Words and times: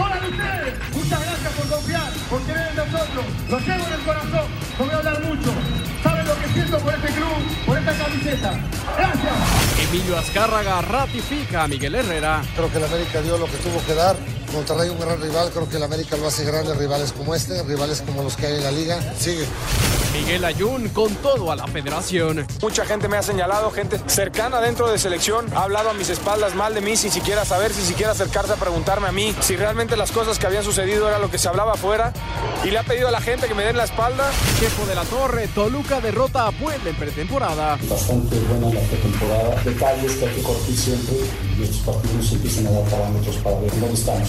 Los 0.00 0.08
deuda 0.08 0.08
para 0.08 0.28
ustedes. 0.28 0.94
Muchas 0.94 1.20
gracias 1.20 1.52
por 1.52 1.68
confiar, 1.68 2.12
por 2.28 2.40
creer 2.42 2.68
en 2.70 2.76
nosotros. 2.76 3.24
Lo 3.48 3.58
llevo 3.58 3.86
en 3.86 3.92
el 3.92 4.00
corazón. 4.00 4.46
No 4.78 4.84
voy 4.84 4.94
a 4.94 4.96
hablar 4.96 5.24
mucho. 5.24 5.50
Saben 6.02 6.26
lo 6.26 6.40
que 6.40 6.48
siento 6.48 6.78
por 6.78 6.94
este 6.94 7.08
club, 7.08 7.66
por 7.66 7.78
esta 7.78 7.92
camiseta. 7.92 8.60
Gracias. 8.96 9.88
Emilio 9.88 10.18
Azcárraga 10.18 10.82
ratifica 10.82 11.64
a 11.64 11.68
Miguel 11.68 11.94
Herrera. 11.94 12.42
Creo 12.54 12.70
que 12.70 12.78
el 12.78 12.84
América 12.84 13.20
dio 13.20 13.38
lo 13.38 13.46
que 13.46 13.56
tuvo 13.58 13.84
que 13.84 13.94
dar. 13.94 14.16
Monterrey 14.52 14.88
un 14.88 14.98
gran 14.98 15.20
rival, 15.20 15.50
creo 15.50 15.68
que 15.68 15.76
el 15.76 15.82
América 15.82 16.16
lo 16.16 16.26
hace 16.26 16.44
grande, 16.44 16.74
rivales 16.74 17.12
como 17.12 17.34
este, 17.34 17.62
rivales 17.62 18.02
como 18.02 18.22
los 18.22 18.36
que 18.36 18.46
hay 18.46 18.56
en 18.56 18.64
la 18.64 18.70
liga. 18.70 19.14
Sigue. 19.18 19.46
Miguel 20.12 20.44
Ayun 20.44 20.88
con 20.88 21.14
todo 21.16 21.52
a 21.52 21.56
la 21.56 21.68
federación. 21.68 22.46
Mucha 22.60 22.84
gente 22.84 23.06
me 23.06 23.16
ha 23.16 23.22
señalado, 23.22 23.70
gente 23.70 24.00
cercana 24.06 24.60
dentro 24.60 24.90
de 24.90 24.98
selección, 24.98 25.46
ha 25.54 25.62
hablado 25.62 25.90
a 25.90 25.94
mis 25.94 26.08
espaldas 26.08 26.54
mal 26.56 26.74
de 26.74 26.80
mí 26.80 26.96
sin 26.96 27.12
siquiera 27.12 27.44
saber, 27.44 27.72
sin 27.72 27.84
siquiera 27.84 28.12
acercarse 28.12 28.52
a 28.52 28.56
preguntarme 28.56 29.08
a 29.08 29.12
mí 29.12 29.34
si 29.40 29.56
realmente 29.56 29.96
las 29.96 30.10
cosas 30.10 30.38
que 30.38 30.46
habían 30.46 30.64
sucedido 30.64 31.08
era 31.08 31.20
lo 31.20 31.30
que 31.30 31.38
se 31.38 31.48
hablaba 31.48 31.74
afuera. 31.74 32.12
Y 32.64 32.70
le 32.70 32.78
ha 32.78 32.82
pedido 32.82 33.08
a 33.08 33.10
la 33.10 33.20
gente 33.20 33.46
que 33.46 33.54
me 33.54 33.64
den 33.64 33.76
la 33.76 33.84
espalda. 33.84 34.30
Chepo 34.58 34.84
de 34.86 34.94
la 34.94 35.04
Torre, 35.04 35.48
Toluca 35.48 36.00
derrota 36.00 36.48
a 36.48 36.52
Puebla 36.52 36.90
en 36.90 36.96
pretemporada. 36.96 37.78
Bastante 37.88 38.36
buena 38.40 38.74
la 38.74 38.80
pretemporada. 38.80 39.62
Detalles 39.64 40.16
que 40.16 40.26
hay 40.26 40.34
que 40.34 40.42
corregir 40.42 40.76
siempre 40.76 41.16
y 41.58 41.62
estos 41.62 41.80
partidos 41.80 42.32
empiezan 42.32 42.66
a 42.66 42.70
dar 42.72 42.84
parámetros 42.84 43.36
para 43.36 43.60
ver 43.60 43.70
dónde 43.80 43.94
estamos. 43.94 44.28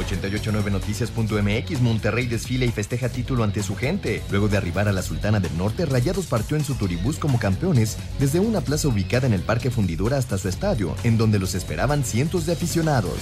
889noticias.mx 0.00 1.80
Monterrey 1.80 2.26
desfila 2.26 2.64
y 2.64 2.70
festeja 2.70 3.08
título 3.08 3.44
ante 3.44 3.62
su 3.62 3.76
gente. 3.76 4.22
Luego 4.30 4.48
de 4.48 4.56
arribar 4.56 4.88
a 4.88 4.92
la 4.92 5.02
Sultana 5.02 5.40
del 5.40 5.56
Norte, 5.56 5.86
Rayados 5.86 6.26
partió 6.26 6.56
en 6.56 6.64
su 6.64 6.74
turibús 6.74 7.18
como 7.18 7.38
campeones 7.38 7.96
desde 8.18 8.40
una 8.40 8.60
plaza 8.60 8.88
ubicada 8.88 9.26
en 9.26 9.32
el 9.32 9.42
Parque 9.42 9.70
Fundidora 9.70 10.18
hasta 10.18 10.38
su 10.38 10.48
estadio, 10.48 10.94
en 11.04 11.18
donde 11.18 11.38
los 11.38 11.54
esperaban 11.54 12.04
cientos 12.04 12.46
de 12.46 12.52
aficionados. 12.52 13.18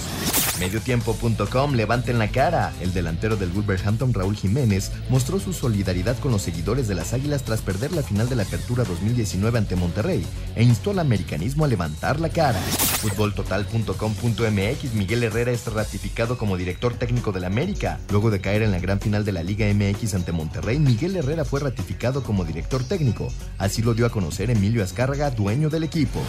Mediotiempo.com 0.59 1.73
levanten 1.73 2.19
la 2.19 2.29
cara. 2.29 2.73
El 2.81 2.93
delantero 2.93 3.37
del 3.37 3.49
Wolverhampton 3.49 4.13
Raúl 4.13 4.35
Jiménez 4.35 4.91
mostró 5.09 5.39
su 5.39 5.53
solidaridad 5.53 6.19
con 6.19 6.31
los 6.31 6.41
seguidores 6.41 6.87
de 6.87 6.95
las 6.95 7.13
Águilas 7.13 7.43
tras 7.43 7.61
perder 7.61 7.93
la 7.93 8.03
final 8.03 8.27
de 8.27 8.35
la 8.35 8.43
Apertura 8.43 8.83
2019 8.83 9.57
ante 9.57 9.77
Monterrey 9.77 10.25
e 10.55 10.63
instó 10.63 10.91
al 10.91 10.99
americanismo 10.99 11.63
a 11.63 11.67
levantar 11.67 12.19
la 12.19 12.29
cara. 12.29 12.59
Futboltotal.com.mx 12.59 14.93
Miguel 14.93 15.23
Herrera 15.23 15.51
es 15.51 15.65
ratificado 15.65 16.37
como 16.37 16.57
director 16.57 16.68
técnico 16.77 17.31
del 17.31 17.45
América. 17.45 17.99
Luego 18.09 18.29
de 18.29 18.41
caer 18.41 18.61
en 18.61 18.71
la 18.71 18.79
gran 18.79 18.99
final 18.99 19.25
de 19.25 19.31
la 19.31 19.43
Liga 19.43 19.65
MX 19.73 20.13
ante 20.13 20.31
Monterrey, 20.31 20.79
Miguel 20.79 21.15
Herrera 21.15 21.45
fue 21.45 21.59
ratificado 21.59 22.23
como 22.23 22.45
director 22.45 22.83
técnico. 22.83 23.27
Así 23.57 23.81
lo 23.81 23.93
dio 23.93 24.05
a 24.05 24.09
conocer 24.09 24.49
Emilio 24.49 24.83
Azcárraga, 24.83 25.31
dueño 25.31 25.69
del 25.69 25.83
equipo. 25.83 26.21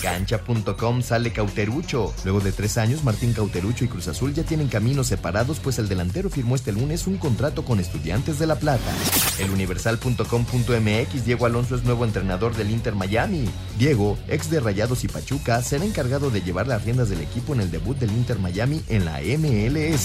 Cancha.com 0.00 1.02
sale 1.02 1.32
Cauterucho. 1.32 2.12
Luego 2.24 2.40
de 2.40 2.52
tres 2.52 2.76
años, 2.78 3.04
Martín 3.04 3.32
Cauterucho 3.32 3.84
y 3.84 3.88
Cruz 3.88 4.08
Azul 4.08 4.34
ya 4.34 4.42
tienen 4.42 4.68
caminos 4.68 5.06
separados, 5.06 5.60
pues 5.60 5.78
el 5.78 5.88
delantero 5.88 6.28
firmó 6.28 6.56
este 6.56 6.72
lunes 6.72 7.06
un 7.06 7.18
contrato 7.18 7.64
con 7.64 7.78
Estudiantes 7.78 8.38
de 8.38 8.46
La 8.46 8.56
Plata. 8.56 8.92
El 9.38 9.50
Universal.com.mx 9.50 11.24
Diego 11.24 11.46
Alonso 11.46 11.76
es 11.76 11.84
nuevo 11.84 12.04
entrenador 12.04 12.56
del 12.56 12.70
Inter 12.70 12.94
Miami. 12.94 13.48
Diego, 13.78 14.18
ex 14.28 14.50
de 14.50 14.60
Rayados 14.60 15.04
y 15.04 15.08
Pachuca, 15.08 15.62
será 15.62 15.84
encargado 15.84 16.30
de 16.30 16.42
llevar 16.42 16.66
las 16.66 16.84
riendas 16.84 17.08
del 17.08 17.20
equipo 17.20 17.54
en 17.54 17.60
el 17.60 17.70
debut 17.70 17.96
del 17.98 18.10
Inter 18.10 18.38
Miami 18.38 18.82
en 18.88 19.04
la 19.04 19.20
MLS. 19.20 19.81
¿Qué 19.82 19.98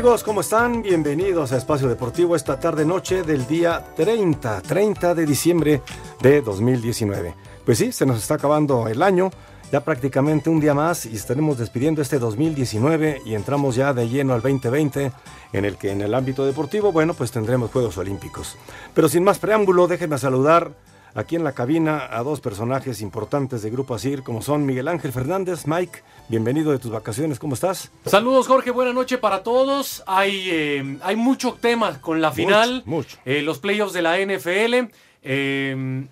amigos? 0.00 0.24
¿Cómo 0.24 0.40
están? 0.40 0.80
Bienvenidos 0.80 1.52
a 1.52 1.58
Espacio 1.58 1.86
Deportivo 1.86 2.34
esta 2.34 2.58
tarde 2.58 2.86
noche 2.86 3.22
del 3.22 3.46
día 3.46 3.84
30, 3.96 4.62
30 4.62 5.14
de 5.14 5.26
diciembre 5.26 5.82
de 6.22 6.40
2019. 6.40 7.34
Pues 7.66 7.76
sí, 7.76 7.92
se 7.92 8.06
nos 8.06 8.16
está 8.16 8.36
acabando 8.36 8.88
el 8.88 9.02
año, 9.02 9.28
ya 9.70 9.84
prácticamente 9.84 10.48
un 10.48 10.58
día 10.58 10.72
más 10.72 11.04
y 11.04 11.16
estaremos 11.16 11.58
despidiendo 11.58 12.00
este 12.00 12.18
2019 12.18 13.20
y 13.26 13.34
entramos 13.34 13.74
ya 13.74 13.92
de 13.92 14.08
lleno 14.08 14.32
al 14.32 14.40
2020 14.40 15.12
en 15.52 15.64
el 15.66 15.76
que 15.76 15.90
en 15.90 16.00
el 16.00 16.14
ámbito 16.14 16.46
deportivo, 16.46 16.92
bueno, 16.92 17.12
pues 17.12 17.30
tendremos 17.30 17.70
Juegos 17.70 17.98
Olímpicos. 17.98 18.56
Pero 18.94 19.06
sin 19.06 19.22
más 19.22 19.38
preámbulo, 19.38 19.86
déjenme 19.86 20.16
saludar 20.16 20.72
aquí 21.14 21.36
en 21.36 21.44
la 21.44 21.52
cabina 21.52 22.08
a 22.10 22.22
dos 22.22 22.40
personajes 22.40 23.00
importantes 23.00 23.62
de 23.62 23.70
Grupo 23.70 23.94
Asir, 23.94 24.22
como 24.22 24.42
son 24.42 24.66
Miguel 24.66 24.88
Ángel 24.88 25.12
Fernández. 25.12 25.66
Mike, 25.66 26.02
bienvenido 26.28 26.72
de 26.72 26.78
tus 26.78 26.90
vacaciones, 26.90 27.38
¿cómo 27.38 27.54
estás? 27.54 27.90
Saludos, 28.06 28.46
Jorge, 28.46 28.70
buena 28.70 28.92
noche 28.92 29.18
para 29.18 29.42
todos. 29.42 30.02
Hay, 30.06 30.48
eh, 30.50 30.98
hay 31.02 31.16
mucho 31.16 31.54
tema 31.54 32.00
con 32.00 32.20
la 32.20 32.32
final, 32.32 32.82
mucho. 32.86 33.18
Eh, 33.24 33.42
los 33.42 33.58
playoffs 33.58 33.92
de 33.92 34.02
la 34.02 34.18
NFL. 34.18 34.90
Eh, 35.22 36.06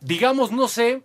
digamos, 0.00 0.52
no 0.52 0.68
sé 0.68 1.02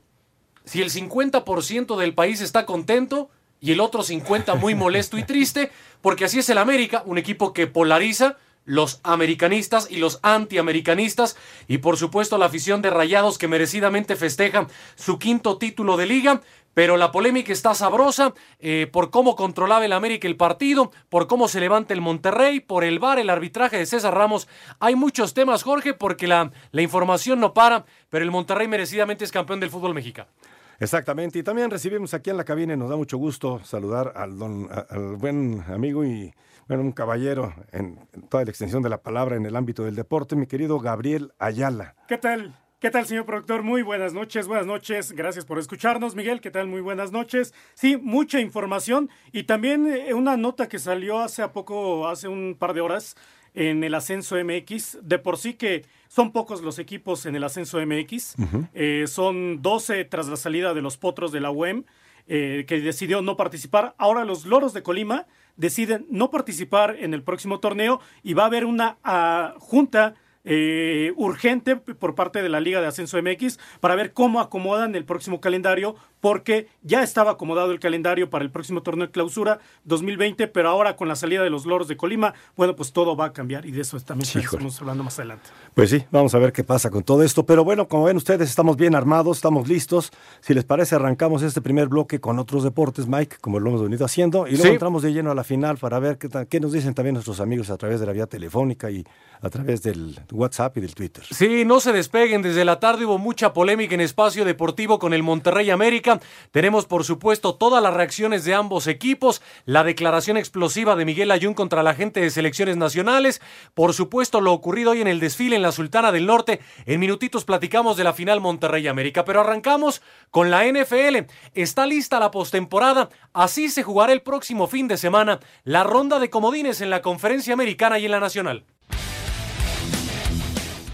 si 0.66 0.82
el 0.82 0.90
50% 0.90 1.98
del 1.98 2.14
país 2.14 2.42
está 2.42 2.66
contento 2.66 3.30
y 3.60 3.72
el 3.72 3.80
otro 3.80 4.04
50% 4.04 4.58
muy 4.58 4.76
molesto 4.76 5.18
y 5.18 5.24
triste, 5.24 5.72
porque 6.02 6.26
así 6.26 6.40
es 6.40 6.50
el 6.50 6.58
América, 6.58 7.04
un 7.06 7.18
equipo 7.18 7.54
que 7.54 7.68
polariza 7.68 8.38
los 8.68 9.00
americanistas 9.04 9.90
y 9.90 9.98
los 9.98 10.20
antiamericanistas 10.22 11.36
y 11.68 11.80
por 11.80 11.98
supuesto 11.98 12.38
la 12.38 12.46
afición 12.46 12.84
de 12.84 12.92
Rayados 12.92 13.40
que 13.40 13.48
merecidamente 13.48 14.16
festeja 14.16 14.68
su 14.96 15.18
quinto 15.18 15.58
título 15.58 15.98
de 15.98 16.06
liga. 16.06 16.42
Pero 16.76 16.96
la 16.96 17.12
polémica 17.12 17.52
está 17.52 17.74
sabrosa 17.74 18.36
eh, 18.60 18.88
por 18.92 19.10
cómo 19.10 19.36
controlaba 19.36 19.84
el 19.84 19.94
América 19.94 20.28
el 20.28 20.36
partido, 20.36 20.92
por 21.10 21.26
cómo 21.26 21.48
se 21.48 21.60
levanta 21.60 21.96
el 21.96 22.02
Monterrey, 22.02 22.60
por 22.60 22.84
el 22.84 23.00
VAR, 23.00 23.18
el 23.18 23.32
arbitraje 23.32 23.80
de 23.80 23.88
César 23.88 24.14
Ramos. 24.14 24.48
Hay 24.80 24.94
muchos 24.96 25.34
temas, 25.34 25.64
Jorge, 25.64 25.96
porque 25.96 26.28
la, 26.28 26.52
la 26.70 26.82
información 26.84 27.40
no 27.40 27.56
para, 27.56 27.86
pero 28.12 28.24
el 28.24 28.30
Monterrey 28.30 28.68
merecidamente 28.68 29.26
es 29.26 29.32
campeón 29.32 29.60
del 29.60 29.72
fútbol 29.72 29.96
mexicano. 29.96 30.30
Exactamente, 30.80 31.40
y 31.40 31.44
también 31.44 31.72
recibimos 31.72 32.14
aquí 32.14 32.30
en 32.30 32.38
la 32.38 32.44
cabina 32.44 32.74
y 32.74 32.78
nos 32.78 32.90
da 32.90 32.96
mucho 32.96 33.18
gusto 33.18 33.60
saludar 33.64 34.14
al, 34.16 34.38
don, 34.38 34.70
al 34.72 35.16
buen 35.16 35.64
amigo 35.68 36.06
y 36.06 36.34
bueno, 36.68 36.84
un 36.84 36.92
caballero 36.92 37.54
en, 37.72 38.00
en, 38.14 38.22
toda 38.28 38.44
la 38.44 38.52
extensión 38.52 38.84
de 38.84 38.90
la 38.90 39.02
palabra 39.02 39.38
en 39.38 39.46
el 39.46 39.56
ámbito 39.56 39.84
del 39.84 39.96
deporte, 39.96 40.36
mi 40.36 40.46
querido 40.48 40.80
Gabriel 40.80 41.34
Ayala. 41.40 41.96
¿Qué 42.08 42.18
tal? 42.18 42.54
¿Qué 42.80 42.92
tal, 42.92 43.08
señor 43.08 43.26
productor? 43.26 43.64
Muy 43.64 43.82
buenas 43.82 44.14
noches, 44.14 44.48
buenas 44.48 44.68
noches. 44.68 45.12
Gracias 45.14 45.46
por 45.46 45.58
escucharnos, 45.58 46.14
Miguel. 46.14 46.42
¿Qué 46.42 46.52
tal? 46.52 46.68
Muy 46.68 46.80
buenas 46.80 47.12
noches. 47.12 47.56
Sí, 47.74 47.98
mucha 47.98 48.40
información 48.40 49.10
y 49.32 49.46
también 49.46 49.88
eh, 49.88 50.14
una 50.14 50.38
nota 50.38 50.70
que 50.70 50.78
salió 50.78 51.18
hace 51.18 51.42
a 51.42 51.52
poco, 51.54 52.08
hace 52.08 52.28
un 52.28 52.56
par 52.56 52.76
de 52.76 52.82
horas, 52.82 53.16
en 53.54 53.84
el 53.84 53.94
ascenso 53.94 54.36
MX. 54.36 55.00
De 55.02 55.20
por 55.20 55.38
sí 55.38 55.54
que 55.54 55.86
son 56.08 56.32
pocos 56.32 56.62
los 56.62 56.80
equipos 56.80 57.26
en 57.26 57.36
el 57.36 57.44
ascenso 57.44 57.80
MX. 57.86 58.36
Eh, 58.74 59.06
son 59.08 59.62
12 59.62 60.06
tras 60.06 60.28
la 60.28 60.38
salida 60.38 60.74
de 60.74 60.82
los 60.82 60.98
potros 60.98 61.32
de 61.32 61.42
la 61.42 61.52
UEM, 61.52 61.84
eh, 62.28 62.66
que 62.68 62.80
decidió 62.80 63.22
no 63.22 63.38
participar. 63.38 63.96
Ahora 63.98 64.26
los 64.26 64.46
loros 64.46 64.74
de 64.74 64.84
Colima 64.84 65.28
deciden 65.56 66.06
no 66.10 66.30
participar 66.30 66.96
en 67.00 67.14
el 67.14 67.24
próximo 67.24 67.60
torneo 67.60 68.00
y 68.24 68.34
va 68.34 68.44
a 68.44 68.48
haber 68.48 68.66
una 68.66 68.98
ah, 69.04 69.56
junta 69.60 70.16
eh, 70.50 71.12
urgente 71.18 71.76
por 71.76 72.16
parte 72.16 72.42
de 72.42 72.48
la 72.48 72.62
Liga 72.62 72.80
de 72.80 72.88
Ascenso 72.88 73.22
MX 73.22 73.60
para 73.82 73.96
ver 73.96 74.14
cómo 74.14 74.40
acomodan 74.40 74.96
el 74.96 75.04
próximo 75.04 75.42
calendario, 75.42 75.96
porque 76.22 76.68
ya 76.84 77.04
estaba 77.04 77.32
acomodado 77.32 77.74
el 77.74 77.82
calendario 77.82 78.30
para 78.30 78.46
el 78.46 78.52
próximo 78.52 78.82
torneo 78.82 79.08
de 79.08 79.12
clausura 79.12 79.60
2020, 79.84 80.48
pero 80.48 80.70
ahora 80.70 80.96
con 80.96 81.10
la 81.10 81.18
salida 81.18 81.44
de 81.44 81.50
los 81.50 81.66
loros 81.66 81.90
de 81.90 81.98
Colima, 81.98 82.34
bueno, 82.56 82.78
pues 82.78 82.94
todo 82.94 83.18
va 83.18 83.26
a 83.26 83.34
cambiar 83.34 83.66
y 83.66 83.72
de 83.72 83.82
eso 83.82 84.00
también 84.00 84.30
estamos 84.40 84.80
hablando 84.80 85.04
más 85.04 85.20
adelante. 85.20 85.50
Pues 85.74 85.90
sí, 85.90 86.06
vamos 86.12 86.34
a 86.34 86.40
ver 86.40 86.54
qué 86.54 86.64
pasa 86.64 86.90
con 86.90 87.04
todo 87.04 87.24
esto. 87.24 87.46
Pero 87.46 87.66
bueno, 87.66 87.90
como 87.90 88.06
ven 88.06 88.16
ustedes, 88.16 88.50
estamos 88.50 88.78
bien 88.78 88.96
armados, 88.96 89.38
estamos 89.38 89.68
listos. 89.68 90.12
Si 90.40 90.54
les 90.54 90.64
parece, 90.64 90.96
arrancamos 90.96 91.44
este 91.44 91.62
primer 91.62 91.90
bloque 91.90 92.22
con 92.22 92.40
otros 92.40 92.64
deportes, 92.64 93.06
Mike, 93.06 93.38
como 93.42 93.60
lo 93.60 93.70
hemos 93.70 93.84
venido 93.84 94.06
haciendo, 94.06 94.48
y 94.48 94.56
luego 94.56 94.72
entramos 94.72 95.04
de 95.04 95.12
lleno 95.12 95.32
a 95.32 95.36
la 95.36 95.44
final 95.44 95.78
para 95.78 96.00
ver 96.00 96.18
qué, 96.18 96.30
qué 96.50 96.60
nos 96.62 96.72
dicen 96.72 96.94
también 96.94 97.16
nuestros 97.16 97.42
amigos 97.42 97.70
a 97.70 97.78
través 97.78 98.00
de 98.00 98.06
la 98.06 98.14
vía 98.14 98.28
telefónica 98.28 98.90
y 98.90 99.06
a 99.42 99.50
través 99.50 99.84
del 99.84 100.20
WhatsApp 100.38 100.78
y 100.78 100.82
del 100.82 100.96
Twitter. 100.96 101.24
Sí, 101.30 101.66
no 101.66 101.80
se 101.80 101.92
despeguen. 101.92 102.42
Desde 102.42 102.64
la 102.64 102.80
tarde 102.80 103.06
hubo 103.06 103.18
mucha 103.18 103.54
polémica 103.54 103.96
en 103.96 104.02
espacio 104.02 104.46
deportivo 104.46 105.00
con 105.00 105.14
el 105.14 105.24
Monterrey 105.24 105.70
América. 105.70 106.20
Tenemos, 106.52 106.86
por 106.86 107.04
supuesto, 107.04 107.56
todas 107.56 107.82
las 107.84 107.94
reacciones 107.94 108.46
de 108.46 108.54
ambos 108.54 108.88
equipos, 108.88 109.42
la 109.66 109.84
declaración 109.84 110.38
explosiva 110.38 110.96
de 110.96 111.06
Miguel 111.06 111.32
Ayun 111.32 111.54
contra 111.54 111.84
la 111.84 111.96
gente 111.96 112.22
de 112.22 112.30
selecciones 112.30 112.78
nacionales, 112.78 113.42
por 113.74 113.94
supuesto, 113.94 114.42
lo 114.42 114.54
ocurrido 114.54 114.92
hoy 114.92 115.02
en 115.02 115.08
el 115.08 115.20
desfile 115.20 115.56
en 115.56 115.62
la 115.62 115.72
Sultana 115.72 116.12
del 116.12 116.26
Norte. 116.26 116.60
En 116.86 117.00
minutitos 117.00 117.46
platicamos 117.46 117.98
de 117.98 118.04
la 118.04 118.14
final 118.14 118.40
Monterrey 118.40 118.88
América, 118.88 119.26
pero 119.26 119.42
arrancamos 119.42 120.02
con 120.32 120.52
la 120.52 120.66
NFL. 120.66 121.28
Está 121.54 121.86
lista 121.86 122.20
la 122.20 122.32
postemporada. 122.32 123.10
Así 123.34 123.70
se 123.70 123.84
jugará 123.84 124.14
el 124.14 124.22
próximo 124.22 124.68
fin 124.68 124.88
de 124.88 124.98
semana 124.98 125.40
la 125.64 125.84
ronda 125.84 126.20
de 126.20 126.30
comodines 126.30 126.82
en 126.82 126.90
la 126.90 127.02
conferencia 127.02 127.54
americana 127.54 128.00
y 128.00 128.06
en 128.06 128.12
la 128.12 128.20
nacional. 128.20 128.66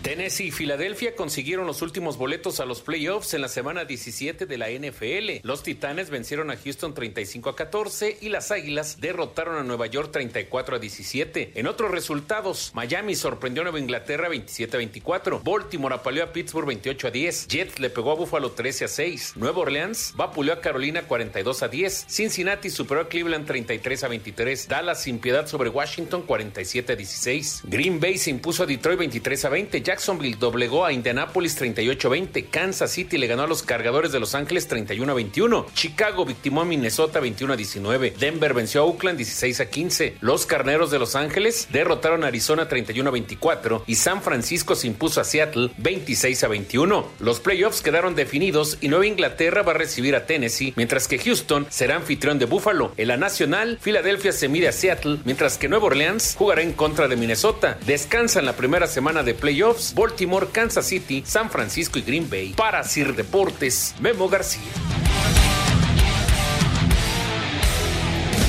Tennessee 0.04 0.48
y 0.48 0.52
Filadelfia 0.52 1.16
consiguieron 1.16 1.66
los 1.66 1.82
últimos 1.82 2.18
boletos 2.18 2.60
a 2.60 2.66
los 2.66 2.82
playoffs 2.82 3.34
en 3.36 3.42
la 3.42 3.48
semana 3.48 3.86
17 3.86 4.46
de 4.46 4.58
la 4.58 4.70
NFL. 4.70 5.48
Los 5.48 5.64
Titanes 5.64 6.10
vencieron 6.10 6.52
a 6.52 6.58
Houston 6.58 6.94
35 6.94 7.50
a 7.50 7.56
14 7.56 8.18
y 8.20 8.28
las 8.28 8.52
Águilas 8.52 9.00
derrotaron 9.00 9.56
a 9.56 9.64
Nueva 9.64 9.88
York 9.88 10.12
34 10.12 10.76
a 10.76 10.80
17. 10.80 11.54
En 11.56 11.68
otros 11.68 11.90
resultados, 11.90 12.72
Miami 12.74 13.16
sorprendió 13.16 13.62
a 13.62 13.64
Nueva 13.64 13.80
Inglaterra 13.80 14.28
27 14.28 14.76
a 14.76 14.80
24. 14.80 15.40
Baltimore 15.40 15.96
apaleó 15.96 16.26
a 16.26 16.34
Pittsburgh 16.34 16.68
28 16.68 17.08
a 17.08 17.12
10. 17.12 17.48
Jets 17.48 17.80
le 17.80 17.90
pegó 17.90 18.12
a 18.12 18.16
Buffalo 18.16 18.52
13 18.52 18.84
a 18.84 18.88
6. 18.90 19.34
Nueva 19.38 19.60
Orleans 19.60 20.16
vapuleó 20.18 20.52
a 20.52 20.60
Carolina 20.60 21.04
42 21.04 21.64
a 21.64 21.70
10. 21.70 22.08
Cincinnati 22.10 22.70
superó 22.70 23.00
a 23.00 23.08
Cleveland 23.08 23.48
33 23.48 24.04
a 24.04 24.10
23. 24.10 24.68
Dallas 24.68 25.02
sin 25.02 25.20
piedad 25.20 25.48
sobre 25.48 25.70
Washington 25.70 26.24
47 26.24 26.92
a 26.92 26.96
16. 26.98 27.62
Green 27.68 28.02
Bay 28.02 28.18
se 28.18 28.32
impuso 28.32 28.64
a 28.64 28.66
Detroit 28.66 29.00
23 29.00 29.46
a 29.46 29.50
20. 29.50 29.82
Jackson 29.82 29.93
Jacksonville 29.94 30.38
doblegó 30.40 30.86
a 30.86 30.92
Indianapolis 30.92 31.62
38-20. 31.62 32.50
Kansas 32.50 32.90
City 32.90 33.20
le 33.20 33.28
ganó 33.28 33.44
a 33.44 33.48
los 33.48 33.62
cargadores 33.62 34.12
de 34.12 34.20
Los 34.20 34.34
Ángeles 34.34 34.68
31-21. 34.68 35.68
Chicago 35.76 36.26
victimó 36.26 36.62
a 36.62 36.66
Minnesota 36.66 37.22
21-19. 37.22 38.16
Denver 38.16 38.56
venció 38.56 38.82
a 38.82 38.86
Oakland 38.86 39.20
16-15. 39.20 40.14
Los 40.20 40.48
carneros 40.48 40.90
de 40.90 40.98
Los 40.98 41.16
Ángeles 41.16 41.68
derrotaron 41.72 42.24
a 42.24 42.28
Arizona 42.28 42.68
31-24. 42.68 43.84
Y 43.86 43.94
San 43.94 44.24
Francisco 44.24 44.74
se 44.74 44.88
impuso 44.88 45.22
a 45.22 45.26
Seattle 45.26 45.70
26-21. 45.80 47.06
Los 47.20 47.40
playoffs 47.40 47.82
quedaron 47.84 48.16
definidos 48.16 48.80
y 48.82 48.88
Nueva 48.88 49.06
Inglaterra 49.06 49.62
va 49.62 49.74
a 49.74 49.76
recibir 49.76 50.16
a 50.16 50.26
Tennessee, 50.26 50.74
mientras 50.76 51.08
que 51.08 51.20
Houston 51.20 51.68
será 51.70 51.98
anfitrión 51.98 52.40
de 52.40 52.46
Buffalo. 52.46 52.94
En 52.98 53.10
la 53.10 53.18
nacional, 53.18 53.78
Filadelfia 53.80 54.32
se 54.32 54.48
mide 54.48 54.70
a 54.70 54.72
Seattle, 54.72 55.20
mientras 55.24 55.60
que 55.60 55.70
Nueva 55.70 55.86
Orleans 55.86 56.34
jugará 56.36 56.64
en 56.64 56.74
contra 56.74 57.08
de 57.08 57.16
Minnesota. 57.16 57.78
Descansan 57.86 58.48
la 58.48 58.54
primera 58.54 58.88
semana 58.88 59.22
de 59.22 59.36
playoffs 59.36 59.83
Baltimore, 59.94 60.48
Kansas 60.52 60.86
City, 60.88 61.24
San 61.26 61.50
Francisco 61.50 62.00
y 62.00 62.04
Green 62.04 62.30
Bay. 62.30 62.54
Para 62.54 62.84
Sir 62.84 63.16
Deportes, 63.16 63.96
Memo 64.00 64.30
García. 64.30 64.62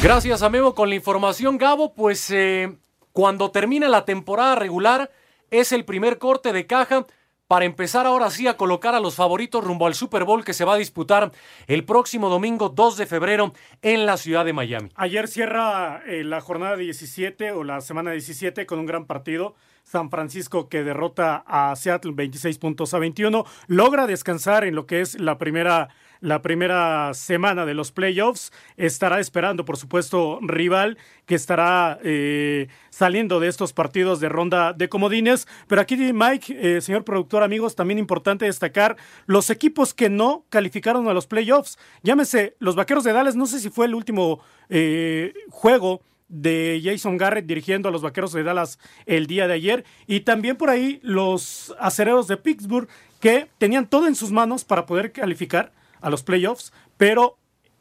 Gracias 0.03 0.43
a 0.43 0.51
Memo 0.51 0.75
con 0.75 0.91
la 0.91 0.95
información, 0.95 1.57
Gabo. 1.57 1.95
Pues 1.95 2.31
eh, 2.31 2.77
cuando 3.13 3.51
termina 3.51 3.89
la 3.89 4.05
temporada 4.05 4.55
regular, 4.55 5.11
es 5.51 5.73
el 5.73 5.85
primer 5.85 6.19
corte 6.19 6.53
de 6.53 6.67
caja 6.67 7.07
para 7.47 7.65
empezar 7.65 8.07
ahora 8.07 8.31
sí 8.31 8.47
a 8.47 8.57
colocar 8.57 8.95
a 8.95 9.01
los 9.01 9.15
favoritos 9.15 9.63
rumbo 9.63 9.87
al 9.87 9.95
Super 9.95 10.25
Bowl 10.25 10.45
que 10.45 10.55
se 10.55 10.65
va 10.65 10.75
a 10.75 10.79
disputar 10.79 11.33
el 11.67 11.85
próximo 11.85 12.29
domingo 12.29 12.69
2 12.69 12.97
de 12.97 13.07
febrero 13.07 13.53
en 13.83 14.07
la 14.07 14.17
ciudad 14.17 14.45
de 14.45 14.53
Miami. 14.53 14.91
Ayer 14.95 15.29
cierra 15.29 16.03
eh, 16.07 16.25
la 16.25 16.41
jornada 16.41 16.77
17 16.77 17.53
o 17.53 17.65
la 17.65 17.81
semana 17.81 18.13
17 18.13 18.67
con 18.67 18.79
un 18.79 18.87
gran 18.87 19.07
partido. 19.07 19.55
San 19.85 20.11
Francisco 20.11 20.69
que 20.69 20.83
derrota 20.83 21.45
a 21.47 21.77
Seattle 21.77 22.13
26 22.15 22.59
puntos 22.59 22.95
a 22.95 22.99
21, 22.99 23.45
logra 23.69 24.07
descansar 24.07 24.65
en 24.65 24.75
lo 24.75 24.87
que 24.87 25.01
es 25.01 25.21
la 25.21 25.39
primera 25.39 25.91
la 26.25 26.41
primera 26.41 27.13
semana 27.13 27.67
de 27.67 27.75
los 27.75 27.93
playoffs. 27.93 28.51
Estará 28.79 29.21
esperando, 29.21 29.67
por 29.67 29.77
supuesto, 29.77 30.39
rival 30.41 30.97
que 31.27 31.35
estará 31.35 31.99
eh, 32.03 32.69
saliendo 32.89 33.41
de 33.41 33.49
estos 33.49 33.75
partidos 33.75 34.21
de 34.21 34.31
ronda 34.31 34.73
de 34.73 34.89
comodines. 34.89 35.47
Pero 35.69 35.83
aquí, 35.83 35.97
Mike, 35.97 36.77
eh, 36.77 36.81
señor 36.81 37.05
productor, 37.05 37.43
amigos, 37.43 37.77
también 37.77 37.99
importante 37.99 38.47
destacar 38.47 38.97
los 39.27 39.51
equipos 39.51 39.93
que 39.93 40.09
no 40.09 40.47
calificaron 40.49 41.09
a 41.09 41.13
los 41.13 41.27
playoffs. 41.27 41.79
Llámese 42.03 42.57
los 42.59 42.75
Vaqueros 42.75 43.05
de 43.05 43.13
Dallas, 43.13 43.37
no 43.37 43.45
sé 43.45 43.61
si 43.61 43.69
fue 43.69 43.85
el 43.85 43.95
último 43.95 44.41
eh, 44.71 45.35
juego 45.51 46.01
de 46.29 46.81
Jason 46.83 47.17
Garrett 47.17 47.47
dirigiendo 47.47 47.89
a 47.89 47.93
los 47.93 48.03
Vaqueros 48.03 48.33
de 48.33 48.43
Dallas 48.43 48.79
el 49.07 49.27
día 49.27 49.47
de 49.47 49.55
ayer. 49.55 49.85
Y 50.07 50.21
también 50.21 50.57
por 50.57 50.71
ahí 50.71 51.01
los 51.03 51.75
acereros 51.79 52.29
de 52.29 52.37
Pittsburgh 52.37 52.89
que 53.21 53.49
tenían 53.59 53.89
todo 53.89 54.07
en 54.07 54.15
sus 54.15 54.33
manos 54.33 54.65
para 54.65 54.87
poder 54.87 55.13
calificar 55.13 55.73
a 56.01 56.11
los 56.11 56.23
playoffs, 56.23 56.73
pero 56.99 57.39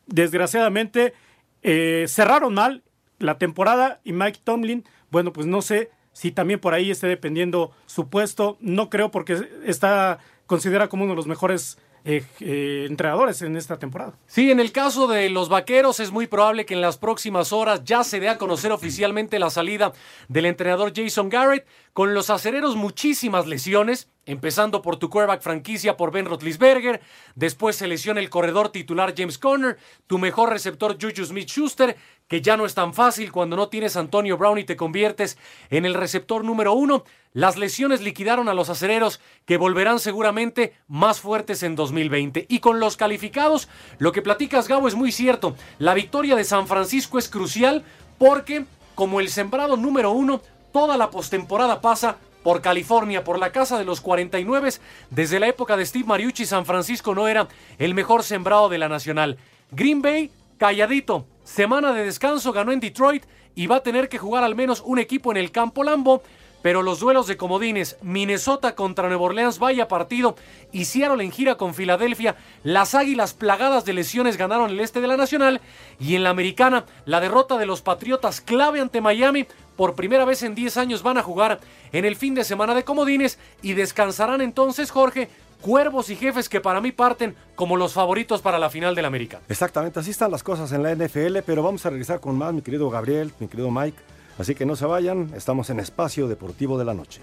desgraciadamente 0.08 1.14
eh, 1.62 2.06
cerraron 2.08 2.54
mal 2.54 2.84
la 3.20 3.38
temporada 3.38 4.00
y 4.04 4.14
Mike 4.14 4.40
Tomlin, 4.44 4.86
bueno, 5.12 5.34
pues 5.34 5.46
no 5.48 5.62
sé 5.62 5.92
si 6.14 6.32
también 6.32 6.60
por 6.60 6.74
ahí 6.74 6.92
esté 6.92 7.08
dependiendo 7.08 7.72
su 7.86 8.10
puesto, 8.10 8.58
no 8.62 8.90
creo 8.90 9.12
porque 9.12 9.50
está 9.66 10.20
considera 10.46 10.88
como 10.88 11.04
uno 11.04 11.14
de 11.14 11.18
los 11.18 11.28
mejores 11.28 11.78
eh, 12.06 12.24
eh, 12.42 12.86
entrenadores 12.90 13.42
en 13.42 13.56
esta 13.56 13.80
temporada. 13.80 14.14
Sí, 14.28 14.52
en 14.52 14.60
el 14.60 14.74
caso 14.74 15.08
de 15.08 15.30
los 15.30 15.48
vaqueros 15.48 16.02
es 16.02 16.12
muy 16.12 16.28
probable 16.28 16.66
que 16.66 16.74
en 16.74 16.82
las 16.82 16.98
próximas 16.98 17.54
horas 17.54 17.82
ya 17.86 18.04
se 18.04 18.20
dé 18.20 18.28
a 18.28 18.38
conocer 18.38 18.72
oficialmente 18.74 19.40
la 19.40 19.50
salida 19.50 19.94
del 20.28 20.46
entrenador 20.46 20.92
Jason 20.94 21.30
Garrett. 21.30 21.66
Con 21.94 22.14
los 22.16 22.30
acereros 22.32 22.76
muchísimas 22.76 23.46
lesiones, 23.46 24.10
empezando 24.26 24.82
por 24.82 24.98
tu 24.98 25.10
quarterback 25.10 25.42
franquicia 25.42 25.96
por 25.96 26.12
Ben 26.12 26.26
Roethlisberger, 26.26 27.02
después 27.36 27.76
se 27.76 27.88
lesiona 27.88 28.20
el 28.20 28.32
corredor 28.32 28.70
titular 28.70 29.14
James 29.16 29.38
Conner, 29.38 29.78
tu 30.08 30.18
mejor 30.18 30.50
receptor 30.50 30.98
Juju 31.00 31.24
Smith-Schuster, 31.24 31.96
que 32.28 32.42
ya 32.42 32.58
no 32.58 32.66
es 32.66 32.74
tan 32.74 32.94
fácil 32.94 33.32
cuando 33.32 33.56
no 33.56 33.70
tienes 33.70 33.96
Antonio 33.96 34.38
Brown 34.38 34.58
y 34.58 34.64
te 34.64 34.76
conviertes 34.76 35.38
en 35.70 35.86
el 35.86 35.94
receptor 35.94 36.44
número 36.44 36.74
uno. 36.74 37.04
Las 37.34 37.58
lesiones 37.58 38.02
liquidaron 38.02 38.50
a 38.50 38.54
los 38.54 38.70
acereros 38.70 39.20
que 39.46 39.58
volverán 39.58 40.00
seguramente 40.00 40.74
más 40.88 41.20
fuertes 41.20 41.64
en 41.64 41.76
2020. 41.76 42.46
Y 42.50 42.60
con 42.60 42.80
los 42.80 42.98
calificados, 42.98 43.70
lo 43.98 44.12
que 44.12 44.22
platicas 44.22 44.68
Gabo 44.68 44.88
es 44.88 44.96
muy 44.96 45.12
cierto. 45.12 45.56
La 45.80 45.94
victoria 45.94 46.36
de 46.36 46.44
San 46.44 46.68
Francisco 46.68 47.18
es 47.18 47.30
crucial 47.30 47.84
porque 48.18 48.66
como 48.96 49.20
el 49.20 49.30
sembrado 49.30 49.76
número 49.76 50.12
uno 50.12 50.42
Toda 50.74 50.98
la 50.98 51.12
postemporada 51.12 51.82
pasa 51.82 52.18
por 52.42 52.62
California, 52.62 53.24
por 53.24 53.38
la 53.38 53.52
casa 53.52 53.78
de 53.78 53.86
los 53.86 54.02
49. 54.02 54.72
Desde 55.12 55.40
la 55.40 55.48
época 55.48 55.78
de 55.78 55.86
Steve 55.86 56.06
Mariucci, 56.06 56.48
San 56.48 56.66
Francisco 56.66 57.14
no 57.14 57.28
era 57.28 57.48
el 57.78 57.94
mejor 57.94 58.24
sembrado 58.24 58.70
de 58.70 58.80
la 58.80 58.90
nacional. 58.90 59.38
Green 59.72 60.02
Bay, 60.02 60.32
calladito. 60.58 61.28
Semana 61.44 61.94
de 61.94 62.06
descanso, 62.06 62.54
ganó 62.54 62.72
en 62.72 62.80
Detroit 62.80 63.26
y 63.56 63.68
va 63.68 63.78
a 63.78 63.84
tener 63.84 64.10
que 64.10 64.18
jugar 64.18 64.44
al 64.44 64.56
menos 64.56 64.82
un 64.86 64.98
equipo 64.98 65.32
en 65.32 65.38
el 65.38 65.52
campo 65.52 65.84
Lambo. 65.84 66.24
Pero 66.62 66.82
los 66.82 67.02
duelos 67.02 67.28
de 67.28 67.36
comodines, 67.36 67.98
Minnesota 68.02 68.74
contra 68.74 69.10
Nueva 69.10 69.26
Orleans, 69.26 69.60
vaya 69.60 69.90
partido, 69.90 70.38
y 70.72 70.86
Seattle 70.86 71.22
en 71.22 71.34
gira 71.34 71.56
con 71.56 71.74
Filadelfia, 71.74 72.38
las 72.64 72.96
Águilas 72.96 73.34
plagadas 73.34 73.84
de 73.84 73.92
lesiones 73.92 74.38
ganaron 74.38 74.70
el 74.70 74.80
este 74.80 75.02
de 75.02 75.08
la 75.08 75.18
Nacional, 75.18 75.60
y 76.00 76.16
en 76.16 76.24
la 76.24 76.30
Americana, 76.30 76.86
la 77.04 77.20
derrota 77.20 77.58
de 77.58 77.66
los 77.66 77.82
Patriotas 77.82 78.40
clave 78.40 78.80
ante 78.80 79.02
Miami, 79.02 79.46
por 79.76 79.96
primera 79.96 80.24
vez 80.24 80.42
en 80.44 80.56
10 80.56 80.78
años 80.78 81.04
van 81.04 81.18
a 81.18 81.24
jugar 81.24 81.60
en 81.92 82.06
el 82.06 82.16
fin 82.16 82.36
de 82.36 82.44
semana 82.44 82.76
de 82.76 82.84
comodines 82.84 83.40
y 83.62 83.74
descansarán 83.74 84.40
entonces 84.40 84.92
Jorge 84.92 85.30
Cuervos 85.64 86.10
y 86.10 86.18
Jefes 86.18 86.50
que 86.50 86.60
para 86.60 86.82
mí 86.82 86.92
parten 86.92 87.36
como 87.56 87.78
los 87.78 87.94
favoritos 87.94 88.42
para 88.42 88.60
la 88.60 88.70
final 88.70 88.96
del 88.96 89.06
América. 89.06 89.40
Exactamente, 89.48 89.98
así 89.98 90.12
están 90.12 90.30
las 90.30 90.44
cosas 90.44 90.74
en 90.74 90.84
la 90.84 90.94
NFL, 90.94 91.38
pero 91.46 91.64
vamos 91.64 91.86
a 91.86 91.90
regresar 91.90 92.20
con 92.20 92.38
más, 92.38 92.54
mi 92.54 92.62
querido 92.62 92.90
Gabriel, 92.90 93.32
mi 93.40 93.48
querido 93.48 93.72
Mike. 93.72 93.98
Así 94.38 94.56
que 94.56 94.66
no 94.66 94.76
se 94.76 94.86
vayan, 94.86 95.32
estamos 95.36 95.70
en 95.70 95.80
Espacio 95.80 96.28
Deportivo 96.28 96.78
de 96.78 96.84
la 96.84 96.94
Noche. 96.94 97.22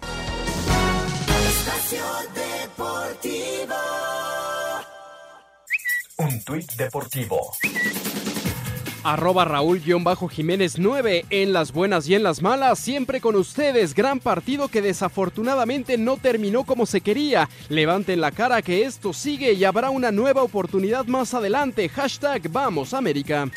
Espacio 1.49 2.05
Deportivo. 2.35 3.75
Un 6.17 6.45
tuit 6.45 6.73
deportivo. 6.77 7.53
Arroba 9.05 9.45
Raúl-Jiménez 9.45 10.79
9 10.79 11.25
en 11.31 11.53
las 11.53 11.73
buenas 11.73 12.09
y 12.09 12.15
en 12.15 12.23
las 12.23 12.43
malas, 12.43 12.79
siempre 12.79 13.21
con 13.21 13.37
ustedes. 13.37 13.95
Gran 13.95 14.21
partido 14.21 14.69
que 14.69 14.83
desafortunadamente 14.83 15.99
no 15.99 16.17
terminó 16.17 16.65
como 16.65 16.87
se 16.87 17.01
quería. 17.01 17.49
Levanten 17.69 18.21
la 18.21 18.31
cara 18.31 18.63
que 18.63 18.85
esto 18.85 19.13
sigue 19.13 19.53
y 19.53 19.65
habrá 19.65 19.91
una 19.91 20.13
nueva 20.13 20.43
oportunidad 20.43 21.07
más 21.07 21.35
adelante. 21.35 21.89
Hashtag 21.89 22.51
Vamos 22.51 22.95
América. 22.95 23.49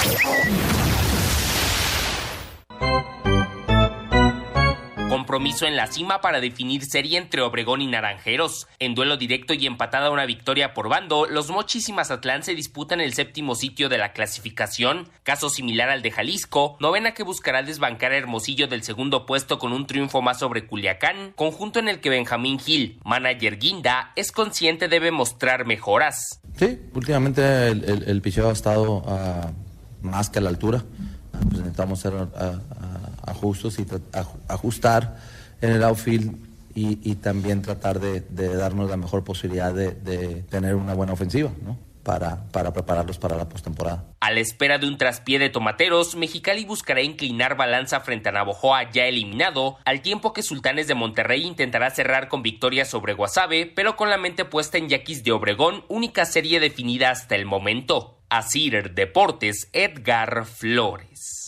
Compromiso 5.33 5.65
en 5.65 5.75
la 5.75 5.87
cima 5.87 6.21
para 6.21 6.39
definir 6.39 6.85
serie 6.85 7.17
entre 7.17 7.41
Obregón 7.41 7.81
y 7.81 7.87
Naranjeros. 7.87 8.67
En 8.77 8.93
duelo 8.93 9.17
directo 9.17 9.55
y 9.55 9.65
empatada 9.65 10.11
una 10.11 10.27
victoria 10.27 10.75
por 10.75 10.89
bando, 10.89 11.25
los 11.25 11.49
Mochis 11.49 11.89
y 11.89 11.91
Mazatlán 11.91 12.43
se 12.43 12.53
disputan 12.53 13.01
el 13.01 13.15
séptimo 13.15 13.55
sitio 13.55 13.89
de 13.89 13.97
la 13.97 14.13
clasificación, 14.13 15.09
caso 15.23 15.49
similar 15.49 15.89
al 15.89 16.03
de 16.03 16.11
Jalisco, 16.11 16.77
novena 16.79 17.15
que 17.15 17.23
buscará 17.23 17.63
desbancar 17.63 18.11
a 18.11 18.17
Hermosillo 18.17 18.67
del 18.67 18.83
segundo 18.83 19.25
puesto 19.25 19.57
con 19.57 19.73
un 19.73 19.87
triunfo 19.87 20.21
más 20.21 20.37
sobre 20.37 20.67
Culiacán, 20.67 21.33
conjunto 21.35 21.79
en 21.79 21.87
el 21.87 21.99
que 21.99 22.11
Benjamín 22.11 22.59
Gil, 22.59 22.99
manager 23.03 23.57
Guinda, 23.57 24.11
es 24.15 24.31
consciente 24.31 24.87
debe 24.87 25.09
mostrar 25.09 25.65
mejoras. 25.65 26.41
Sí, 26.57 26.79
últimamente 26.93 27.69
el, 27.69 28.03
el, 28.05 28.21
picheo 28.21 28.49
ha 28.49 28.53
estado 28.53 28.97
uh, 28.97 30.05
más 30.05 30.29
que 30.29 30.37
a 30.37 30.43
la 30.43 30.49
altura. 30.49 30.83
Pues 31.31 31.57
necesitamos 31.57 32.05
hacer 32.05 32.13
uh, 32.13 33.02
ajustes 33.25 33.79
y 33.79 33.85
ajustar 34.47 35.17
en 35.61 35.71
el 35.71 35.83
outfield 35.83 36.53
y, 36.75 37.15
también 37.15 37.61
tratar 37.61 37.99
de, 37.99 38.21
darnos 38.55 38.89
la 38.89 38.97
mejor 38.97 39.23
posibilidad 39.23 39.73
de, 39.73 40.43
tener 40.49 40.75
una 40.75 40.93
buena 40.93 41.13
ofensiva, 41.13 41.51
¿no? 41.63 41.77
Para, 42.03 42.43
para, 42.51 42.73
prepararlos 42.73 43.17
para 43.17 43.37
la 43.37 43.47
postemporada. 43.47 44.03
A 44.19 44.29
la 44.31 44.41
espera 44.41 44.77
de 44.77 44.87
un 44.87 44.97
traspié 44.97 45.39
de 45.39 45.49
tomateros, 45.49 46.17
Mexicali 46.17 46.65
buscará 46.65 47.01
inclinar 47.01 47.55
balanza 47.55 48.01
frente 48.01 48.27
a 48.27 48.33
Navojoa 48.33 48.91
ya 48.91 49.05
eliminado, 49.05 49.77
al 49.85 50.01
tiempo 50.01 50.33
que 50.33 50.43
Sultanes 50.43 50.87
de 50.87 50.95
Monterrey 50.95 51.43
intentará 51.43 51.91
cerrar 51.91 52.27
con 52.27 52.43
victoria 52.43 52.83
sobre 52.83 53.13
Guasave, 53.13 53.71
pero 53.73 53.95
con 53.95 54.09
la 54.09 54.17
mente 54.17 54.43
puesta 54.43 54.77
en 54.77 54.89
Yaquis 54.89 55.23
de 55.23 55.31
Obregón, 55.31 55.85
única 55.87 56.25
serie 56.25 56.59
definida 56.59 57.09
hasta 57.09 57.35
el 57.35 57.45
momento. 57.45 58.17
Asir 58.29 58.93
Deportes, 58.93 59.69
Edgar 59.71 60.45
Flores. 60.45 61.42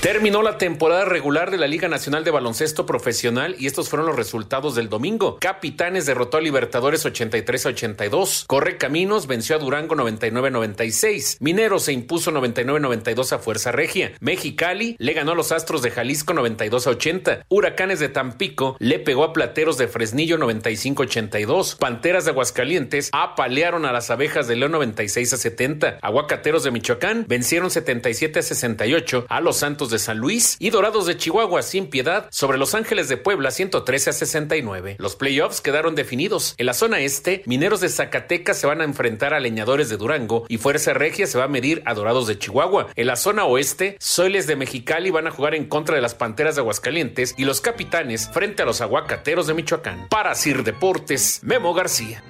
Terminó 0.00 0.40
la 0.40 0.56
temporada 0.56 1.04
regular 1.04 1.50
de 1.50 1.58
la 1.58 1.66
Liga 1.66 1.86
Nacional 1.86 2.24
de 2.24 2.30
Baloncesto 2.30 2.86
Profesional 2.86 3.54
y 3.58 3.66
estos 3.66 3.90
fueron 3.90 4.06
los 4.06 4.16
resultados 4.16 4.74
del 4.74 4.88
domingo. 4.88 5.36
Capitanes 5.38 6.06
derrotó 6.06 6.38
a 6.38 6.40
Libertadores 6.40 7.04
83 7.04 7.66
a 7.66 7.68
82. 7.68 8.44
Corre 8.46 8.78
Caminos 8.78 9.26
venció 9.26 9.56
a 9.56 9.58
Durango 9.58 9.96
99 9.96 10.50
96. 10.52 11.36
Minero 11.40 11.78
se 11.78 11.92
impuso 11.92 12.30
99 12.30 12.80
92 12.80 13.34
a 13.34 13.38
Fuerza 13.40 13.72
Regia. 13.72 14.12
Mexicali 14.20 14.96
le 14.98 15.12
ganó 15.12 15.32
a 15.32 15.34
los 15.34 15.52
Astros 15.52 15.82
de 15.82 15.90
Jalisco 15.90 16.32
92 16.32 16.86
a 16.86 16.90
80. 16.90 17.44
Huracanes 17.50 18.00
de 18.00 18.08
Tampico 18.08 18.76
le 18.78 19.00
pegó 19.00 19.24
a 19.24 19.34
Plateros 19.34 19.76
de 19.76 19.86
Fresnillo 19.86 20.38
95 20.38 21.02
82. 21.02 21.74
Panteras 21.74 22.24
de 22.24 22.30
Aguascalientes 22.30 23.10
apalearon 23.12 23.84
a 23.84 23.92
las 23.92 24.10
Abejas 24.10 24.48
de 24.48 24.56
León 24.56 24.72
96 24.72 25.34
a 25.34 25.36
70. 25.36 25.98
Aguacateros 26.00 26.64
de 26.64 26.70
Michoacán 26.70 27.26
vencieron 27.28 27.70
77 27.70 28.38
a 28.38 28.42
68 28.42 29.26
a 29.28 29.42
los 29.42 29.58
Santos 29.58 29.89
de 29.90 29.98
San 29.98 30.18
Luis 30.18 30.56
y 30.58 30.70
Dorados 30.70 31.06
de 31.06 31.16
Chihuahua 31.16 31.62
sin 31.62 31.88
piedad 31.88 32.28
sobre 32.30 32.58
Los 32.58 32.74
Ángeles 32.74 33.08
de 33.08 33.16
Puebla 33.16 33.50
113 33.50 34.10
a 34.10 34.12
69. 34.12 34.96
Los 34.98 35.16
playoffs 35.16 35.60
quedaron 35.60 35.94
definidos. 35.94 36.54
En 36.58 36.66
la 36.66 36.74
zona 36.74 37.00
este, 37.00 37.42
Mineros 37.46 37.80
de 37.80 37.88
Zacatecas 37.88 38.58
se 38.58 38.66
van 38.66 38.80
a 38.80 38.84
enfrentar 38.84 39.34
a 39.34 39.40
Leñadores 39.40 39.88
de 39.88 39.96
Durango 39.96 40.44
y 40.48 40.58
Fuerza 40.58 40.92
Regia 40.92 41.26
se 41.26 41.38
va 41.38 41.44
a 41.44 41.48
medir 41.48 41.82
a 41.84 41.94
Dorados 41.94 42.26
de 42.26 42.38
Chihuahua. 42.38 42.88
En 42.96 43.06
la 43.06 43.16
zona 43.16 43.44
oeste, 43.44 43.96
Soiles 44.00 44.46
de 44.46 44.56
Mexicali 44.56 45.10
van 45.10 45.26
a 45.26 45.30
jugar 45.30 45.54
en 45.54 45.66
contra 45.66 45.94
de 45.94 46.02
las 46.02 46.14
Panteras 46.14 46.54
de 46.54 46.60
Aguascalientes 46.60 47.34
y 47.36 47.44
los 47.44 47.60
Capitanes 47.60 48.28
frente 48.28 48.62
a 48.62 48.66
los 48.66 48.80
Aguacateros 48.80 49.46
de 49.46 49.54
Michoacán. 49.54 50.08
Para 50.08 50.34
Sir 50.34 50.64
Deportes, 50.64 51.40
Memo 51.42 51.74
García. 51.74 52.22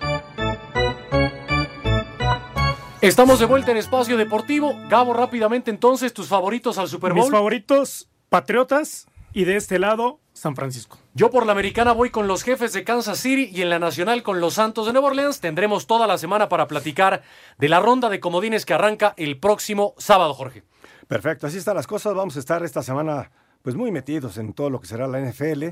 Estamos 3.02 3.38
de 3.38 3.46
vuelta 3.46 3.70
en 3.70 3.78
Espacio 3.78 4.18
Deportivo. 4.18 4.74
Gabo, 4.90 5.14
rápidamente 5.14 5.70
entonces, 5.70 6.12
tus 6.12 6.28
favoritos 6.28 6.76
al 6.76 6.86
Super 6.86 7.14
Bowl. 7.14 7.22
Mis 7.22 7.30
favoritos, 7.30 8.10
Patriotas 8.28 9.06
y 9.32 9.44
de 9.44 9.56
este 9.56 9.78
lado, 9.78 10.20
San 10.34 10.54
Francisco. 10.54 10.98
Yo 11.14 11.30
por 11.30 11.46
la 11.46 11.52
americana 11.52 11.92
voy 11.92 12.10
con 12.10 12.28
los 12.28 12.42
jefes 12.42 12.74
de 12.74 12.84
Kansas 12.84 13.18
City 13.18 13.50
y 13.54 13.62
en 13.62 13.70
la 13.70 13.78
nacional 13.78 14.22
con 14.22 14.38
los 14.38 14.52
Santos 14.52 14.84
de 14.84 14.92
Nueva 14.92 15.08
Orleans. 15.08 15.40
Tendremos 15.40 15.86
toda 15.86 16.06
la 16.06 16.18
semana 16.18 16.50
para 16.50 16.68
platicar 16.68 17.22
de 17.56 17.68
la 17.70 17.80
ronda 17.80 18.10
de 18.10 18.20
comodines 18.20 18.66
que 18.66 18.74
arranca 18.74 19.14
el 19.16 19.40
próximo 19.40 19.94
sábado, 19.96 20.34
Jorge. 20.34 20.64
Perfecto, 21.08 21.46
así 21.46 21.56
están 21.56 21.76
las 21.76 21.86
cosas. 21.86 22.12
Vamos 22.12 22.36
a 22.36 22.40
estar 22.40 22.62
esta 22.62 22.82
semana 22.82 23.30
pues 23.62 23.76
muy 23.76 23.90
metidos 23.90 24.36
en 24.36 24.52
todo 24.52 24.68
lo 24.68 24.78
que 24.78 24.86
será 24.86 25.06
la 25.06 25.20
NFL. 25.20 25.68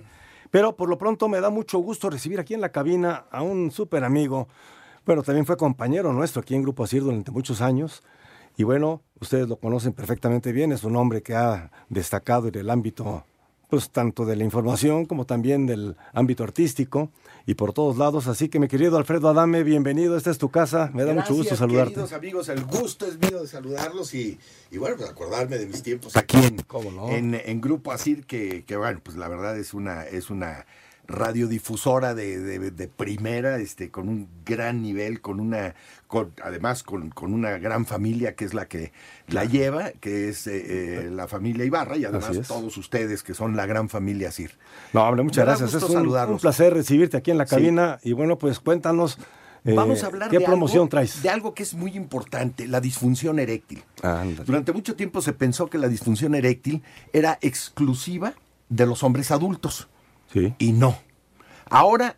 Pero 0.51 0.77
por 0.77 0.89
lo 0.89 0.97
pronto 0.97 1.29
me 1.29 1.43
da 1.43 1.51
mucho 1.51 1.79
gusto 1.79 2.09
recibir 2.09 2.41
aquí 2.41 2.55
en 2.55 2.63
la 2.63 2.73
cabina 2.73 3.27
a 3.31 3.43
un 3.43 3.71
súper 3.71 4.03
amigo, 4.03 4.49
bueno, 5.09 5.23
también 5.23 5.47
fue 5.47 5.57
compañero 5.57 6.13
nuestro 6.13 6.43
aquí 6.43 6.55
en 6.55 6.61
Grupo 6.61 6.85
Asir 6.85 7.03
durante 7.03 7.31
muchos 7.31 7.63
años. 7.63 8.03
Y 8.59 8.65
bueno, 8.65 9.01
ustedes 9.21 9.49
lo 9.49 9.57
conocen 9.57 9.95
perfectamente 9.95 10.53
bien, 10.53 10.71
es 10.71 10.85
un 10.85 10.97
hombre 10.97 11.23
que 11.23 11.35
ha 11.35 11.71
destacado 11.89 12.49
en 12.49 12.59
el 12.59 12.69
ámbito, 12.69 13.25
pues 13.71 13.89
tanto 13.89 14.27
de 14.27 14.37
la 14.37 14.45
información 14.45 15.07
como 15.07 15.25
también 15.25 15.65
del 15.65 15.97
ámbito 16.13 16.45
artístico 16.45 17.11
y 17.47 17.55
por 17.55 17.73
todos 17.73 17.97
lados. 17.97 18.27
Así 18.27 18.51
que 18.51 18.59
mi 18.59 18.69
querido 18.69 18.99
Alfredo 18.99 19.31
Adame, 19.31 19.63
bienvenido, 19.63 20.15
esta 20.15 20.31
es 20.31 20.37
tu 20.37 20.51
casa, 20.51 20.91
me 20.93 21.05
da 21.05 21.15
Gracias, 21.15 21.31
mucho 21.31 21.39
gusto 21.39 21.57
saludarte. 21.57 21.95
Queridos 21.95 22.13
amigos, 22.13 22.49
el 22.51 22.65
gusto 22.67 23.07
es 23.07 23.19
mío 23.19 23.41
de 23.41 23.49
saludarlos 23.49 24.13
y, 24.13 24.39
y 24.71 24.77
bueno, 24.77 24.97
pues 24.99 25.09
acordarme 25.09 25.57
de 25.57 25.69
mis 25.69 25.83
tiempos 25.83 26.19
aquí 26.19 26.37
en, 26.37 26.57
no? 26.95 27.09
en, 27.09 27.35
en 27.35 27.61
Grupo 27.63 27.93
Asir, 27.93 28.27
que, 28.27 28.63
que 28.67 28.77
bueno, 28.77 29.01
pues 29.03 29.17
la 29.17 29.29
verdad 29.29 29.59
es 29.59 29.73
una, 29.73 30.03
es 30.03 30.29
una 30.29 30.67
radiodifusora 31.09 32.15
de, 32.15 32.39
de, 32.39 32.71
de, 32.71 32.89
primera, 32.89 33.57
este, 33.59 33.91
con 33.91 34.11
un 34.11 34.29
gran 34.45 34.83
nivel, 34.83 35.23
con 35.23 35.41
una, 35.41 35.75
con, 36.07 36.33
además 36.45 36.83
con, 36.83 37.09
con, 37.09 37.33
una 37.33 37.57
gran 37.57 37.87
familia 37.87 38.37
que 38.37 38.45
es 38.45 38.53
la 38.53 38.69
que 38.69 38.93
la 39.27 39.47
lleva, 39.47 39.91
que 40.01 40.29
es 40.29 40.47
eh, 40.47 41.07
eh, 41.07 41.11
la 41.11 41.27
familia 41.27 41.65
Ibarra 41.65 41.97
y 41.97 42.05
además 42.05 42.47
todos 42.47 42.77
ustedes 42.77 43.23
que 43.23 43.33
son 43.33 43.57
la 43.57 43.65
gran 43.65 43.89
familia 43.89 44.31
Sir. 44.31 44.53
No, 44.93 45.03
hombre, 45.03 45.25
muchas 45.25 45.47
gracias. 45.47 45.73
Es 45.73 45.83
un, 45.83 46.07
un, 46.09 46.39
placer 46.39 46.75
recibirte 46.75 47.17
aquí 47.17 47.31
en 47.31 47.39
la 47.39 47.47
cabina 47.47 47.99
sí. 48.03 48.11
y 48.11 48.13
bueno, 48.13 48.37
pues 48.37 48.61
cuéntanos. 48.61 49.19
Eh, 49.65 49.73
Vamos 49.75 50.05
a 50.05 50.07
hablar 50.07 50.31
¿Qué 50.31 50.39
de 50.39 50.45
promoción 50.45 50.83
algo, 50.83 50.91
traes? 50.91 51.23
De 51.23 51.31
algo 51.31 51.53
que 51.53 51.63
es 51.63 51.75
muy 51.75 51.97
importante, 51.97 52.69
la 52.69 52.81
disfunción 52.81 53.39
eréctil. 53.39 53.83
Durante 54.47 54.73
mucho 54.73 54.95
tiempo 54.95 55.21
se 55.21 55.33
pensó 55.33 55.69
que 55.69 55.79
la 55.79 55.89
disfunción 55.89 56.35
eréctil 56.35 56.83
era 57.13 57.39
exclusiva 57.41 58.35
de 58.69 58.87
los 58.87 59.03
hombres 59.03 59.31
adultos. 59.31 59.89
Sí. 60.33 60.55
Y 60.59 60.73
no. 60.73 60.99
Ahora 61.71 62.17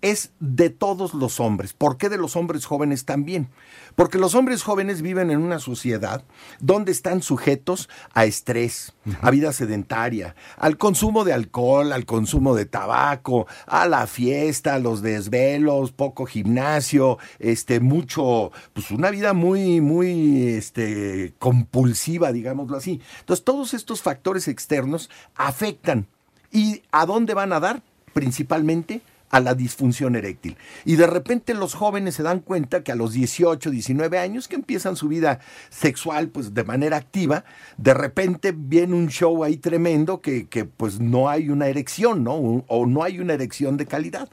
es 0.00 0.30
de 0.38 0.70
todos 0.70 1.14
los 1.14 1.40
hombres. 1.40 1.72
¿Por 1.72 1.96
qué 1.96 2.08
de 2.08 2.18
los 2.18 2.36
hombres 2.36 2.66
jóvenes 2.66 3.04
también? 3.04 3.48
Porque 3.96 4.18
los 4.18 4.36
hombres 4.36 4.62
jóvenes 4.62 5.02
viven 5.02 5.30
en 5.30 5.40
una 5.40 5.58
sociedad 5.58 6.24
donde 6.60 6.92
están 6.92 7.20
sujetos 7.20 7.88
a 8.14 8.24
estrés, 8.24 8.94
uh 9.06 9.10
-huh. 9.10 9.18
a 9.22 9.30
vida 9.30 9.52
sedentaria, 9.52 10.36
al 10.56 10.76
consumo 10.78 11.24
de 11.24 11.32
alcohol, 11.32 11.92
al 11.92 12.06
consumo 12.06 12.54
de 12.54 12.66
tabaco, 12.66 13.48
a 13.66 13.88
la 13.88 14.06
fiesta, 14.06 14.74
a 14.74 14.78
los 14.78 15.02
desvelos, 15.02 15.90
poco 15.90 16.26
gimnasio, 16.26 17.18
este 17.40 17.80
mucho 17.80 18.52
pues 18.72 18.92
una 18.92 19.10
vida 19.10 19.32
muy 19.32 19.80
muy 19.80 20.46
este 20.48 21.34
compulsiva, 21.40 22.30
digámoslo 22.30 22.76
así. 22.76 23.00
Entonces, 23.20 23.44
todos 23.44 23.74
estos 23.74 24.00
factores 24.00 24.46
externos 24.46 25.10
afectan 25.34 26.06
¿Y 26.52 26.82
a 26.90 27.06
dónde 27.06 27.34
van 27.34 27.52
a 27.52 27.60
dar? 27.60 27.82
Principalmente 28.12 29.02
a 29.30 29.40
la 29.40 29.54
disfunción 29.54 30.16
eréctil. 30.16 30.56
Y 30.84 30.96
de 30.96 31.06
repente 31.06 31.54
los 31.54 31.74
jóvenes 31.74 32.14
se 32.14 32.22
dan 32.22 32.40
cuenta 32.40 32.82
que 32.82 32.92
a 32.92 32.96
los 32.96 33.12
18, 33.12 33.70
19 33.70 34.18
años 34.18 34.48
que 34.48 34.56
empiezan 34.56 34.96
su 34.96 35.08
vida 35.08 35.40
sexual 35.70 36.28
pues 36.28 36.54
de 36.54 36.64
manera 36.64 36.96
activa, 36.96 37.44
de 37.76 37.94
repente 37.94 38.54
viene 38.56 38.94
un 38.94 39.08
show 39.08 39.44
ahí 39.44 39.56
tremendo 39.56 40.20
que, 40.20 40.48
que 40.48 40.64
pues 40.64 41.00
no 41.00 41.28
hay 41.28 41.50
una 41.50 41.68
erección, 41.68 42.24
¿no? 42.24 42.34
O 42.66 42.86
no 42.86 43.02
hay 43.02 43.20
una 43.20 43.34
erección 43.34 43.76
de 43.76 43.86
calidad. 43.86 44.28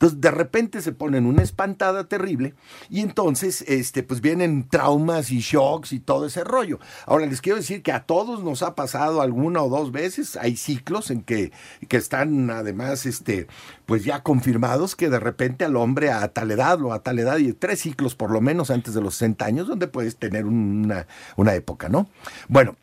Entonces, 0.00 0.22
de 0.22 0.30
repente 0.30 0.80
se 0.80 0.92
ponen 0.92 1.26
una 1.26 1.42
espantada 1.42 2.08
terrible 2.08 2.54
y 2.88 3.00
entonces, 3.00 3.60
este, 3.68 4.02
pues 4.02 4.22
vienen 4.22 4.66
traumas 4.66 5.30
y 5.30 5.40
shocks 5.40 5.92
y 5.92 6.00
todo 6.00 6.24
ese 6.24 6.42
rollo. 6.42 6.80
Ahora, 7.04 7.26
les 7.26 7.42
quiero 7.42 7.58
decir 7.58 7.82
que 7.82 7.92
a 7.92 8.04
todos 8.04 8.42
nos 8.42 8.62
ha 8.62 8.74
pasado 8.74 9.20
alguna 9.20 9.62
o 9.62 9.68
dos 9.68 9.92
veces, 9.92 10.36
hay 10.36 10.56
ciclos 10.56 11.10
en 11.10 11.20
que, 11.20 11.52
que 11.86 11.98
están 11.98 12.48
además, 12.48 13.04
este, 13.04 13.46
pues 13.84 14.02
ya 14.02 14.22
confirmados 14.22 14.96
que 14.96 15.10
de 15.10 15.20
repente 15.20 15.66
al 15.66 15.76
hombre 15.76 16.10
a 16.10 16.26
tal 16.32 16.50
edad 16.50 16.80
o 16.80 16.94
a 16.94 17.02
tal 17.02 17.18
edad, 17.18 17.36
y 17.36 17.52
tres 17.52 17.80
ciclos 17.80 18.14
por 18.14 18.30
lo 18.30 18.40
menos 18.40 18.70
antes 18.70 18.94
de 18.94 19.02
los 19.02 19.16
60 19.16 19.44
años, 19.44 19.68
donde 19.68 19.86
puedes 19.86 20.16
tener 20.16 20.46
una, 20.46 21.06
una 21.36 21.54
época, 21.54 21.90
¿no? 21.90 22.08
Bueno, 22.48 22.74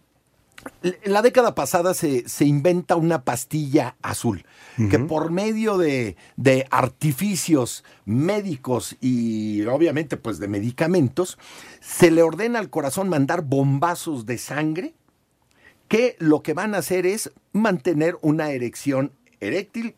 en 0.84 1.14
la 1.14 1.22
década 1.22 1.56
pasada 1.56 1.94
se, 1.94 2.28
se 2.28 2.46
inventa 2.46 2.96
una 2.96 3.24
pastilla 3.24 3.96
azul 4.02 4.46
que 4.92 5.00
por 5.00 5.32
medio 5.32 5.80
de, 5.80 6.18
de 6.36 6.68
artificios 6.70 7.84
médicos 8.06 8.96
y 9.02 9.66
obviamente 9.66 10.18
pues 10.18 10.38
de 10.38 10.48
medicamentos, 10.48 11.40
se 11.80 12.12
le 12.12 12.22
ordena 12.22 12.60
al 12.60 12.70
corazón 12.70 13.10
mandar 13.10 13.42
bombazos 13.42 14.28
de 14.28 14.38
sangre 14.38 14.94
que 15.88 16.16
lo 16.20 16.44
que 16.44 16.54
van 16.54 16.76
a 16.76 16.80
hacer 16.80 17.06
es 17.06 17.32
mantener 17.54 18.18
una 18.22 18.52
erección 18.52 19.14
eréctil, 19.40 19.96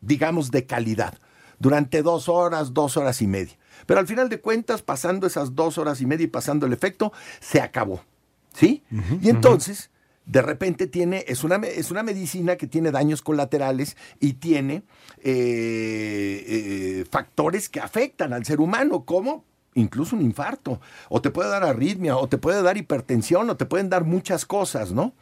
digamos, 0.00 0.50
de 0.50 0.66
calidad, 0.66 1.18
durante 1.58 2.02
dos 2.02 2.28
horas, 2.28 2.74
dos 2.74 2.96
horas 2.96 3.22
y 3.22 3.26
media. 3.26 3.56
Pero 3.86 4.00
al 4.00 4.06
final 4.06 4.28
de 4.28 4.40
cuentas, 4.40 4.82
pasando 4.82 5.26
esas 5.26 5.54
dos 5.54 5.78
horas 5.78 6.00
y 6.00 6.06
media 6.06 6.24
y 6.24 6.28
pasando 6.28 6.66
el 6.66 6.72
efecto, 6.72 7.12
se 7.40 7.60
acabó. 7.60 8.04
¿Sí? 8.52 8.82
y 9.22 9.30
entonces, 9.30 9.90
de 10.26 10.42
repente 10.42 10.86
tiene, 10.86 11.24
es 11.26 11.44
una, 11.44 11.56
es 11.56 11.90
una 11.90 12.02
medicina 12.02 12.56
que 12.56 12.66
tiene 12.66 12.90
daños 12.90 13.22
colaterales 13.22 13.96
y 14.20 14.34
tiene 14.34 14.82
eh, 15.22 16.44
eh, 16.46 17.04
factores 17.10 17.68
que 17.68 17.80
afectan 17.80 18.32
al 18.32 18.44
ser 18.44 18.60
humano, 18.60 19.04
como 19.04 19.44
incluso 19.74 20.16
un 20.16 20.22
infarto, 20.22 20.80
o 21.08 21.20
te 21.20 21.30
puede 21.30 21.50
dar 21.50 21.64
arritmia, 21.64 22.16
o 22.16 22.28
te 22.28 22.38
puede 22.38 22.62
dar 22.62 22.76
hipertensión, 22.76 23.48
o 23.50 23.56
te 23.56 23.66
pueden 23.66 23.88
dar 23.88 24.04
muchas 24.04 24.44
cosas, 24.44 24.92
¿no? 24.92 25.14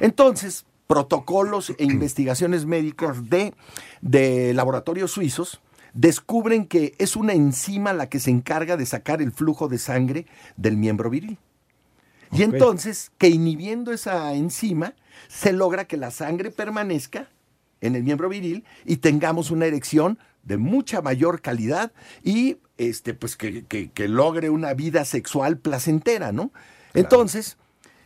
Entonces, 0.00 0.64
protocolos 0.86 1.70
e 1.70 1.76
investigaciones 1.84 2.66
médicas 2.66 3.28
de, 3.30 3.54
de 4.00 4.54
laboratorios 4.54 5.12
suizos 5.12 5.60
descubren 5.94 6.66
que 6.66 6.94
es 6.98 7.16
una 7.16 7.34
enzima 7.34 7.92
la 7.92 8.08
que 8.08 8.20
se 8.20 8.30
encarga 8.30 8.76
de 8.76 8.86
sacar 8.86 9.20
el 9.20 9.32
flujo 9.32 9.68
de 9.68 9.78
sangre 9.78 10.26
del 10.56 10.76
miembro 10.76 11.10
viril. 11.10 11.38
Y 12.32 12.42
entonces, 12.42 13.12
que 13.18 13.28
inhibiendo 13.28 13.92
esa 13.92 14.32
enzima, 14.34 14.94
se 15.28 15.52
logra 15.52 15.86
que 15.86 15.96
la 15.96 16.10
sangre 16.10 16.50
permanezca 16.50 17.28
en 17.80 17.94
el 17.94 18.02
miembro 18.04 18.28
viril 18.28 18.64
y 18.84 18.96
tengamos 18.96 19.50
una 19.50 19.66
erección 19.66 20.18
de 20.42 20.56
mucha 20.56 21.02
mayor 21.02 21.40
calidad 21.42 21.92
y 22.24 22.56
este, 22.78 23.14
pues 23.14 23.36
que, 23.36 23.64
que- 23.66 23.90
que 23.90 24.08
logre 24.08 24.50
una 24.50 24.74
vida 24.74 25.04
sexual 25.04 25.58
placentera, 25.58 26.32
¿no? 26.32 26.52
Entonces, 26.94 27.56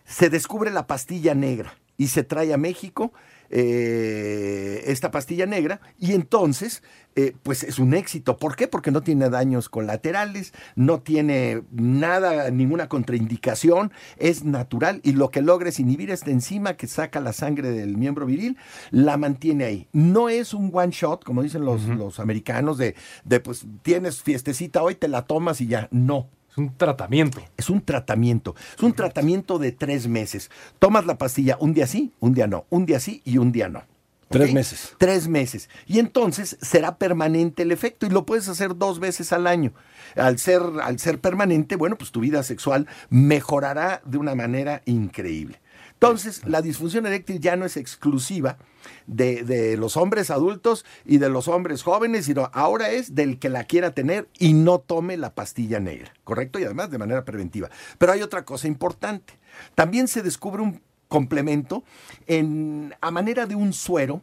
se 0.04 0.28
descubre 0.28 0.71
la 0.71 0.87
pastilla 0.87 1.35
negra 1.35 1.75
y 1.97 2.09
se 2.09 2.23
trae 2.25 2.52
a 2.52 2.59
México 2.59 3.12
eh, 3.50 4.83
esta 4.87 5.11
pastilla 5.11 5.47
negra 5.47 5.81
y 5.99 6.12
entonces 6.12 6.83
eh, 7.19 7.35
pues 7.43 7.62
es 7.62 7.79
un 7.79 7.95
éxito. 7.95 8.37
¿Por 8.37 8.57
qué? 8.57 8.69
Porque 8.69 8.91
no 8.91 9.03
tiene 9.03 9.31
daños 9.31 9.71
colaterales, 9.71 10.53
no 10.75 11.00
tiene 11.00 11.62
nada, 11.71 12.50
ninguna 12.50 12.91
contraindicación, 12.91 13.91
es 14.19 14.45
natural 14.45 15.00
y 15.03 15.12
lo 15.12 15.31
que 15.31 15.41
logra 15.41 15.71
es 15.71 15.81
inhibir 15.81 16.11
esta 16.11 16.31
enzima 16.31 16.76
que 16.76 16.87
saca 16.87 17.21
la 17.21 17.33
sangre 17.33 17.71
del 17.71 17.97
miembro 17.97 18.26
viril, 18.26 18.59
la 18.91 19.17
mantiene 19.17 19.65
ahí. 19.65 19.88
No 19.93 20.29
es 20.29 20.53
un 20.53 20.71
one 20.75 20.93
shot, 20.93 21.25
como 21.25 21.43
dicen 21.43 21.65
los, 21.65 21.87
los 21.87 22.21
americanos, 22.21 22.76
de, 22.76 22.95
de 23.25 23.41
pues 23.41 23.67
tienes 23.81 24.23
fiestecita 24.23 24.83
hoy, 24.83 24.95
te 24.95 25.09
la 25.09 25.23
tomas 25.23 25.62
y 25.62 25.69
ya. 25.69 25.88
No. 25.91 26.29
Es 26.56 26.58
un 26.58 26.75
tratamiento. 26.75 27.42
Es 27.58 27.68
un 27.68 27.82
tratamiento. 27.82 28.54
Es 28.78 28.82
un 28.82 28.94
tratamiento 28.94 29.58
de 29.58 29.72
tres 29.72 30.08
meses. 30.08 30.50
Tomas 30.78 31.04
la 31.04 31.18
pastilla 31.18 31.58
un 31.60 31.75
día 31.75 31.86
sí, 31.86 32.12
un 32.18 32.32
día 32.32 32.46
no, 32.46 32.64
un 32.70 32.86
día 32.86 32.98
sí 32.98 33.20
y 33.26 33.36
un 33.36 33.52
día 33.52 33.68
no. 33.68 33.82
Tres 34.30 34.54
meses. 34.54 34.94
Tres 34.96 35.28
meses. 35.28 35.68
Y 35.86 35.98
entonces 35.98 36.56
será 36.62 36.96
permanente 36.96 37.62
el 37.62 37.72
efecto 37.72 38.06
y 38.06 38.08
lo 38.08 38.25
puedes 38.25 38.48
hacer 38.48 38.75
dos 38.75 39.00
veces 39.00 39.34
al 39.34 39.46
año. 39.46 39.75
Al 40.16 40.38
ser, 40.38 40.62
al 40.82 40.98
ser 40.98 41.20
permanente, 41.20 41.76
bueno, 41.76 41.96
pues 41.96 42.10
tu 42.10 42.20
vida 42.20 42.42
sexual 42.42 42.86
mejorará 43.10 44.00
de 44.06 44.16
una 44.16 44.34
manera 44.34 44.80
increíble. 44.86 45.60
Entonces, 45.97 46.43
la 46.45 46.61
disfunción 46.61 47.07
eréctil 47.07 47.41
ya 47.41 47.57
no 47.57 47.65
es 47.65 47.79
exclusiva 47.79 48.59
de, 49.07 49.45
de 49.45 49.79
los 49.79 49.97
hombres 49.97 50.30
adultos 50.30 50.85
y 51.06 51.17
de 51.17 51.30
los 51.30 51.49
hombres 51.49 51.82
jóvenes, 51.82 52.26
sino 52.26 52.50
ahora 52.52 52.91
es 52.91 53.15
del 53.15 53.39
que 53.39 53.49
la 53.49 53.65
quiera 53.65 53.93
tener 53.93 54.28
y 54.39 54.52
no 54.52 54.78
tome 54.78 55.17
la 55.17 55.35
pastilla 55.35 55.80
negra, 55.80 56.13
¿correcto? 56.23 56.59
Y 56.59 56.65
además 56.65 56.91
de 56.91 56.99
manera 56.99 57.25
preventiva. 57.25 57.71
Pero 57.97 58.13
hay 58.13 58.21
otra 58.21 58.45
cosa 58.45 58.69
importante. 58.69 59.39
También 59.75 60.06
se 60.06 60.23
descubre 60.23 60.63
un 60.63 60.82
complemento 61.09 61.82
en, 62.26 62.95
a 63.00 63.11
manera 63.11 63.47
de 63.47 63.54
un 63.54 63.73
suero 63.73 64.23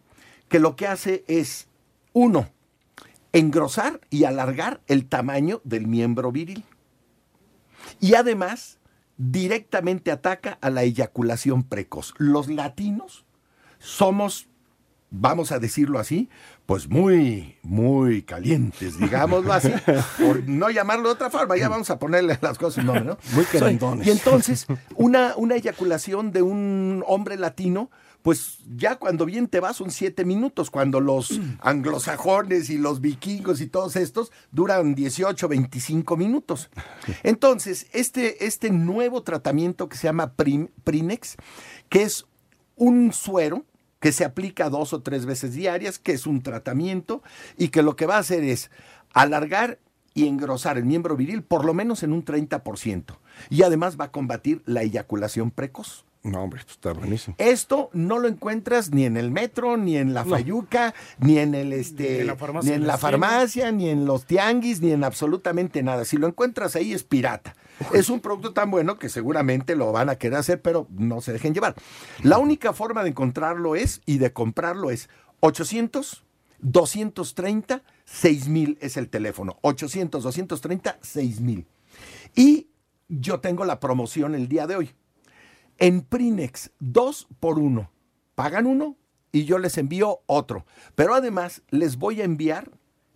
que 0.50 0.60
lo 0.60 0.76
que 0.76 0.86
hace 0.86 1.24
es, 1.28 1.68
uno, 2.14 2.50
engrosar 3.32 4.00
y 4.12 4.26
alargar 4.26 4.82
el 4.88 5.08
tamaño 5.08 5.60
del 5.64 5.88
miembro 5.88 6.32
viril. 6.32 6.64
Y 8.00 8.14
además, 8.14 8.78
directamente 9.18 10.12
ataca 10.12 10.58
a 10.62 10.70
la 10.70 10.84
eyaculación 10.84 11.64
precoz. 11.64 12.14
Los 12.18 12.48
latinos 12.48 13.26
somos, 13.80 14.48
vamos 15.10 15.52
a 15.52 15.60
decirlo 15.60 16.00
así, 16.00 16.30
pues 16.66 16.90
muy, 16.90 17.58
muy 17.62 18.24
calientes, 18.24 18.98
digámoslo 18.98 19.54
así, 19.54 19.72
por 20.24 20.48
no 20.48 20.70
llamarlo 20.70 21.10
de 21.10 21.14
otra 21.14 21.30
forma, 21.30 21.58
ya 21.58 21.70
vamos 21.70 21.90
a 21.90 22.00
ponerle 22.00 22.38
las 22.42 22.58
cosas 22.58 22.86
nombre, 22.86 23.04
¿no? 23.06 23.18
Muy 23.34 23.46
querendones. 23.46 24.08
Y 24.08 24.12
entonces, 24.12 24.66
una, 24.96 25.34
una 25.36 25.56
eyaculación 25.56 26.32
de 26.32 26.42
un 26.42 27.04
hombre 27.08 27.38
latino, 27.38 27.92
pues 28.24 28.58
ya 28.76 28.96
cuando 28.96 29.26
bien 29.26 29.48
te 29.48 29.60
va 29.60 29.74
son 29.74 29.92
siete 29.92 30.26
minutos, 30.26 30.72
cuando 30.72 31.00
los 31.00 31.40
anglosajones 31.62 32.70
y 32.72 32.78
los 32.80 33.00
vikingos 33.02 33.62
y 33.62 33.68
todos 33.68 33.96
estos 33.96 34.32
duran 34.52 34.96
18, 34.96 35.48
25 35.48 36.18
minutos. 36.18 36.70
Entonces, 37.24 37.86
este, 37.94 38.46
este 38.46 38.72
nuevo 38.72 39.22
tratamiento 39.22 39.88
que 39.90 39.98
se 39.98 40.08
llama 40.08 40.34
Prim- 40.34 40.70
Prinex, 40.84 41.36
que 41.90 42.02
es 42.04 42.26
un 42.76 43.14
suero 43.14 43.66
que 44.00 44.12
se 44.12 44.26
aplica 44.26 44.70
dos 44.70 44.94
o 44.94 45.02
tres 45.02 45.26
veces 45.26 45.54
diarias, 45.54 46.00
que 46.00 46.14
es 46.14 46.26
un 46.26 46.42
tratamiento 46.42 47.22
y 47.58 47.70
que 47.70 47.84
lo 47.84 47.96
que 47.96 48.06
va 48.06 48.16
a 48.16 48.20
hacer 48.20 48.44
es 48.44 48.72
alargar 49.14 49.80
y 50.14 50.28
engrosar 50.28 50.78
el 50.78 50.86
miembro 50.86 51.16
viril 51.16 51.44
por 51.44 51.66
lo 51.66 51.74
menos 51.74 52.04
en 52.04 52.14
un 52.14 52.24
30%. 52.26 53.18
Y 53.50 53.64
además 53.64 53.98
va 54.00 54.06
a 54.06 54.12
combatir 54.12 54.62
la 54.66 54.82
eyaculación 54.84 55.52
precoz. 55.52 56.06
No, 56.24 56.42
hombre, 56.42 56.62
esto 56.62 56.72
está 56.72 56.94
buenísimo. 56.94 57.36
Esto 57.38 57.90
no 57.92 58.18
lo 58.18 58.30
encuentras 58.30 58.92
ni 58.92 59.04
en 59.04 59.18
el 59.18 59.30
metro, 59.30 59.76
ni 59.76 59.98
en 59.98 60.14
la 60.14 60.24
No. 60.24 60.30
fayuca, 60.30 60.94
ni 61.20 61.38
en 61.38 61.54
el 61.54 61.74
este, 61.74 62.14
Ni 62.14 62.20
en 62.22 62.28
la 62.28 62.38
farmacia 62.38 62.70
ni 62.70 62.76
en 62.76 62.88
la 62.88 62.98
farmacia, 62.98 63.72
ni 63.74 63.90
en 63.90 64.06
los 64.06 64.26
tianguis, 64.26 64.80
ni 64.80 64.92
en 64.92 65.04
absolutamente 65.04 65.84
nada. 65.84 66.06
Si 66.06 66.16
lo 66.16 66.28
encuentras 66.28 66.78
ahí 66.78 66.94
es 66.94 67.04
pirata. 67.04 67.56
Es 67.94 68.10
un 68.10 68.22
producto 68.22 68.54
tan 68.54 68.72
bueno 68.72 68.98
que 68.98 69.10
seguramente 69.10 69.76
lo 69.76 69.92
van 69.92 70.08
a 70.10 70.16
querer 70.16 70.38
hacer, 70.40 70.62
pero 70.62 70.88
no 70.92 71.20
se 71.20 71.34
dejen 71.34 71.54
llevar. 71.54 71.76
La 72.22 72.38
única 72.38 72.72
forma 72.72 73.04
de 73.04 73.10
encontrarlo 73.10 73.76
es 73.76 74.02
y 74.06 74.18
de 74.20 74.32
comprarlo 74.32 74.92
es 74.92 75.10
800 75.42 76.24
230 76.60 77.82
6000 78.06 78.78
es 78.80 78.96
el 78.96 79.10
teléfono. 79.10 79.58
800 79.62 80.24
230 80.24 80.98
6000. 81.02 81.66
Y 82.36 82.68
yo 83.10 83.42
tengo 83.42 83.66
la 83.66 83.82
promoción 83.82 84.36
el 84.36 84.48
día 84.48 84.68
de 84.68 84.78
hoy. 84.78 84.92
En 85.78 86.02
Prinex, 86.02 86.72
dos 86.80 87.28
por 87.40 87.60
uno. 87.60 87.92
Pagan 88.36 88.66
uno 88.66 88.96
y 89.32 89.46
yo 89.46 89.58
les 89.60 89.78
envío 89.78 90.20
otro. 90.26 90.66
Pero 90.96 91.16
además 91.16 91.62
les 91.70 91.98
voy 91.98 92.22
a 92.22 92.26
enviar 92.26 92.72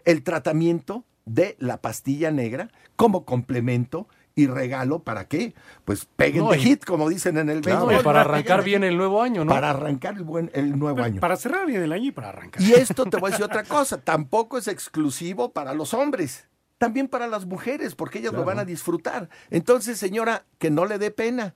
el 0.05 0.23
tratamiento 0.23 1.05
de 1.25 1.55
la 1.59 1.81
pastilla 1.81 2.31
negra 2.31 2.69
como 2.95 3.25
complemento 3.25 4.07
y 4.35 4.45
regalo 4.47 4.99
para 4.99 5.27
que 5.27 5.55
pues 5.83 6.05
peguen 6.05 6.43
No, 6.45 6.51
de 6.51 6.59
y- 6.59 6.61
hit, 6.61 6.85
como 6.85 7.09
dicen 7.09 7.37
en 7.37 7.49
el 7.49 7.61
Claro, 7.61 7.87
béisbol. 7.87 8.01
y 8.01 8.03
para 8.03 8.21
arrancar 8.21 8.63
bien 8.63 8.83
el 8.83 8.95
nuevo 8.95 9.21
año, 9.23 9.43
¿no? 9.43 9.51
Para 9.51 9.71
arrancar 9.71 10.15
el, 10.15 10.23
buen, 10.23 10.51
el 10.53 10.77
nuevo 10.77 11.01
año. 11.01 11.19
Para 11.19 11.35
cerrar 11.37 11.65
bien 11.65 11.81
el 11.81 11.91
año 11.91 12.05
y 12.05 12.11
para 12.11 12.29
arrancar. 12.29 12.61
Y 12.61 12.73
esto 12.73 13.05
te 13.05 13.17
voy 13.17 13.29
a 13.29 13.31
decir 13.31 13.45
otra 13.45 13.63
cosa, 13.63 13.99
tampoco 13.99 14.57
es 14.59 14.67
exclusivo 14.67 15.51
para 15.53 15.73
los 15.73 15.93
hombres, 15.95 16.47
también 16.77 17.07
para 17.07 17.25
las 17.27 17.45
mujeres, 17.47 17.95
porque 17.95 18.19
ellas 18.19 18.33
lo 18.33 18.45
van 18.45 18.59
a 18.59 18.65
disfrutar. 18.65 19.27
Entonces, 19.49 19.97
señora, 19.97 20.45
que 20.59 20.69
no 20.69 20.85
le 20.85 20.99
dé 20.99 21.09
pena. 21.11 21.55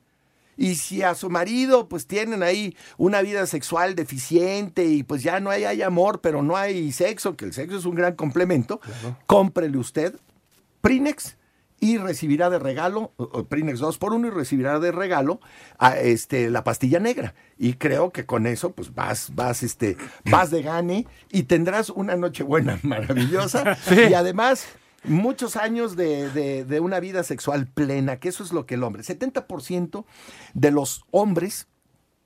Y 0.57 0.75
si 0.75 1.01
a 1.01 1.15
su 1.15 1.29
marido 1.29 1.87
pues 1.87 2.07
tienen 2.07 2.43
ahí 2.43 2.75
una 2.97 3.21
vida 3.21 3.45
sexual 3.45 3.95
deficiente 3.95 4.85
y 4.85 5.03
pues 5.03 5.23
ya 5.23 5.39
no 5.39 5.49
hay, 5.49 5.63
hay 5.63 5.81
amor, 5.81 6.21
pero 6.21 6.43
no 6.43 6.57
hay 6.57 6.91
sexo, 6.91 7.35
que 7.35 7.45
el 7.45 7.53
sexo 7.53 7.77
es 7.77 7.85
un 7.85 7.95
gran 7.95 8.15
complemento, 8.15 8.79
cómprele 9.25 9.77
usted 9.77 10.15
Prinex 10.81 11.37
y 11.79 11.97
recibirá 11.97 12.51
de 12.51 12.59
regalo, 12.59 13.11
Prinex 13.49 13.79
2 13.79 13.97
por 13.97 14.13
1 14.13 14.27
y 14.27 14.29
recibirá 14.29 14.79
de 14.79 14.91
regalo 14.91 15.41
a, 15.79 15.97
este, 15.97 16.51
la 16.51 16.63
pastilla 16.63 16.99
negra. 16.99 17.33
Y 17.57 17.73
creo 17.73 18.11
que 18.11 18.27
con 18.27 18.45
eso 18.45 18.71
pues 18.71 18.93
vas, 18.93 19.33
vas, 19.33 19.63
este, 19.63 19.97
vas 20.29 20.51
de 20.51 20.61
gane 20.61 21.07
y 21.31 21.43
tendrás 21.43 21.89
una 21.89 22.15
noche 22.15 22.43
buena 22.43 22.79
maravillosa. 22.83 23.77
Y 23.89 24.13
además 24.13 24.67
muchos 25.03 25.55
años 25.55 25.95
de, 25.95 26.29
de- 26.65 26.79
una 26.79 26.99
vida 26.99 27.23
sexual 27.23 27.67
plena, 27.67 28.19
que 28.19 28.29
eso 28.29 28.43
es 28.43 28.51
lo 28.53 28.65
que 28.65 28.75
el 28.75 28.83
hombre, 28.83 29.03
70% 29.03 30.05
de 30.53 30.71
los 30.71 31.03
hombres 31.11 31.67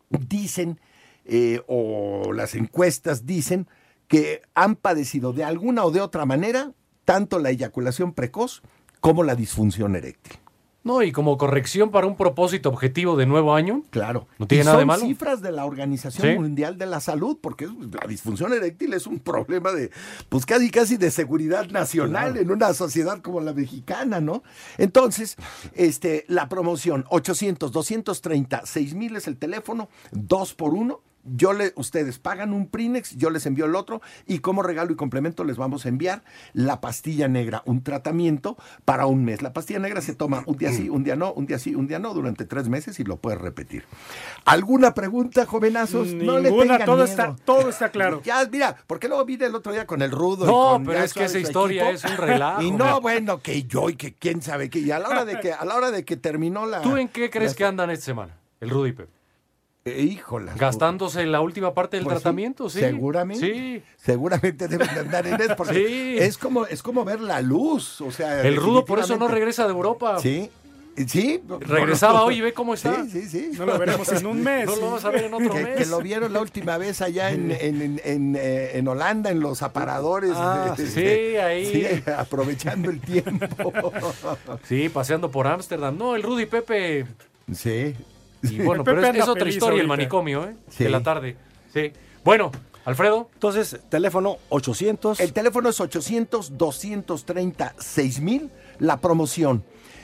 dicen, 0.09 0.79
eh, 1.25 1.61
o 1.67 2.31
las 2.33 2.55
encuestas 2.55 3.25
dicen, 3.25 3.67
que 4.07 4.41
han 4.53 4.75
padecido 4.75 5.33
de 5.33 5.43
alguna 5.43 5.83
o 5.83 5.91
de 5.91 6.01
otra 6.01 6.25
manera 6.25 6.71
tanto 7.05 7.39
la 7.39 7.49
eyaculación 7.49 8.13
precoz 8.13 8.61
como 8.99 9.23
la 9.23 9.35
disfunción 9.35 9.95
eréctil. 9.95 10.37
No, 10.85 11.01
y 11.01 11.11
como 11.11 11.37
corrección 11.37 11.89
para 11.89 12.05
un 12.07 12.15
propósito 12.15 12.69
objetivo 12.69 13.17
de 13.17 13.25
nuevo 13.25 13.55
año. 13.55 13.83
Claro. 13.89 14.27
No 14.39 14.47
tiene 14.47 14.63
Y 14.63 14.65
nada 14.65 14.77
de 14.77 14.81
son 14.83 14.87
malo. 14.87 15.01
cifras 15.05 15.41
de 15.41 15.51
la 15.51 15.65
Organización 15.65 16.27
Sí. 16.33 16.39
Mundial 16.39 16.77
de 16.77 16.85
la 16.85 16.99
Salud, 17.01 17.37
porque 17.41 17.65
la 17.67 18.07
disfunción 18.07 18.53
eréctil 18.53 18.93
es 18.93 19.07
un 19.07 19.19
problema 19.19 19.71
de, 19.71 19.89
pues 20.29 20.45
casi 20.45 20.69
casi 20.69 20.95
de 20.97 21.09
seguridad 21.11 21.67
nacional 21.71 22.33
Claro. 22.33 22.39
en 22.39 22.51
una 22.51 22.73
sociedad 22.75 23.19
como 23.21 23.41
la 23.41 23.51
mexicana, 23.53 24.21
¿no? 24.21 24.43
Entonces, 24.77 25.35
este, 25.73 26.23
la 26.27 26.47
promoción 26.49 27.03
800, 27.09 27.71
230, 27.71 28.65
6000 28.65 29.15
es 29.15 29.27
el 29.27 29.37
teléfono, 29.37 29.89
dos 30.11 30.53
por 30.53 30.73
uno. 30.75 31.01
Yo 31.25 31.53
le, 31.53 31.73
ustedes 31.75 32.19
pagan 32.19 32.53
un 32.53 32.67
Prinex, 32.67 33.15
yo 33.17 33.29
les 33.29 33.45
envío 33.45 33.65
el 33.65 33.75
otro 33.75 34.01
y 34.27 34.39
como 34.39 34.61
regalo 34.63 34.91
y 34.91 34.95
complemento 34.95 35.43
les 35.43 35.57
vamos 35.57 35.85
a 35.85 35.89
enviar 35.89 36.23
la 36.53 36.81
pastilla 36.81 37.27
negra, 37.27 37.63
un 37.65 37.83
tratamiento 37.83 38.57
para 38.85 39.05
un 39.07 39.25
mes. 39.25 39.41
La 39.41 39.51
pastilla 39.53 39.79
negra 39.79 40.01
se 40.01 40.13
toma 40.15 40.43
un 40.45 40.57
día 40.57 40.71
sí, 40.71 40.89
un 40.89 41.03
día 41.03 41.15
no, 41.15 41.33
un 41.33 41.45
día 41.45 41.57
sí, 41.59 41.73
un 41.75 41.87
día 41.87 41.99
no, 41.99 42.13
durante 42.13 42.45
tres 42.45 42.69
meses 42.69 42.99
y 42.99 43.03
lo 43.03 43.17
puedes 43.17 43.41
repetir. 43.41 43.83
¿Alguna 44.45 44.93
pregunta, 44.93 45.45
jovenazos? 45.45 46.13
no 46.13 46.39
le 46.39 46.51
tengan 46.51 46.85
todo 46.85 46.95
miedo. 46.97 47.05
está, 47.05 47.35
todo 47.45 47.69
está 47.69 47.89
claro. 47.89 48.21
Ya, 48.23 48.47
mira, 48.51 48.75
porque 48.87 49.07
luego 49.07 49.25
vine 49.25 49.45
el 49.45 49.55
otro 49.55 49.71
día 49.71 49.87
con 49.87 50.01
el 50.01 50.11
rudo. 50.11 50.45
y 50.45 50.47
No, 50.47 50.73
con 50.73 50.85
pero 50.85 50.99
es 51.03 51.13
que 51.13 51.25
esa 51.25 51.39
historia 51.39 51.89
equipo. 51.89 51.95
es 52.07 52.11
un 52.11 52.17
relajo. 52.17 52.61
Y 52.61 52.71
no, 52.71 53.01
bueno, 53.01 53.41
que 53.41 53.63
yo 53.63 53.89
y 53.89 53.95
que 53.95 54.13
quién 54.13 54.41
sabe 54.41 54.69
qué. 54.69 54.79
Y 54.79 54.91
a 54.91 54.99
la 54.99 55.09
hora 55.09 55.25
de 55.25 55.39
que, 55.39 55.51
a 55.53 55.65
la 55.65 55.75
hora 55.75 55.91
de 55.91 56.05
que 56.05 56.17
terminó 56.17 56.65
la. 56.65 56.81
¿Tú 56.81 56.97
en 56.97 57.07
qué 57.07 57.29
crees 57.29 57.51
la- 57.51 57.55
que 57.57 57.65
andan 57.65 57.89
esta 57.89 58.05
semana? 58.05 58.37
El 58.61 58.69
Rudy 58.69 58.91
Pep. 58.93 59.09
Eh, 59.87 60.01
híjola. 60.01 60.53
Gastándose 60.55 61.27
la 61.27 61.41
última 61.41 61.75
parte 61.75 61.97
del 61.97 62.05
Pues 62.05 62.15
tratamiento, 62.15 62.71
sí. 62.71 62.79
Seguramente. 62.79 63.45
Sí. 63.53 63.83
Seguramente 64.03 64.67
deben 64.67 64.91
de 64.91 64.99
andar 64.99 65.27
en 65.27 65.39
eso. 65.39 65.55
Porque 65.55 65.73
Sí. 65.87 66.15
es, 66.17 66.39
como, 66.39 66.65
es 66.65 66.81
como 66.81 67.05
ver 67.05 67.21
la 67.21 67.39
luz. 67.43 68.01
O 68.01 68.09
sea, 68.11 68.41
El 68.41 68.55
Rudo 68.55 68.83
por 68.83 68.97
eso 68.97 69.15
no 69.17 69.27
regresa 69.27 69.65
de 69.65 69.69
Europa. 69.73 70.17
Sí. 70.19 70.49
Sí. 71.07 71.39
Regresaba 71.59 72.23
hoy 72.23 72.37
y 72.37 72.41
ve 72.41 72.51
cómo 72.53 72.73
está. 72.73 73.03
Sí, 73.05 73.11
sí, 73.11 73.29
sí. 73.29 73.51
No 73.59 73.67
lo 73.67 73.77
veremos 73.77 74.11
en 74.11 74.25
un 74.25 74.41
mes. 74.41 74.65
No 74.69 74.75
lo 74.75 74.81
vamos 74.81 75.05
a 75.05 75.11
ver 75.11 75.25
en 75.25 75.33
otro 75.35 75.51
que, 75.53 75.63
mes. 75.63 75.77
que 75.77 75.85
lo 75.85 75.99
vieron 76.01 76.33
la 76.33 76.41
última 76.41 76.79
vez 76.79 77.01
allá 77.03 77.29
en, 77.29 77.51
en, 77.51 77.81
en, 77.83 78.01
en, 78.03 78.35
eh, 78.39 78.71
en 78.79 78.87
Holanda, 78.87 79.29
en 79.29 79.39
los 79.39 79.61
aparadores. 79.61 80.31
Ah, 80.33 80.73
de- 80.75 80.87
sí, 80.87 81.01
de- 81.03 81.41
ahí. 81.43 81.65
sí, 81.71 82.03
aprovechando 82.09 82.89
el 82.89 82.99
tiempo. 83.01 83.71
Sí, 84.63 84.89
paseando 84.89 85.29
por 85.29 85.45
Ámsterdam. 85.45 85.95
No, 85.95 86.15
el 86.15 86.23
Rudy 86.23 86.47
Pepe. 86.47 87.05
Sí. 87.53 87.93
Y 88.51 88.61
bueno, 88.61 88.83
pero 88.83 89.01
es, 89.01 89.27
otra 89.27 89.49
historia 89.49 89.81
el 89.81 89.81
ahorita. 89.81 89.87
manicomio, 89.87 90.45
¿eh? 90.45 90.55
Sí. 90.69 90.85
De 90.85 90.89
la 90.89 91.03
tarde. 91.03 91.35
Sí. 91.73 91.91
Bueno, 92.23 92.51
Alfredo. 92.85 93.29
Entonces, 93.33 93.79
teléfono 93.89 94.37
800. 94.49 95.19
El 95.19 95.33
teléfono 95.33 95.69
es 95.69 95.79
800-230-6000. 95.79 98.49
La 98.79 99.01
promoción, 99.01 99.63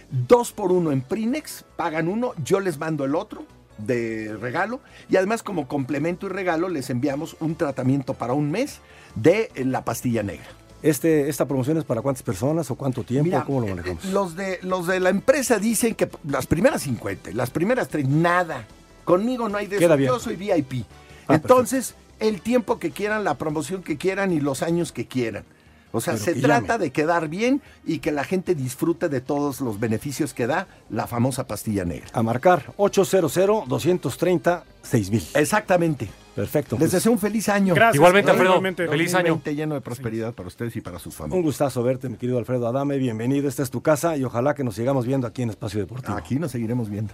dos 0.09 0.51
por 0.51 0.71
uno 0.71 0.91
en 0.91 1.01
Prinex, 1.01 1.65
pagan 1.75 2.07
uno, 2.07 2.33
yo 2.43 2.59
les 2.59 2.79
mando 2.79 3.05
el 3.05 3.13
otro 3.15 3.45
de 3.77 4.35
regalo 4.39 4.81
y 5.09 5.15
además 5.15 5.43
como 5.43 5.67
complemento 5.67 6.27
y 6.27 6.29
regalo 6.29 6.69
les 6.69 6.89
enviamos 6.89 7.35
un 7.39 7.55
tratamiento 7.55 8.13
para 8.13 8.33
un 8.33 8.51
mes 8.51 8.79
de 9.15 9.49
la 9.55 9.83
pastilla 9.83 10.23
negra. 10.23 10.45
Este, 10.81 11.29
¿Esta 11.29 11.45
promoción 11.45 11.77
es 11.77 11.83
para 11.83 12.01
cuántas 12.01 12.23
personas 12.23 12.69
o 12.71 12.75
cuánto 12.75 13.03
tiempo? 13.03 13.25
Mira, 13.25 13.43
¿Cómo 13.43 13.61
lo 13.61 13.67
eh, 13.67 13.69
manejamos? 13.71 14.05
Los 14.05 14.35
de, 14.35 14.59
los 14.63 14.87
de 14.87 14.99
la 14.99 15.09
empresa 15.09 15.59
dicen 15.59 15.95
que 15.95 16.09
las 16.27 16.47
primeras 16.47 16.81
50, 16.83 17.31
las 17.33 17.51
primeras 17.51 17.87
3, 17.89 18.07
nada. 18.07 18.65
Conmigo 19.05 19.47
no 19.49 19.57
hay 19.57 19.67
de 19.67 19.77
eso. 19.77 19.95
Yo 19.97 20.19
soy 20.19 20.35
VIP. 20.35 20.85
Ah, 21.27 21.35
Entonces, 21.35 21.95
el 22.19 22.41
tiempo 22.41 22.79
que 22.79 22.91
quieran, 22.91 23.23
la 23.23 23.37
promoción 23.37 23.83
que 23.83 23.97
quieran 23.97 24.31
y 24.31 24.39
los 24.39 24.63
años 24.63 24.91
que 24.91 25.07
quieran. 25.07 25.43
O 25.91 25.99
sea, 26.01 26.13
Pero 26.13 26.25
se 26.25 26.33
que 26.35 26.41
trata 26.41 26.77
de 26.77 26.91
quedar 26.91 27.27
bien 27.27 27.61
y 27.85 27.97
que 27.99 28.11
la 28.11 28.23
gente 28.23 28.55
disfrute 28.55 29.09
de 29.09 29.21
todos 29.21 29.61
los 29.61 29.79
beneficios 29.79 30.33
que 30.33 30.47
da 30.47 30.67
la 30.89 31.05
famosa 31.07 31.45
pastilla 31.47 31.85
negra. 31.85 32.07
A 32.13 32.23
marcar 32.23 32.73
800-230-6000. 32.77 35.35
Exactamente. 35.35 36.09
Perfecto. 36.35 36.77
Les 36.79 36.91
deseo 36.91 37.11
un 37.11 37.19
feliz 37.19 37.49
año. 37.49 37.75
Gracias. 37.75 37.95
Igualmente, 37.95 38.31
Alfredo. 38.31 38.51
Igualmente. 38.51 38.87
Feliz 38.87 39.13
año. 39.15 39.33
2020 39.33 39.55
lleno 39.55 39.75
de 39.75 39.81
prosperidad 39.81 40.33
para 40.33 40.47
ustedes 40.47 40.73
y 40.77 40.81
para 40.81 40.97
sus 40.97 41.07
un 41.07 41.11
familias. 41.17 41.43
gustazo 41.43 41.83
verte, 41.83 42.07
mi 42.07 42.15
querido 42.15 42.37
Alfredo 42.37 42.67
Adame. 42.67 42.97
Bienvenido. 42.97 43.49
Esta 43.49 43.63
es 43.63 43.69
tu 43.69 43.81
casa 43.81 44.15
y 44.15 44.23
ojalá 44.23 44.55
que 44.55 44.63
nos 44.63 44.75
sigamos 44.75 45.05
viendo 45.05 45.27
aquí 45.27 45.41
en 45.41 45.49
Espacio 45.49 45.81
Deportivo. 45.81 46.15
Aquí 46.15 46.39
nos 46.39 46.51
seguiremos 46.51 46.89
viendo. 46.89 47.13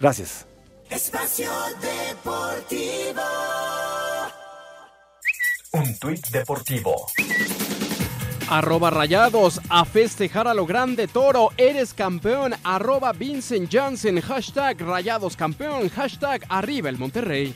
Gracias. 0.00 0.44
Espacio 0.90 1.48
Deportivo. 1.80 3.22
Un 5.72 5.98
tuit 5.98 6.26
deportivo. 6.28 7.06
Arroba 8.48 8.90
rayados, 8.90 9.60
a 9.68 9.84
festejar 9.84 10.46
a 10.46 10.54
lo 10.54 10.66
grande 10.66 11.06
toro, 11.06 11.50
eres 11.56 11.94
campeón, 11.94 12.54
arroba 12.64 13.12
Vincent 13.12 13.70
Janssen, 13.70 14.20
hashtag 14.20 14.80
rayados 14.80 15.36
campeón, 15.36 15.88
hashtag 15.88 16.44
arriba 16.48 16.88
el 16.88 16.98
Monterrey. 16.98 17.54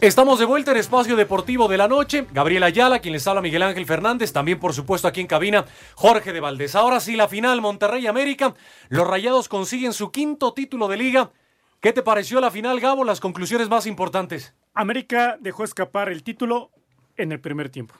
Estamos 0.00 0.38
de 0.38 0.46
vuelta 0.46 0.70
en 0.70 0.78
Espacio 0.78 1.14
Deportivo 1.14 1.68
de 1.68 1.76
la 1.76 1.86
Noche. 1.86 2.26
Gabriel 2.32 2.62
Ayala, 2.62 3.00
quien 3.00 3.12
les 3.12 3.26
habla 3.26 3.42
Miguel 3.42 3.62
Ángel 3.62 3.84
Fernández, 3.84 4.32
también 4.32 4.58
por 4.58 4.72
supuesto 4.72 5.06
aquí 5.06 5.20
en 5.20 5.26
cabina 5.26 5.66
Jorge 5.94 6.32
de 6.32 6.40
Valdés. 6.40 6.74
Ahora 6.74 7.00
sí, 7.00 7.16
la 7.16 7.28
final 7.28 7.60
Monterrey 7.60 8.06
América. 8.06 8.54
Los 8.88 9.06
Rayados 9.06 9.50
consiguen 9.50 9.92
su 9.92 10.10
quinto 10.10 10.54
título 10.54 10.88
de 10.88 10.96
liga. 10.96 11.32
¿Qué 11.80 11.92
te 11.92 12.02
pareció 12.02 12.40
la 12.40 12.50
final, 12.50 12.80
Gabo? 12.80 13.04
Las 13.04 13.20
conclusiones 13.20 13.68
más 13.68 13.84
importantes. 13.84 14.54
América 14.72 15.36
dejó 15.38 15.64
escapar 15.64 16.08
el 16.08 16.22
título 16.22 16.70
en 17.18 17.30
el 17.30 17.40
primer 17.40 17.68
tiempo. 17.68 17.94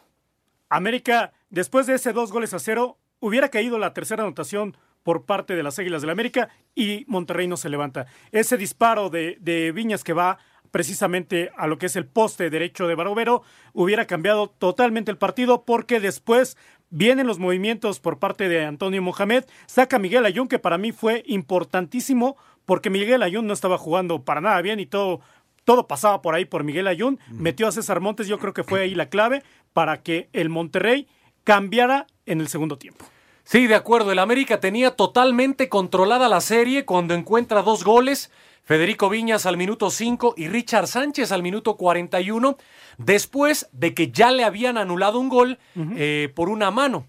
América, 0.70 1.34
después 1.50 1.86
de 1.86 1.96
ese 1.96 2.14
dos 2.14 2.32
goles 2.32 2.54
a 2.54 2.60
cero, 2.60 2.96
hubiera 3.18 3.50
caído 3.50 3.78
la 3.78 3.92
tercera 3.92 4.22
anotación 4.22 4.74
por 5.02 5.26
parte 5.26 5.54
de 5.54 5.62
las 5.62 5.78
Águilas 5.78 6.00
del 6.00 6.06
la 6.06 6.12
América 6.12 6.48
y 6.74 7.04
Monterrey 7.08 7.46
no 7.46 7.58
se 7.58 7.68
levanta. 7.68 8.06
Ese 8.32 8.56
disparo 8.56 9.10
de 9.10 9.72
Viñas 9.74 10.02
que 10.02 10.14
va 10.14 10.38
precisamente 10.70 11.50
a 11.56 11.66
lo 11.66 11.78
que 11.78 11.87
es 11.87 11.96
el 11.96 12.06
poste 12.06 12.50
derecho 12.50 12.87
de 12.87 12.94
Barovero 12.94 13.42
hubiera 13.72 14.06
cambiado 14.06 14.48
totalmente 14.48 15.11
el 15.11 15.18
partido 15.18 15.64
porque 15.64 16.00
después 16.00 16.56
vienen 16.90 17.26
los 17.26 17.38
movimientos 17.38 18.00
por 18.00 18.18
parte 18.18 18.48
de 18.48 18.64
Antonio 18.64 19.02
Mohamed, 19.02 19.44
saca 19.66 19.96
a 19.96 19.98
Miguel 19.98 20.26
Ayun 20.26 20.48
que 20.48 20.59
para 20.59 20.78
mí 20.78 20.92
fue 20.92 21.22
importantísimo 21.26 22.37
porque 22.64 22.90
Miguel 22.90 23.22
Ayun 23.22 23.46
no 23.46 23.52
estaba 23.52 23.78
jugando 23.78 24.24
para 24.24 24.40
nada 24.40 24.61
bien 24.62 24.80
y 24.80 24.87
todo 24.87 25.20
todo 25.64 25.87
pasaba 25.87 26.22
por 26.22 26.35
ahí 26.35 26.46
por 26.46 26.64
Miguel 26.64 26.88
Ayun, 26.88 27.20
metió 27.30 27.68
a 27.68 27.72
César 27.72 28.00
Montes, 28.00 28.26
yo 28.26 28.38
creo 28.38 28.52
que 28.52 28.64
fue 28.64 28.80
ahí 28.80 28.94
la 28.94 29.09
clave 29.09 29.42
para 29.72 30.02
que 30.02 30.28
el 30.33 30.48
Monterrey 30.48 31.06
cambiara 31.44 32.06
en 32.26 32.40
el 32.40 32.48
segundo 32.48 32.78
tiempo. 32.78 33.04
Sí, 33.44 33.66
de 33.66 33.74
acuerdo. 33.74 34.12
El 34.12 34.18
América 34.20 34.61
tenía 34.61 34.92
totalmente 34.92 35.68
controlada 35.68 36.28
la 36.28 36.40
serie 36.40 36.85
cuando 36.85 37.14
encuentra 37.14 37.62
dos 37.62 37.85
goles. 37.85 38.30
Federico 38.64 39.09
Viñas 39.09 39.46
al 39.46 39.57
minuto 39.57 39.90
5 39.90 40.35
y 40.37 40.49
Richard 40.49 40.87
Sánchez 40.87 41.33
al 41.33 41.42
minuto 41.42 41.77
41, 41.77 42.57
después 42.99 43.68
de 43.73 43.94
que 43.94 44.11
ya 44.11 44.31
le 44.31 44.44
habían 44.44 44.79
anulado 44.79 45.18
un 45.18 45.29
gol 45.29 45.59
eh, 45.77 46.33
por 46.35 46.49
una 46.49 46.70
mano. 46.70 47.07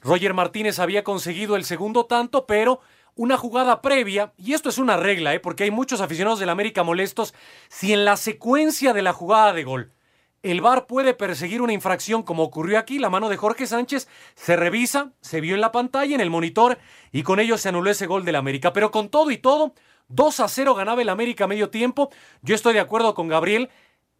Roger 0.00 0.34
Martínez 0.34 0.78
había 0.78 1.04
conseguido 1.04 1.56
el 1.56 1.64
segundo 1.64 2.06
tanto, 2.06 2.46
pero 2.46 2.80
una 3.14 3.36
jugada 3.36 3.82
previa, 3.82 4.32
y 4.38 4.54
esto 4.54 4.68
es 4.68 4.78
una 4.78 4.96
regla, 4.96 5.34
¿eh? 5.34 5.40
porque 5.40 5.64
hay 5.64 5.70
muchos 5.70 6.00
aficionados 6.00 6.38
del 6.38 6.50
América 6.50 6.84
molestos, 6.84 7.34
si 7.68 7.92
en 7.92 8.04
la 8.04 8.16
secuencia 8.16 8.92
de 8.92 9.02
la 9.02 9.12
jugada 9.12 9.52
de 9.52 9.64
gol 9.64 9.92
el 10.42 10.60
VAR 10.60 10.86
puede 10.86 11.14
perseguir 11.14 11.62
una 11.62 11.72
infracción 11.72 12.22
como 12.22 12.44
ocurrió 12.44 12.78
aquí, 12.78 12.98
la 12.98 13.10
mano 13.10 13.28
de 13.28 13.36
Jorge 13.36 13.66
Sánchez 13.66 14.08
se 14.36 14.56
revisa, 14.56 15.12
se 15.20 15.40
vio 15.40 15.54
en 15.54 15.60
la 15.60 15.72
pantalla, 15.72 16.14
en 16.14 16.20
el 16.20 16.30
monitor, 16.30 16.78
y 17.10 17.22
con 17.22 17.40
ello 17.40 17.58
se 17.58 17.70
anuló 17.70 17.90
ese 17.90 18.06
gol 18.06 18.24
del 18.24 18.36
América. 18.36 18.72
Pero 18.72 18.90
con 18.90 19.08
todo 19.08 19.30
y 19.32 19.38
todo, 19.38 19.74
2 20.08 20.40
a 20.40 20.48
0 20.48 20.74
ganaba 20.74 21.02
el 21.02 21.08
América 21.08 21.44
a 21.44 21.48
medio 21.48 21.70
tiempo. 21.70 22.10
Yo 22.42 22.54
estoy 22.54 22.74
de 22.74 22.80
acuerdo 22.80 23.14
con 23.14 23.28
Gabriel, 23.28 23.70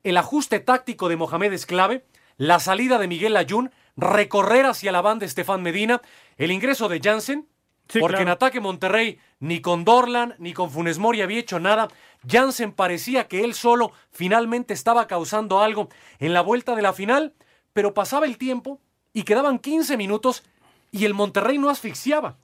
el 0.04 0.16
ajuste 0.16 0.60
táctico 0.60 1.08
de 1.08 1.16
Mohamed 1.16 1.52
es 1.52 1.66
clave, 1.66 2.04
la 2.36 2.60
salida 2.60 2.98
de 2.98 3.08
Miguel 3.08 3.36
Ayun 3.36 3.70
recorrer 3.96 4.66
hacia 4.66 4.92
la 4.92 5.00
banda 5.00 5.26
Estefan 5.26 5.62
Medina, 5.62 6.00
el 6.36 6.52
ingreso 6.52 6.88
de 6.88 7.00
Jansen, 7.00 7.48
Sí, 7.88 8.00
porque 8.00 8.16
claro. 8.16 8.22
en 8.24 8.28
ataque 8.28 8.60
Monterrey 8.60 9.18
ni 9.40 9.62
con 9.62 9.84
Dorlan 9.84 10.34
ni 10.38 10.52
con 10.52 10.70
Funes 10.70 10.98
Mori 10.98 11.22
había 11.22 11.38
hecho 11.40 11.58
nada. 11.58 11.88
Jansen 12.28 12.72
parecía 12.72 13.28
que 13.28 13.44
él 13.44 13.54
solo 13.54 13.92
finalmente 14.10 14.74
estaba 14.74 15.06
causando 15.06 15.62
algo 15.62 15.88
en 16.18 16.34
la 16.34 16.42
vuelta 16.42 16.76
de 16.76 16.82
la 16.82 16.92
final, 16.92 17.32
pero 17.72 17.94
pasaba 17.94 18.26
el 18.26 18.36
tiempo 18.36 18.78
y 19.14 19.22
quedaban 19.22 19.58
15 19.58 19.96
minutos 19.96 20.42
y 20.92 21.06
el 21.06 21.14
Monterrey 21.14 21.56
no 21.56 21.70
asfixiaba. 21.70 22.36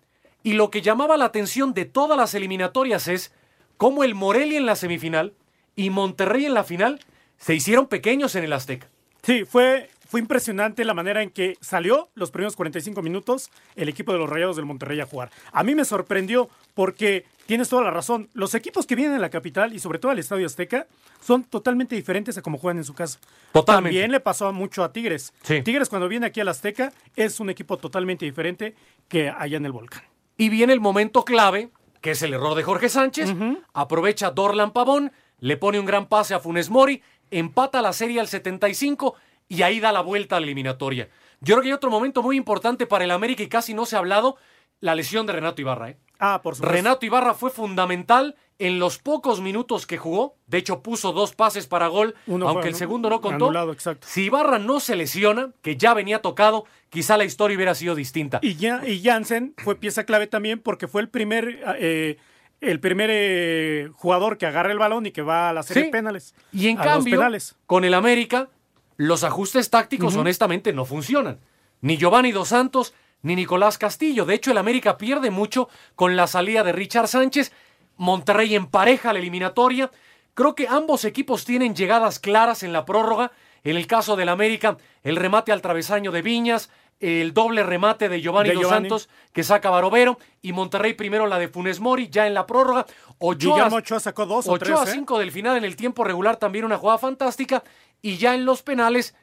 Y 0.44 0.52
lo 0.52 0.70
que 0.70 0.82
llamaba 0.82 1.16
la 1.16 1.24
atención 1.24 1.72
de 1.72 1.86
todas 1.86 2.18
las 2.18 2.34
eliminatorias 2.34 3.08
es 3.08 3.32
cómo 3.78 4.04
el 4.04 4.14
Morelia 4.14 4.58
en 4.58 4.66
la 4.66 4.76
semifinal 4.76 5.32
y 5.74 5.88
Monterrey 5.88 6.44
en 6.44 6.52
la 6.52 6.64
final 6.64 7.00
se 7.38 7.54
hicieron 7.54 7.86
pequeños 7.86 8.36
en 8.36 8.44
el 8.44 8.52
Azteca. 8.52 8.88
Sí, 9.22 9.46
fue, 9.46 9.88
fue 10.06 10.20
impresionante 10.20 10.84
la 10.84 10.92
manera 10.92 11.22
en 11.22 11.30
que 11.30 11.56
salió 11.62 12.10
los 12.14 12.30
primeros 12.30 12.56
45 12.56 13.00
minutos 13.00 13.50
el 13.74 13.88
equipo 13.88 14.12
de 14.12 14.18
los 14.18 14.28
Rayados 14.28 14.56
del 14.56 14.66
Monterrey 14.66 15.00
a 15.00 15.06
jugar. 15.06 15.30
A 15.50 15.64
mí 15.64 15.74
me 15.74 15.86
sorprendió 15.86 16.50
porque 16.74 17.24
tienes 17.46 17.70
toda 17.70 17.82
la 17.82 17.90
razón. 17.90 18.28
Los 18.34 18.54
equipos 18.54 18.84
que 18.84 18.96
vienen 18.96 19.16
a 19.16 19.20
la 19.20 19.30
capital 19.30 19.72
y 19.72 19.78
sobre 19.78 19.98
todo 19.98 20.12
al 20.12 20.18
Estadio 20.18 20.44
Azteca 20.44 20.86
son 21.22 21.44
totalmente 21.44 21.96
diferentes 21.96 22.36
a 22.36 22.42
como 22.42 22.58
juegan 22.58 22.76
en 22.76 22.84
su 22.84 22.92
casa. 22.92 23.18
Totalmente. 23.52 23.94
También 23.94 24.12
le 24.12 24.20
pasó 24.20 24.52
mucho 24.52 24.84
a 24.84 24.92
Tigres. 24.92 25.32
Sí. 25.42 25.62
Tigres 25.62 25.88
cuando 25.88 26.06
viene 26.06 26.26
aquí 26.26 26.40
al 26.40 26.48
Azteca 26.48 26.92
es 27.16 27.40
un 27.40 27.48
equipo 27.48 27.78
totalmente 27.78 28.26
diferente 28.26 28.74
que 29.08 29.30
allá 29.30 29.56
en 29.56 29.64
el 29.64 29.72
Volcán. 29.72 30.02
Y 30.36 30.48
viene 30.48 30.72
el 30.72 30.80
momento 30.80 31.24
clave, 31.24 31.70
que 32.00 32.12
es 32.12 32.22
el 32.22 32.34
error 32.34 32.54
de 32.54 32.62
Jorge 32.62 32.88
Sánchez. 32.88 33.34
Aprovecha 33.72 34.30
Dorlan 34.30 34.72
Pavón, 34.72 35.12
le 35.38 35.56
pone 35.56 35.78
un 35.78 35.86
gran 35.86 36.06
pase 36.06 36.34
a 36.34 36.40
Funes 36.40 36.70
Mori, 36.70 37.02
empata 37.30 37.82
la 37.82 37.92
serie 37.92 38.20
al 38.20 38.28
75 38.28 39.14
y 39.48 39.62
ahí 39.62 39.80
da 39.80 39.92
la 39.92 40.00
vuelta 40.00 40.36
a 40.36 40.40
la 40.40 40.46
eliminatoria. 40.46 41.08
Yo 41.40 41.54
creo 41.54 41.62
que 41.62 41.68
hay 41.68 41.74
otro 41.74 41.90
momento 41.90 42.22
muy 42.22 42.36
importante 42.36 42.86
para 42.86 43.04
el 43.04 43.10
América 43.10 43.42
y 43.42 43.48
casi 43.48 43.74
no 43.74 43.86
se 43.86 43.96
ha 43.96 43.98
hablado, 43.98 44.36
la 44.80 44.94
lesión 44.94 45.26
de 45.26 45.34
Renato 45.34 45.60
Ibarra. 45.60 45.90
¿eh? 45.90 45.98
Ah, 46.18 46.40
por 46.42 46.54
supuesto. 46.54 46.74
Renato 46.74 47.06
Ibarra 47.06 47.34
fue 47.34 47.50
fundamental 47.50 48.36
en 48.58 48.78
los 48.78 48.98
pocos 48.98 49.40
minutos 49.40 49.86
que 49.86 49.98
jugó. 49.98 50.36
De 50.46 50.58
hecho, 50.58 50.80
puso 50.82 51.12
dos 51.12 51.34
pases 51.34 51.66
para 51.66 51.88
gol, 51.88 52.14
Uno 52.26 52.46
aunque 52.48 52.62
fue 52.62 52.68
el 52.70 52.74
segundo 52.76 53.10
no 53.10 53.20
contó. 53.20 53.46
anulado. 53.46 53.74
Si 54.02 54.22
Ibarra 54.24 54.58
no 54.58 54.78
se 54.80 54.94
lesiona, 54.96 55.50
que 55.62 55.76
ya 55.76 55.92
venía 55.94 56.22
tocado, 56.22 56.64
quizá 56.90 57.16
la 57.16 57.24
historia 57.24 57.56
hubiera 57.56 57.74
sido 57.74 57.94
distinta. 57.94 58.38
Y, 58.42 58.54
ya, 58.56 58.86
y 58.86 59.02
Jansen 59.02 59.54
fue 59.58 59.74
pieza 59.76 60.04
clave 60.04 60.26
también 60.28 60.60
porque 60.60 60.86
fue 60.86 61.02
el 61.02 61.08
primer, 61.08 61.62
eh, 61.80 62.16
el 62.60 62.78
primer 62.80 63.10
eh, 63.12 63.90
jugador 63.94 64.38
que 64.38 64.46
agarra 64.46 64.70
el 64.70 64.78
balón 64.78 65.06
y 65.06 65.10
que 65.10 65.22
va 65.22 65.50
a 65.50 65.52
la 65.52 65.62
serie 65.64 65.82
Sí. 65.82 65.86
de 65.88 65.92
penales. 65.92 66.34
Y 66.52 66.68
en 66.68 66.76
cambio, 66.76 67.16
penales. 67.18 67.56
con 67.66 67.84
el 67.84 67.94
América, 67.94 68.48
los 68.96 69.24
ajustes 69.24 69.68
tácticos 69.70 70.14
honestamente 70.14 70.72
no 70.72 70.84
funcionan. 70.84 71.40
Ni 71.80 71.96
Giovanni 71.96 72.30
Dos 72.30 72.48
Santos, 72.48 72.94
ni 73.22 73.34
Nicolás 73.34 73.78
Castillo. 73.78 74.24
De 74.24 74.34
hecho, 74.34 74.52
el 74.52 74.58
América 74.58 74.96
pierde 74.96 75.30
mucho 75.30 75.68
con 75.96 76.14
la 76.14 76.26
salida 76.28 76.62
de 76.62 76.72
Richard 76.72 77.08
Sánchez. 77.08 77.52
Monterrey 77.96 78.54
empareja 78.54 79.12
la 79.12 79.18
eliminatoria. 79.18 79.90
Creo 80.34 80.54
que 80.54 80.68
ambos 80.68 81.04
equipos 81.04 81.44
tienen 81.44 81.74
llegadas 81.74 82.18
claras 82.18 82.62
en 82.62 82.72
la 82.72 82.84
prórroga. 82.84 83.32
En 83.62 83.76
el 83.76 83.86
caso 83.86 84.16
del 84.16 84.28
América, 84.28 84.76
el 85.02 85.16
remate 85.16 85.50
al 85.52 85.62
travesaño 85.62 86.12
de 86.12 86.22
Viñas, 86.22 86.70
el 87.00 87.34
doble 87.34 87.62
remate 87.62 88.08
de 88.08 88.20
Giovanni 88.20 88.50
De 88.50 88.54
Dos 88.54 88.62
Giovanni. 88.64 88.88
Santos 88.88 89.08
que 89.32 89.42
saca 89.42 89.70
Barovero 89.70 90.18
y 90.42 90.52
Monterrey 90.52 90.94
primero 90.94 91.26
la 91.26 91.38
de 91.38 91.48
Funes 91.48 91.80
Mori 91.80 92.08
ya 92.08 92.26
en 92.26 92.34
la 92.34 92.46
prórroga. 92.46 92.86
Ochoa, 93.18 93.54
Guillermo 93.56 93.76
Ochoa 93.76 94.00
sacó 94.00 94.26
dos 94.26 94.46
o 94.46 94.52
Ochoa 94.52 94.84
tres, 94.84 94.94
¿eh? 94.94 94.98
5 94.98 95.18
del 95.18 95.32
final 95.32 95.56
en 95.56 95.64
el 95.64 95.76
tiempo 95.76 96.04
regular 96.04 96.36
también 96.36 96.64
una 96.64 96.78
jugada 96.78 96.98
fantástica 96.98 97.62
y 98.02 98.16
ya 98.16 98.34
en 98.34 98.44
los 98.44 98.62
penales 98.62 99.14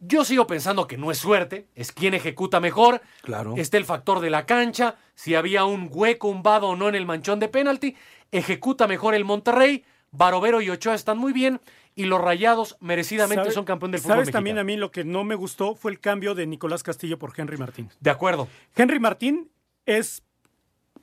yo 0.00 0.24
sigo 0.24 0.46
pensando 0.46 0.86
que 0.86 0.96
no 0.96 1.10
es 1.10 1.18
suerte, 1.18 1.66
es 1.74 1.92
quien 1.92 2.14
ejecuta 2.14 2.60
mejor. 2.60 3.00
Claro. 3.22 3.54
Está 3.56 3.76
el 3.76 3.84
factor 3.84 4.20
de 4.20 4.30
la 4.30 4.46
cancha, 4.46 4.96
si 5.14 5.34
había 5.34 5.64
un 5.64 5.88
hueco, 5.90 6.28
un 6.28 6.42
vado 6.42 6.68
o 6.68 6.76
no 6.76 6.88
en 6.88 6.94
el 6.94 7.06
manchón 7.06 7.40
de 7.40 7.48
penalti, 7.48 7.96
ejecuta 8.32 8.86
mejor 8.86 9.14
el 9.14 9.24
Monterrey. 9.24 9.84
Barovero 10.10 10.62
y 10.62 10.70
Ochoa 10.70 10.94
están 10.94 11.18
muy 11.18 11.34
bien 11.34 11.60
y 11.94 12.04
los 12.04 12.18
Rayados 12.18 12.78
merecidamente 12.80 13.42
¿Sabe- 13.44 13.54
son 13.54 13.66
campeón 13.66 13.90
del 13.90 14.00
fútbol 14.00 14.12
¿Sabes 14.14 14.26
mexicano. 14.28 14.38
también 14.38 14.58
a 14.58 14.64
mí 14.64 14.76
lo 14.78 14.90
que 14.90 15.04
no 15.04 15.22
me 15.22 15.34
gustó 15.34 15.74
fue 15.74 15.90
el 15.90 16.00
cambio 16.00 16.34
de 16.34 16.46
Nicolás 16.46 16.82
Castillo 16.82 17.18
por 17.18 17.34
Henry 17.36 17.58
Martín? 17.58 17.90
De 18.00 18.08
acuerdo. 18.10 18.48
Henry 18.74 18.98
Martín 19.00 19.50
es 19.84 20.22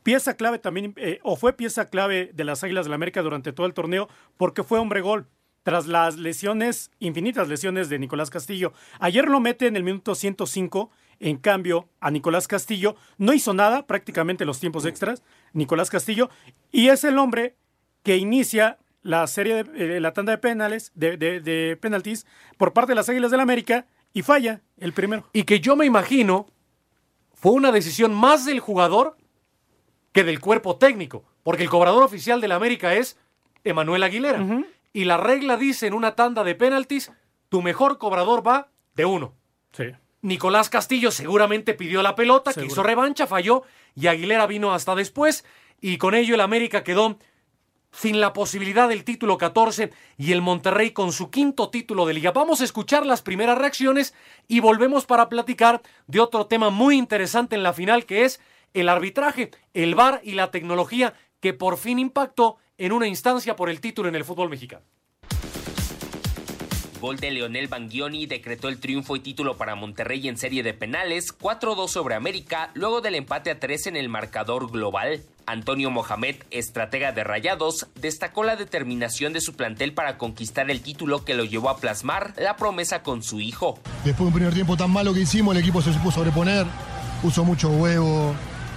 pieza 0.01 0.35
clave 0.35 0.57
también, 0.57 0.93
eh, 0.97 1.19
o 1.21 1.35
fue 1.35 1.53
pieza 1.53 1.89
clave 1.89 2.31
de 2.33 2.43
las 2.45 2.63
Águilas 2.63 2.85
del 2.85 2.91
la 2.91 2.95
América 2.95 3.21
durante 3.21 3.53
todo 3.53 3.67
el 3.67 3.73
torneo, 3.75 4.07
porque 4.37 4.63
fue 4.63 4.79
hombre 4.79 5.01
gol. 5.01 5.27
Tras 5.65 5.87
las 5.87 6.17
lesiones, 6.17 6.91
infinitas 6.99 7.47
lesiones 7.47 7.89
de 7.89 7.97
Nicolás 7.97 8.29
Castillo. 8.29 8.71
Ayer 8.99 9.27
lo 9.27 9.39
mete 9.39 9.65
en 9.65 9.75
el 9.75 9.83
minuto 9.83 10.13
105, 10.13 10.91
en 11.19 11.37
cambio, 11.37 11.89
a 11.99 12.11
Nicolás 12.11 12.47
Castillo 12.47 12.95
no 13.17 13.33
hizo 13.33 13.51
nada, 13.51 13.87
prácticamente 13.87 14.45
los 14.45 14.59
tiempos 14.59 14.85
extras, 14.85 15.23
Nicolás 15.53 15.89
Castillo, 15.89 16.29
y 16.71 16.89
es 16.89 17.03
el 17.03 17.17
hombre 17.17 17.55
que 18.03 18.15
inicia 18.17 18.77
la 19.01 19.25
serie 19.25 19.63
de 19.63 19.97
eh, 19.97 19.99
la 19.99 20.13
tanda 20.13 20.33
de 20.33 20.37
penales, 20.37 20.91
de, 20.93 21.17
de, 21.17 21.39
de 21.39 21.75
penaltis, 21.81 22.27
por 22.57 22.71
parte 22.71 22.91
de 22.91 22.97
las 22.97 23.09
Águilas 23.09 23.31
del 23.31 23.39
la 23.39 23.43
América, 23.43 23.87
y 24.13 24.21
falla 24.21 24.61
el 24.77 24.93
primero. 24.93 25.27
Y 25.33 25.45
que 25.45 25.61
yo 25.61 25.75
me 25.75 25.87
imagino 25.87 26.45
fue 27.33 27.53
una 27.53 27.71
decisión 27.71 28.13
más 28.13 28.45
del 28.45 28.59
jugador 28.59 29.17
que 30.11 30.23
del 30.23 30.39
cuerpo 30.39 30.75
técnico, 30.75 31.23
porque 31.41 31.63
el 31.63 31.69
cobrador 31.71 32.03
oficial 32.03 32.39
del 32.39 32.51
América 32.51 32.93
es 32.93 33.17
Emanuel 33.63 34.03
Aguilera. 34.03 34.45
Y 34.95 35.03
la 35.03 35.17
regla 35.17 35.57
dice 35.57 35.87
en 35.87 35.93
una 35.93 36.15
tanda 36.15 36.45
de 36.45 36.55
penaltis, 36.55 37.11
tu 37.49 37.61
mejor 37.61 37.97
cobrador 37.97 38.47
va 38.47 38.69
de 38.93 39.03
uno. 39.03 39.33
Sí. 39.73 39.87
Nicolás 40.21 40.69
Castillo 40.69 41.11
seguramente 41.11 41.73
pidió 41.73 42.01
la 42.01 42.15
pelota, 42.15 42.53
Seguro. 42.53 42.69
quiso 42.69 42.81
revancha, 42.81 43.27
falló 43.27 43.63
y 43.93 44.07
Aguilera 44.07 44.47
vino 44.47 44.73
hasta 44.73 44.95
después 44.95 45.43
y 45.81 45.97
con 45.97 46.15
ello 46.15 46.35
el 46.35 46.39
América 46.39 46.85
quedó 46.85 47.19
sin 47.91 48.21
la 48.21 48.31
posibilidad 48.31 48.87
del 48.87 49.03
título 49.03 49.37
14 49.37 49.91
y 50.17 50.31
el 50.31 50.41
Monterrey 50.41 50.91
con 50.91 51.11
su 51.11 51.29
quinto 51.29 51.69
título 51.69 52.05
de 52.05 52.13
liga. 52.13 52.31
Vamos 52.31 52.61
a 52.61 52.63
escuchar 52.63 53.05
las 53.05 53.21
primeras 53.21 53.57
reacciones 53.57 54.13
y 54.47 54.61
volvemos 54.61 55.05
para 55.05 55.27
platicar 55.27 55.81
de 56.07 56.21
otro 56.21 56.45
tema 56.47 56.69
muy 56.69 56.95
interesante 56.95 57.57
en 57.57 57.63
la 57.63 57.73
final 57.73 58.05
que 58.05 58.23
es 58.23 58.39
el 58.73 58.87
arbitraje, 58.87 59.51
el 59.73 59.93
VAR 59.93 60.21
y 60.23 60.35
la 60.35 60.51
tecnología 60.51 61.15
que 61.41 61.53
por 61.53 61.75
fin 61.75 61.99
impactó 61.99 62.59
en 62.77 62.91
una 62.91 63.07
instancia 63.07 63.55
por 63.55 63.69
el 63.69 63.79
título 63.79 64.09
en 64.09 64.15
el 64.15 64.25
fútbol 64.25 64.49
mexicano. 64.49 64.83
Gol 66.99 67.17
de 67.17 67.29
Leonel 67.29 67.67
Bangioni 67.67 68.25
decretó 68.25 68.67
el 68.67 68.79
triunfo 68.79 69.15
y 69.15 69.19
título 69.19 69.57
para 69.57 69.75
Monterrey 69.75 70.27
en 70.27 70.37
serie 70.37 70.63
de 70.63 70.73
penales, 70.73 71.37
4-2 71.37 71.89
sobre 71.89 72.15
América, 72.15 72.71
luego 72.73 73.01
del 73.01 73.15
empate 73.15 73.51
a 73.51 73.59
3 73.59 73.87
en 73.87 73.95
el 73.95 74.09
marcador 74.09 74.71
global. 74.71 75.21
Antonio 75.45 75.91
Mohamed, 75.91 76.37
estratega 76.49 77.11
de 77.11 77.23
Rayados, 77.23 77.87
destacó 77.95 78.43
la 78.43 78.55
determinación 78.55 79.33
de 79.33 79.41
su 79.41 79.55
plantel 79.55 79.93
para 79.93 80.17
conquistar 80.17 80.71
el 80.71 80.81
título 80.81 81.23
que 81.23 81.35
lo 81.35 81.43
llevó 81.45 81.69
a 81.69 81.77
plasmar 81.77 82.33
la 82.37 82.55
promesa 82.55 83.03
con 83.03 83.21
su 83.21 83.39
hijo. 83.39 83.77
Después 84.03 84.17
de 84.17 84.25
un 84.25 84.33
primer 84.33 84.53
tiempo 84.53 84.75
tan 84.75 84.89
malo 84.89 85.13
que 85.13 85.19
hicimos, 85.19 85.53
el 85.55 85.61
equipo 85.61 85.83
se 85.83 85.93
supo 85.93 86.11
sobreponer, 86.11 86.65
puso 87.21 87.43
mucho 87.43 87.69
huevo, 87.69 88.33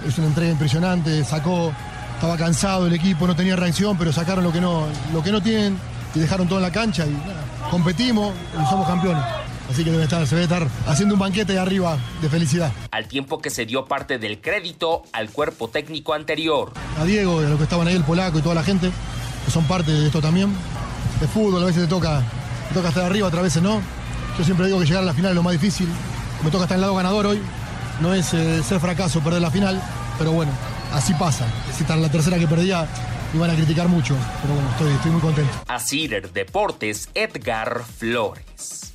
es 0.07 0.15
una 0.19 0.27
entrega 0.27 0.51
impresionante, 0.51 1.23
sacó, 1.23 1.73
estaba 2.19 2.35
cansado 2.35 2.85
el 2.85 2.93
equipo, 2.93 3.25
no 3.25 3.33
tenía 3.33 3.55
reacción, 3.55 3.97
pero 3.97 4.11
sacaron 4.11 4.43
lo 4.43 4.51
que 4.51 4.59
no, 4.59 4.87
lo 5.13 5.23
que 5.23 5.31
no 5.31 5.41
tienen 5.41 5.79
y 6.13 6.19
dejaron 6.19 6.49
todo 6.49 6.59
en 6.59 6.63
la 6.63 6.71
cancha 6.71 7.05
y 7.05 7.11
nada, 7.11 7.45
competimos 7.71 8.33
y 8.61 8.69
somos 8.69 8.85
campeones. 8.85 9.23
Así 9.71 9.85
que 9.85 9.91
debe 9.91 10.03
estar, 10.03 10.27
se 10.27 10.35
debe 10.35 10.43
estar 10.43 10.67
haciendo 10.85 11.15
un 11.15 11.21
banquete 11.21 11.53
de 11.53 11.59
arriba 11.59 11.97
de 12.21 12.27
felicidad. 12.27 12.73
Al 12.91 13.07
tiempo 13.07 13.39
que 13.39 13.49
se 13.49 13.65
dio 13.65 13.85
parte 13.85 14.19
del 14.19 14.41
crédito 14.41 15.03
al 15.13 15.29
cuerpo 15.29 15.69
técnico 15.69 16.13
anterior. 16.13 16.73
A 16.99 17.05
Diego 17.05 17.41
y 17.41 17.45
a 17.45 17.49
los 17.49 17.57
que 17.57 17.63
estaban 17.63 17.87
ahí, 17.87 17.95
el 17.95 18.03
polaco 18.03 18.37
y 18.37 18.41
toda 18.41 18.55
la 18.55 18.63
gente, 18.63 18.91
que 19.45 19.51
son 19.51 19.63
parte 19.63 19.89
de 19.89 20.07
esto 20.07 20.19
también. 20.19 20.53
De 21.21 21.27
fútbol, 21.27 21.63
a 21.63 21.67
veces 21.67 21.83
te 21.83 21.87
toca, 21.87 22.21
te 22.67 22.73
toca 22.73 22.89
estar 22.89 23.05
arriba, 23.05 23.29
otras 23.29 23.43
veces 23.43 23.63
no. 23.63 23.81
Yo 24.37 24.43
siempre 24.43 24.65
digo 24.65 24.77
que 24.79 24.85
llegar 24.85 25.03
a 25.03 25.05
la 25.05 25.13
final 25.13 25.31
es 25.31 25.35
lo 25.35 25.43
más 25.43 25.53
difícil. 25.53 25.87
Me 26.43 26.51
toca 26.51 26.65
estar 26.65 26.75
en 26.75 26.79
el 26.79 26.81
lado 26.81 26.95
ganador 26.95 27.27
hoy. 27.27 27.41
No 28.01 28.13
es 28.13 28.33
eh, 28.33 28.61
ser 28.61 28.81
fracaso 28.81 29.21
perder 29.21 29.41
la 29.41 29.51
final, 29.51 29.81
pero 30.17 30.33
bueno, 30.33 30.51
así 30.91 31.13
pasa. 31.13 31.45
Si 31.75 31.83
era 31.83 31.95
la 31.95 32.09
tercera 32.09 32.37
que 32.37 32.47
perdía, 32.47 32.87
iban 33.33 33.49
a 33.49 33.55
criticar 33.55 33.87
mucho. 33.87 34.15
Pero 34.41 34.53
bueno, 34.53 34.69
estoy, 34.71 34.91
estoy 34.93 35.11
muy 35.11 35.21
contento. 35.21 35.51
A 35.67 35.79
Cider 35.79 36.31
Deportes, 36.31 37.09
Edgar 37.13 37.83
Flores. 37.97 38.93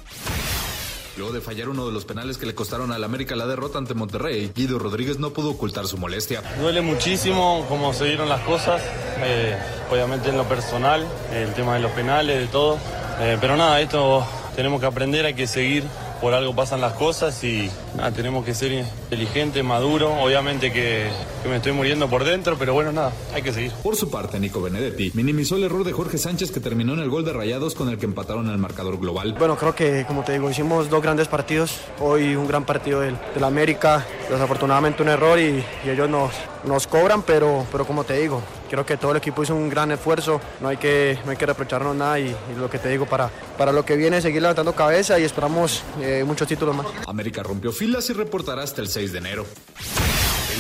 Luego 1.17 1.33
de 1.33 1.41
fallar 1.41 1.69
uno 1.69 1.87
de 1.87 1.93
los 1.93 2.05
penales 2.05 2.39
que 2.39 2.47
le 2.47 2.57
costaron 2.57 2.91
al 2.91 3.05
América 3.05 3.37
la 3.37 3.47
derrota 3.47 3.79
ante 3.79 3.95
Monterrey, 3.95 4.51
Guido 4.53 4.81
Rodríguez 4.81 5.21
no 5.21 5.31
pudo 5.31 5.51
ocultar 5.51 5.87
su 5.87 5.97
molestia. 5.97 6.43
Duele 6.61 6.81
muchísimo 6.81 7.65
cómo 7.69 7.93
se 7.93 8.07
dieron 8.07 8.29
las 8.29 8.41
cosas, 8.41 8.83
eh, 9.19 9.57
obviamente 9.93 10.31
en 10.31 10.37
lo 10.37 10.45
personal, 10.45 11.07
el 11.33 11.55
tema 11.55 11.75
de 11.75 11.81
los 11.81 11.93
penales, 11.93 12.41
de 12.41 12.47
todo. 12.49 12.79
Eh, 13.21 13.39
pero 13.41 13.57
nada, 13.57 13.81
esto 13.81 14.27
tenemos 14.57 14.81
que 14.81 14.87
aprender, 14.87 15.25
hay 15.25 15.35
que 15.35 15.47
seguir, 15.47 15.85
por 16.25 16.33
algo 16.33 16.55
pasan 16.57 16.81
las 16.81 16.95
cosas 16.95 17.45
y, 17.45 17.69
nada, 17.95 18.11
tenemos 18.11 18.47
que 18.47 18.55
ser 18.55 18.73
inteligentes, 18.73 19.63
maduros. 19.63 20.11
Obviamente 20.19 20.73
que, 20.73 21.07
que 21.43 21.49
me 21.51 21.57
estoy 21.57 21.73
muriendo 21.73 22.09
por 22.09 22.25
dentro, 22.25 22.57
pero 22.59 22.73
bueno, 22.73 22.93
nada, 22.93 23.13
hay 23.35 23.43
que 23.43 23.53
seguir. 23.53 23.73
Por 23.83 23.95
su 23.95 24.11
parte, 24.11 24.41
Nico 24.41 24.63
Benedetti 24.63 25.11
minimizó 25.13 25.57
el 25.57 25.65
error 25.65 25.85
de 25.85 25.93
Jorge 25.93 26.17
Sánchez 26.17 26.51
que 26.51 26.61
terminó 26.61 26.95
en 26.95 27.01
el 27.01 27.11
gol 27.11 27.27
de 27.27 27.35
Rayados 27.35 27.75
con 27.75 27.91
el 27.91 27.99
que 27.99 28.07
empataron 28.07 28.49
el 28.49 28.57
marcador 28.57 28.99
global. 28.99 29.35
Bueno, 29.39 29.59
creo 29.59 29.75
que, 29.75 30.07
como 30.07 30.25
te 30.25 30.33
digo, 30.33 30.49
hicimos 30.49 30.89
dos 30.89 31.03
grandes 31.03 31.29
partidos. 31.29 31.77
Hoy 32.01 32.35
un 32.35 32.49
gran 32.49 32.65
partido 32.65 33.01
del, 33.01 33.19
del 33.35 33.45
América, 33.45 34.07
desafortunadamente 34.31 35.03
un 35.03 35.11
error 35.11 35.39
y, 35.39 35.63
y 35.85 35.91
ellos 35.91 36.09
nos, 36.09 36.33
nos 36.67 36.87
cobran, 36.87 37.23
pero, 37.23 37.67
pero 37.71 37.87
como 37.87 38.05
te 38.05 38.15
digo, 38.15 38.43
creo 38.71 38.85
que 38.85 38.97
todo 38.97 39.13
el 39.13 39.19
equipo 39.19 39.43
hizo 39.43 39.55
un 39.55 39.69
gran 39.69 39.91
esfuerzo, 39.91 40.41
no 40.61 40.69
hay 40.69 40.77
que, 40.77 41.19
no 41.25 41.31
hay 41.31 41.37
que 41.37 41.47
reprocharnos 41.47 41.95
nada 41.95 42.19
y, 42.19 42.35
lo 42.59 42.71
que 42.71 42.79
te 42.79 42.89
digo, 42.89 43.07
para, 43.07 43.31
para 43.59 43.73
lo 43.73 43.85
que 43.85 43.97
viene, 43.97 44.21
seguir 44.21 44.43
levantando 44.43 44.75
cabeza 44.75 45.19
y 45.19 45.25
esperamos 45.25 45.83
eh, 46.01 46.25
muchos 46.27 46.49
títulos 46.49 46.75
más. 46.75 46.87
América 47.07 47.43
rompió 47.43 47.73
filas 47.73 48.09
y 48.11 48.13
reportará 48.13 48.63
hasta 48.63 48.81
el 48.81 48.89
6 48.89 49.13
de 49.13 49.19
enero. 49.19 49.47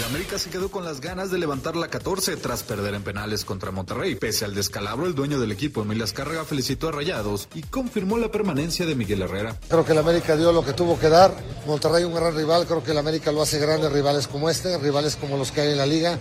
El 0.04 0.10
América 0.10 0.38
se 0.38 0.50
quedó 0.50 0.70
con 0.70 0.84
las 0.84 1.00
ganas 1.00 1.30
de 1.30 1.38
levantar 1.38 1.76
la 1.76 1.88
14 1.88 2.36
tras 2.36 2.62
perder 2.62 2.92
en 2.92 3.02
penales 3.02 3.46
contra 3.46 3.70
Monterrey. 3.70 4.14
Pese 4.16 4.44
al 4.44 4.54
descalabro, 4.54 5.06
el 5.06 5.14
dueño 5.14 5.40
del 5.40 5.50
equipo, 5.50 5.80
Emilio 5.80 6.04
Azcárraga, 6.04 6.44
felicitó 6.44 6.88
a 6.88 6.92
Rayados 6.92 7.48
y 7.54 7.62
confirmó 7.62 8.18
la 8.18 8.30
permanencia 8.30 8.84
de 8.84 8.94
Miguel 8.94 9.22
Herrera. 9.22 9.56
Creo 9.66 9.82
que 9.82 9.92
el 9.92 9.98
América 9.98 10.36
dio 10.36 10.52
lo 10.52 10.62
que 10.62 10.74
tuvo 10.74 10.98
que 10.98 11.08
dar. 11.08 11.34
Monterrey 11.66 12.04
un 12.04 12.14
gran 12.14 12.36
rival, 12.36 12.66
creo 12.66 12.84
que 12.84 12.90
el 12.90 12.98
América 12.98 13.32
lo 13.32 13.40
hace 13.40 13.58
grandes 13.58 13.90
rivales 13.92 14.28
como 14.28 14.50
este, 14.50 14.76
rivales 14.76 15.16
como 15.16 15.38
los 15.38 15.50
que 15.50 15.62
hay 15.62 15.70
en 15.70 15.78
la 15.78 15.86
liga. 15.86 16.18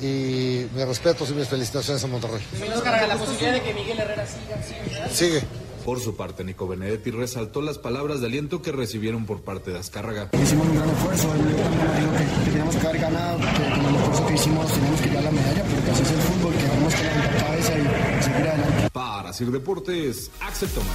Y 0.00 0.66
mis 0.72 0.86
respetos 0.86 1.28
y 1.30 1.32
mis 1.32 1.48
felicitaciones 1.48 2.04
a 2.04 2.06
Monterrey. 2.06 2.40
la 2.60 3.16
posibilidad 3.16 3.52
de 3.52 3.62
que 3.62 3.74
Miguel 3.74 3.98
Herrera 3.98 4.26
siga, 4.28 4.62
siga. 4.62 5.08
Sigue. 5.08 5.63
Por 5.84 6.00
su 6.00 6.16
parte, 6.16 6.44
Nico 6.44 6.66
Benedetti 6.66 7.10
resaltó 7.10 7.60
las 7.60 7.76
palabras 7.78 8.20
de 8.22 8.28
aliento 8.28 8.62
que 8.62 8.72
recibieron 8.72 9.26
por 9.26 9.42
parte 9.42 9.70
de 9.70 9.78
Azcárraga. 9.78 10.30
Hicimos 10.32 10.66
un 10.66 10.76
gran 10.76 10.88
esfuerzo, 10.88 11.28
yo 11.36 11.56
también 11.56 12.00
digo 12.00 12.12
que, 12.12 12.24
que 12.44 12.50
teníamos 12.50 12.76
que 12.76 12.86
haber 12.86 13.00
ganado, 13.02 13.38
que 13.38 13.44
con 13.44 13.84
el 13.84 13.94
esfuerzo 13.96 14.26
que 14.26 14.34
hicimos 14.34 14.72
teníamos 14.72 15.00
que 15.02 15.08
llevar 15.08 15.24
la 15.24 15.30
medalla, 15.30 15.62
porque 15.62 15.90
así 15.90 16.02
es 16.02 16.10
el 16.10 16.20
fútbol, 16.20 16.52
que 16.54 16.64
tenemos 16.64 16.94
que 16.94 17.02
levantar 17.02 17.36
cabeza 17.36 17.72
y 17.78 18.22
seguir 18.22 18.48
adelante. 18.48 18.90
Para 18.94 19.32
Sir 19.34 19.50
Deportes, 19.50 20.30
Axel 20.40 20.68
Tomás. 20.70 20.90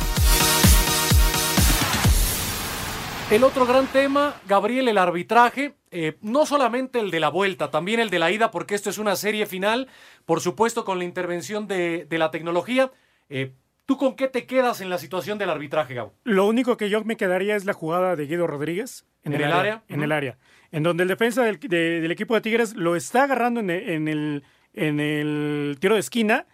El 3.30 3.44
otro 3.44 3.68
gran 3.68 3.86
tema, 3.88 4.42
Gabriel, 4.48 4.88
el 4.88 4.98
arbitraje, 4.98 5.76
eh, 5.92 6.18
no 6.24 6.48
solamente 6.48 7.00
el 7.00 7.12
de 7.12 7.20
la 7.20 7.30
vuelta, 7.30 7.70
también 7.70 8.00
el 8.00 8.10
de 8.10 8.18
la 8.18 8.32
ida, 8.32 8.50
porque 8.50 8.74
esto 8.74 8.90
es 8.90 8.98
una 8.98 9.16
serie 9.16 9.46
final, 9.46 9.88
por 10.26 10.42
supuesto 10.42 10.84
con 10.84 10.98
la 10.98 11.04
intervención 11.04 11.68
de, 11.68 12.06
de 12.06 12.18
la 12.18 12.32
tecnología. 12.32 12.92
Eh, 13.30 13.54
¿Tú 13.90 13.98
con 13.98 14.16
qué 14.16 14.28
te 14.28 14.46
quedas 14.46 14.82
en 14.82 14.90
la 14.92 15.00
situación 15.00 15.40
del 15.40 15.50
arbitraje, 15.50 15.96
Gabo? 15.96 16.14
Lo 16.24 16.46
único 16.46 16.78
que 16.78 16.92
yo 16.92 17.04
me 17.04 17.18
quedaría 17.18 17.56
es 17.56 17.66
la 17.66 17.74
jugada 17.74 18.16
de 18.16 18.28
Guido 18.28 18.46
Rodríguez 18.46 19.04
¿En 19.24 19.34
el 19.34 19.52
área? 19.52 19.82
En 19.88 20.04
el 20.04 20.12
área. 20.12 20.38
En 20.72 20.84
donde 20.84 21.02
el 21.02 21.10
defensa 21.10 21.42
del, 21.44 21.58
de- 21.60 22.00
del 22.00 22.12
equipo 22.12 22.36
de 22.36 22.42
Tigres 22.42 22.76
lo 22.76 22.96
está 22.96 23.24
agarrando 23.24 23.62
en 23.62 23.72
el, 23.72 23.90
en 23.90 24.08
el, 24.08 24.44
en 24.76 25.00
el 25.00 25.78
tiro 25.80 25.96
de 25.96 26.02
esquina 26.02 26.46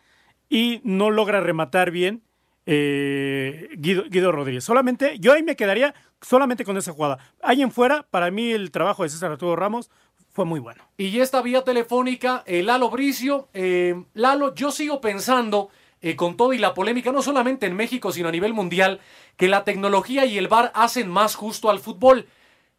y 0.48 0.80
no 0.86 1.12
logra 1.12 1.42
rematar 1.42 1.92
bien 1.92 2.22
eh, 2.66 3.68
Guido, 3.80 4.04
Guido 4.10 4.32
Rodríguez. 4.32 4.64
Solamente, 4.64 5.18
yo 5.20 5.34
ahí 5.34 5.44
me 5.44 5.58
quedaría 5.58 5.94
solamente 6.22 6.64
con 6.64 6.78
esa 6.78 6.94
jugada. 6.94 7.18
Ahí 7.44 7.62
en 7.62 7.70
fuera, 7.72 8.08
para 8.10 8.32
mí 8.32 8.52
el 8.54 8.72
trabajo 8.72 9.04
de 9.04 9.10
César 9.10 9.32
Arturo 9.34 9.58
Ramos 9.58 9.92
fue 10.32 10.46
muy 10.46 10.62
bueno. 10.62 10.84
Y 10.98 11.20
esta 11.20 11.42
vía 11.42 11.64
telefónica, 11.64 12.44
eh, 12.46 12.64
Lalo 12.64 12.90
Bricio. 12.90 13.50
eh, 13.54 14.02
Lalo, 14.14 14.56
yo 14.56 14.72
sigo 14.72 15.02
pensando, 15.02 15.70
eh, 16.06 16.16
con 16.16 16.38
todo 16.38 16.54
y 16.54 16.60
la 16.60 16.76
polémica, 16.76 17.12
no 17.12 17.24
solamente 17.24 17.66
en 17.66 17.76
México, 17.76 18.12
sino 18.12 18.30
a 18.30 18.32
nivel 18.32 18.54
mundial, 18.54 19.00
que 19.38 19.48
la 19.48 19.64
tecnología 19.64 20.24
y 20.26 20.38
el 20.38 20.48
VAR 20.48 20.72
hacen 20.76 21.10
más 21.10 21.34
justo 21.34 21.72
al 21.72 21.80
fútbol. 21.80 22.28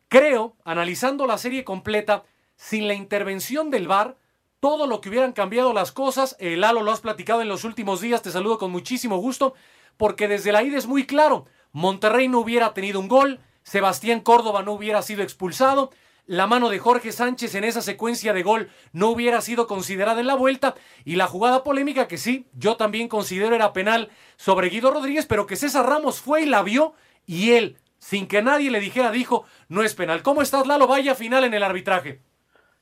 Creo, 0.06 0.54
analizando 0.64 1.26
la 1.26 1.36
serie 1.36 1.64
completa, 1.64 2.22
sin 2.54 2.86
la 2.86 2.94
intervención 2.94 3.68
del 3.68 3.88
VAR, 3.88 4.16
todo 4.60 4.86
lo 4.86 5.00
que 5.00 5.08
hubieran 5.08 5.32
cambiado 5.32 5.72
las 5.72 5.90
cosas, 5.90 6.36
eh, 6.38 6.56
Lalo 6.56 6.82
lo 6.82 6.92
has 6.92 7.00
platicado 7.00 7.42
en 7.42 7.48
los 7.48 7.64
últimos 7.64 8.00
días, 8.00 8.22
te 8.22 8.30
saludo 8.30 8.58
con 8.58 8.70
muchísimo 8.70 9.16
gusto, 9.16 9.54
porque 9.96 10.28
desde 10.28 10.52
la 10.52 10.62
ida 10.62 10.78
es 10.78 10.86
muy 10.86 11.04
claro, 11.04 11.46
Monterrey 11.72 12.28
no 12.28 12.38
hubiera 12.38 12.74
tenido 12.74 13.00
un 13.00 13.08
gol, 13.08 13.40
Sebastián 13.64 14.20
Córdoba 14.20 14.62
no 14.62 14.70
hubiera 14.70 15.02
sido 15.02 15.24
expulsado, 15.24 15.90
la 16.26 16.46
mano 16.46 16.68
de 16.68 16.78
Jorge 16.78 17.12
Sánchez 17.12 17.54
en 17.54 17.64
esa 17.64 17.80
secuencia 17.80 18.32
de 18.32 18.42
gol 18.42 18.68
no 18.92 19.10
hubiera 19.10 19.40
sido 19.40 19.66
considerada 19.66 20.20
en 20.20 20.26
la 20.26 20.34
vuelta 20.34 20.74
y 21.04 21.16
la 21.16 21.26
jugada 21.26 21.62
polémica 21.62 22.08
que 22.08 22.16
sí, 22.16 22.46
yo 22.52 22.76
también 22.76 23.08
considero 23.08 23.54
era 23.54 23.72
penal 23.72 24.08
sobre 24.36 24.68
Guido 24.68 24.90
Rodríguez, 24.90 25.26
pero 25.26 25.46
que 25.46 25.56
César 25.56 25.86
Ramos 25.86 26.20
fue 26.20 26.42
y 26.42 26.46
la 26.46 26.62
vio 26.62 26.94
y 27.26 27.52
él, 27.52 27.76
sin 27.98 28.26
que 28.28 28.42
nadie 28.42 28.70
le 28.70 28.80
dijera, 28.80 29.10
dijo, 29.10 29.44
no 29.68 29.82
es 29.82 29.94
penal. 29.94 30.22
¿Cómo 30.22 30.42
estás, 30.42 30.66
Lalo? 30.66 30.86
Vaya 30.86 31.14
final 31.14 31.44
en 31.44 31.54
el 31.54 31.62
arbitraje. 31.62 32.20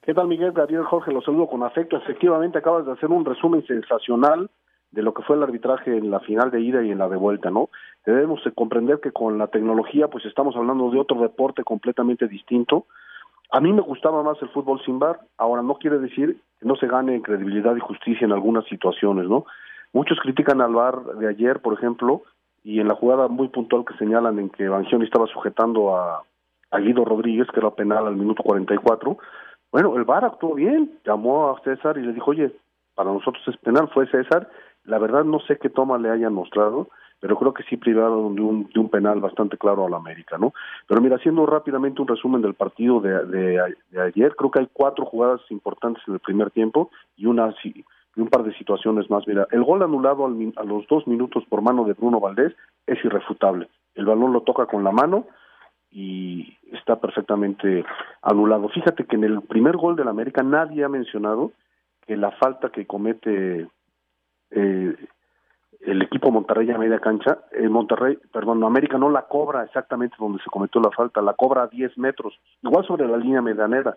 ¿Qué 0.02 0.12
tal, 0.12 0.28
Miguel? 0.28 0.52
Gabriel 0.52 0.84
Jorge, 0.84 1.12
los 1.12 1.24
saludo 1.24 1.46
con 1.46 1.62
afecto. 1.62 1.96
Efectivamente, 1.96 2.58
acabas 2.58 2.84
de 2.84 2.92
hacer 2.92 3.10
un 3.10 3.24
resumen 3.24 3.66
sensacional 3.66 4.50
de 4.90 5.02
lo 5.02 5.14
que 5.14 5.22
fue 5.22 5.36
el 5.36 5.42
arbitraje 5.42 5.96
en 5.96 6.10
la 6.10 6.20
final 6.20 6.50
de 6.50 6.60
ida 6.60 6.82
y 6.82 6.90
en 6.90 6.98
la 6.98 7.08
de 7.08 7.16
vuelta, 7.16 7.50
¿no? 7.50 7.70
Debemos 8.04 8.44
de 8.44 8.52
comprender 8.52 9.00
que 9.00 9.12
con 9.12 9.38
la 9.38 9.48
tecnología, 9.48 10.08
pues 10.08 10.24
estamos 10.26 10.54
hablando 10.56 10.90
de 10.90 11.00
otro 11.00 11.20
deporte 11.20 11.64
completamente 11.64 12.28
distinto. 12.28 12.86
A 13.50 13.60
mí 13.60 13.72
me 13.72 13.82
gustaba 13.82 14.22
más 14.22 14.40
el 14.42 14.48
fútbol 14.48 14.80
sin 14.84 14.98
bar, 14.98 15.20
ahora 15.38 15.62
no 15.62 15.74
quiere 15.74 15.98
decir 15.98 16.40
que 16.60 16.66
no 16.66 16.76
se 16.76 16.86
gane 16.86 17.14
en 17.14 17.22
credibilidad 17.22 17.76
y 17.76 17.80
justicia 17.80 18.24
en 18.24 18.32
algunas 18.32 18.64
situaciones, 18.66 19.28
¿no? 19.28 19.46
Muchos 19.92 20.18
critican 20.20 20.60
al 20.60 20.74
bar 20.74 21.04
de 21.18 21.28
ayer, 21.28 21.60
por 21.60 21.74
ejemplo, 21.74 22.22
y 22.64 22.80
en 22.80 22.88
la 22.88 22.94
jugada 22.94 23.28
muy 23.28 23.48
puntual 23.48 23.84
que 23.84 23.96
señalan 23.96 24.38
en 24.38 24.50
que 24.50 24.68
Bangioni 24.68 25.04
estaba 25.04 25.26
sujetando 25.26 25.96
a, 25.96 26.22
Guido 26.76 27.04
Rodríguez, 27.04 27.46
que 27.54 27.60
era 27.60 27.70
penal 27.70 28.08
al 28.08 28.16
minuto 28.16 28.42
44, 28.42 29.16
bueno, 29.70 29.96
el 29.96 30.02
VAR 30.02 30.24
actuó 30.24 30.54
bien, 30.54 30.98
llamó 31.04 31.50
a 31.50 31.60
César 31.60 31.96
y 31.98 32.02
le 32.02 32.12
dijo, 32.12 32.32
oye, 32.32 32.50
para 32.96 33.12
nosotros 33.12 33.42
es 33.46 33.56
penal, 33.58 33.88
fue 33.94 34.08
César, 34.08 34.50
la 34.82 34.98
verdad 34.98 35.22
no 35.22 35.38
sé 35.38 35.56
qué 35.58 35.70
toma 35.70 35.98
le 35.98 36.10
hayan 36.10 36.34
mostrado, 36.34 36.88
pero 37.24 37.38
creo 37.38 37.54
que 37.54 37.62
sí 37.62 37.78
privaron 37.78 38.34
de 38.34 38.42
un, 38.42 38.68
de 38.70 38.78
un 38.78 38.90
penal 38.90 39.18
bastante 39.18 39.56
claro 39.56 39.86
al 39.86 39.94
América, 39.94 40.36
¿no? 40.36 40.52
Pero 40.86 41.00
mira, 41.00 41.16
haciendo 41.16 41.46
rápidamente 41.46 42.02
un 42.02 42.06
resumen 42.06 42.42
del 42.42 42.52
partido 42.52 43.00
de, 43.00 43.58
ayer, 43.98 44.36
creo 44.36 44.50
que 44.50 44.58
hay 44.58 44.68
cuatro 44.70 45.06
jugadas 45.06 45.40
importantes 45.48 46.02
en 46.06 46.12
el 46.12 46.20
primer 46.20 46.50
tiempo 46.50 46.90
y 47.16 47.24
una 47.24 47.54
y 47.64 47.82
un 48.20 48.28
par 48.28 48.42
de 48.42 48.52
situaciones 48.58 49.08
más. 49.08 49.26
Mira, 49.26 49.48
el 49.52 49.64
gol 49.64 49.82
anulado 49.82 50.26
al 50.26 50.52
a 50.56 50.64
los 50.64 50.86
dos 50.86 51.06
minutos 51.06 51.42
por 51.48 51.62
mano 51.62 51.84
de 51.84 51.94
Bruno 51.94 52.20
Valdés 52.20 52.52
es 52.86 53.02
irrefutable. 53.02 53.70
El 53.94 54.04
balón 54.04 54.34
lo 54.34 54.42
toca 54.42 54.66
con 54.66 54.84
la 54.84 54.92
mano 54.92 55.26
y 55.90 56.58
está 56.72 57.00
perfectamente 57.00 57.86
anulado. 58.20 58.68
Fíjate 58.68 59.06
que 59.06 59.16
en 59.16 59.24
el 59.24 59.40
primer 59.40 59.78
gol 59.78 59.96
del 59.96 60.08
América 60.08 60.42
nadie 60.42 60.84
ha 60.84 60.90
mencionado 60.90 61.52
que 62.06 62.18
la 62.18 62.32
falta 62.32 62.68
que 62.68 62.84
comete 62.84 63.66
eh, 64.50 64.94
el 65.80 66.02
equipo 66.02 66.30
Monterrey 66.30 66.70
a 66.70 66.78
media 66.78 66.98
cancha, 66.98 67.38
el 67.52 67.70
Monterrey, 67.70 68.18
perdón, 68.32 68.62
América 68.64 68.98
no 68.98 69.10
la 69.10 69.22
cobra 69.22 69.64
exactamente 69.64 70.16
donde 70.18 70.42
se 70.42 70.50
cometió 70.50 70.80
la 70.80 70.90
falta, 70.90 71.20
la 71.22 71.34
cobra 71.34 71.64
a 71.64 71.66
10 71.68 71.98
metros, 71.98 72.38
igual 72.62 72.86
sobre 72.86 73.06
la 73.06 73.16
línea 73.16 73.42
medianera, 73.42 73.96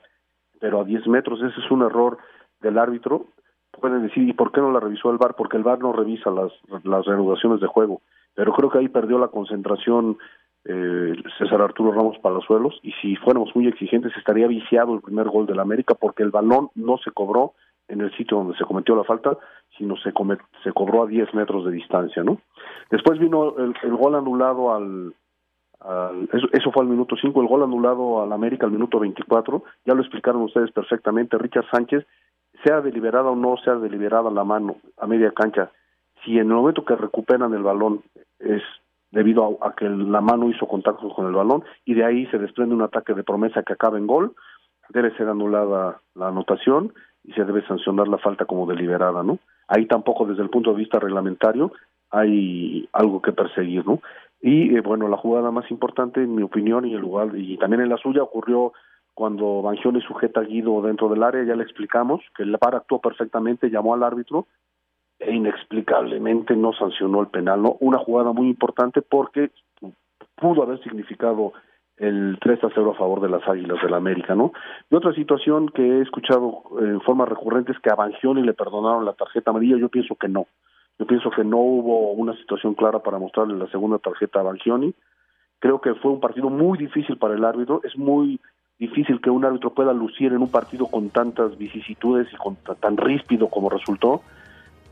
pero 0.59 0.81
a 0.81 0.83
10 0.83 1.07
metros, 1.07 1.41
ese 1.41 1.59
es 1.59 1.71
un 1.71 1.83
error 1.83 2.17
del 2.61 2.77
árbitro. 2.77 3.27
Pueden 3.71 4.03
decir, 4.03 4.27
¿y 4.27 4.33
por 4.33 4.51
qué 4.51 4.61
no 4.61 4.71
la 4.71 4.79
revisó 4.79 5.11
el 5.11 5.17
VAR? 5.17 5.35
Porque 5.35 5.57
el 5.57 5.63
VAR 5.63 5.79
no 5.79 5.93
revisa 5.93 6.31
las, 6.31 6.51
las 6.83 7.05
reanudaciones 7.05 7.59
de 7.59 7.67
juego, 7.67 8.01
pero 8.33 8.53
creo 8.53 8.69
que 8.69 8.79
ahí 8.79 8.89
perdió 8.89 9.19
la 9.19 9.27
concentración 9.27 10.17
eh, 10.65 11.13
César 11.37 11.61
Arturo 11.61 11.93
Ramos 11.93 12.17
Palazuelos 12.19 12.77
y 12.81 12.91
si 12.93 13.15
fuéramos 13.15 13.55
muy 13.55 13.67
exigentes 13.67 14.11
estaría 14.17 14.47
viciado 14.47 14.93
el 14.93 15.01
primer 15.01 15.29
gol 15.29 15.45
del 15.45 15.59
América 15.59 15.95
porque 15.95 16.23
el 16.23 16.31
balón 16.31 16.69
no 16.75 16.97
se 16.97 17.11
cobró 17.11 17.53
en 17.87 18.01
el 18.01 18.11
sitio 18.17 18.37
donde 18.37 18.57
se 18.57 18.65
cometió 18.65 18.95
la 18.95 19.03
falta, 19.03 19.37
sino 19.77 19.95
se, 19.97 20.11
se 20.63 20.73
cobró 20.73 21.03
a 21.03 21.07
10 21.07 21.33
metros 21.33 21.65
de 21.65 21.71
distancia, 21.71 22.23
¿no? 22.23 22.39
Después 22.89 23.19
vino 23.19 23.55
el, 23.57 23.73
gol 23.95 24.15
anulado 24.15 24.73
al, 24.73 25.13
al- 25.79 26.29
eso, 26.51 26.71
fue 26.71 26.83
al 26.83 26.89
minuto 26.89 27.15
5, 27.19 27.41
el 27.41 27.47
gol 27.47 27.63
anulado 27.63 28.21
al 28.21 28.33
América 28.33 28.65
al 28.65 28.71
minuto 28.71 28.99
24, 28.99 29.63
ya 29.85 29.93
lo 29.93 30.01
explicaron 30.01 30.41
ustedes 30.41 30.71
perfectamente, 30.71 31.37
Richard 31.37 31.65
Sánchez, 31.71 32.05
sea 32.63 32.81
deliberada 32.81 33.29
o 33.29 33.35
no 33.35 33.55
sea 33.57 33.75
deliberada 33.75 34.31
la 34.31 34.43
mano 34.43 34.77
a 34.97 35.05
media 35.07 35.31
cancha, 35.31 35.71
si 36.25 36.31
en 36.39 36.47
el 36.47 36.55
momento 36.55 36.83
que 36.83 36.95
recuperan 36.95 37.53
el 37.53 37.61
balón 37.63 38.01
es 38.39 38.63
debido 39.11 39.57
a, 39.61 39.67
a 39.69 39.75
que 39.75 39.87
la 39.87 40.21
mano 40.21 40.49
hizo 40.49 40.67
contacto 40.67 41.07
con 41.09 41.27
el 41.27 41.33
balón 41.33 41.63
y 41.85 41.93
de 41.93 42.03
ahí 42.03 42.25
se 42.27 42.39
desprende 42.39 42.73
un 42.75 42.81
ataque 42.81 43.13
de 43.13 43.23
promesa 43.23 43.63
que 43.63 43.73
acaba 43.73 43.97
en 43.97 44.07
gol, 44.07 44.33
debe 44.89 45.15
ser 45.15 45.29
anulada 45.29 46.01
la 46.15 46.29
anotación 46.29 46.93
y 47.27 47.33
se 47.33 47.43
debe 47.43 47.65
sancionar 47.67 48.07
la 48.07 48.17
falta 48.17 48.45
como 48.45 48.65
deliberada, 48.65 49.21
¿no? 49.21 49.37
Ahí 49.67 49.85
tampoco 49.85 50.25
desde 50.25 50.41
el 50.41 50.49
punto 50.49 50.71
de 50.71 50.77
vista 50.77 50.97
reglamentario 50.99 51.73
hay 52.09 52.87
algo 52.93 53.21
que 53.21 53.33
perseguir, 53.33 53.85
¿no? 53.85 54.01
Y 54.41 54.75
eh, 54.75 54.81
bueno, 54.81 55.07
la 55.09 55.17
jugada 55.17 55.51
más 55.51 55.69
importante 55.69 56.23
en 56.23 56.33
mi 56.33 56.41
opinión 56.41 56.85
y 56.85 56.93
el 56.93 57.01
lugar 57.01 57.35
y 57.35 57.57
también 57.57 57.81
en 57.81 57.89
la 57.89 57.97
suya 57.97 58.23
ocurrió 58.23 58.71
cuando 59.13 59.61
Bangioni 59.61 59.99
sujeta 60.01 60.41
a 60.41 60.43
Guido 60.43 60.81
dentro 60.81 61.09
del 61.09 61.23
área, 61.23 61.43
ya 61.43 61.55
le 61.55 61.63
explicamos 61.63 62.21
que 62.35 62.43
el 62.43 62.55
VAR 62.55 62.75
actuó 62.75 63.01
perfectamente, 63.01 63.69
llamó 63.69 63.93
al 63.93 64.03
árbitro 64.03 64.47
e 65.19 65.33
inexplicablemente 65.33 66.55
no 66.55 66.71
sancionó 66.73 67.21
el 67.21 67.27
penal, 67.27 67.61
¿no? 67.61 67.77
Una 67.79 67.97
jugada 67.97 68.31
muy 68.31 68.47
importante 68.47 69.01
porque 69.01 69.51
pudo 70.35 70.63
haber 70.63 70.81
significado 70.83 71.53
el 71.97 72.37
3 72.39 72.63
a 72.63 72.69
0 72.73 72.91
a 72.91 72.97
favor 72.97 73.21
de 73.21 73.29
las 73.29 73.47
Águilas 73.47 73.81
del 73.81 73.91
la 73.91 73.97
América, 73.97 74.35
¿no? 74.35 74.53
Y 74.89 74.95
otra 74.95 75.13
situación 75.13 75.69
que 75.69 75.81
he 75.81 76.01
escuchado 76.01 76.63
en 76.79 77.01
forma 77.01 77.25
recurrente 77.25 77.71
es 77.71 77.79
que 77.79 77.89
a 77.89 77.95
Bangioni 77.95 78.43
le 78.43 78.53
perdonaron 78.53 79.03
la 79.05 79.13
tarjeta 79.13 79.49
amarilla, 79.49 79.77
yo 79.77 79.89
pienso 79.89 80.15
que 80.15 80.27
no. 80.27 80.45
Yo 80.99 81.05
pienso 81.05 81.29
que 81.31 81.43
no 81.43 81.57
hubo 81.57 82.11
una 82.11 82.35
situación 82.37 82.73
clara 82.75 82.99
para 82.99 83.19
mostrarle 83.19 83.55
la 83.55 83.67
segunda 83.67 83.97
tarjeta 83.97 84.39
a 84.39 84.43
Bangioni. 84.43 84.93
Creo 85.59 85.81
que 85.81 85.95
fue 85.95 86.11
un 86.11 86.19
partido 86.19 86.49
muy 86.49 86.77
difícil 86.77 87.17
para 87.17 87.33
el 87.33 87.43
árbitro, 87.43 87.81
es 87.83 87.97
muy 87.97 88.39
difícil 88.77 89.19
que 89.19 89.31
un 89.31 89.43
árbitro 89.43 89.71
pueda 89.71 89.91
lucir 89.91 90.33
en 90.33 90.41
un 90.41 90.51
partido 90.51 90.85
con 90.85 91.09
tantas 91.09 91.57
vicisitudes 91.57 92.27
y 92.31 92.35
con 92.35 92.55
tan 92.79 92.95
ríspido 92.95 93.47
como 93.47 93.69
resultó. 93.69 94.21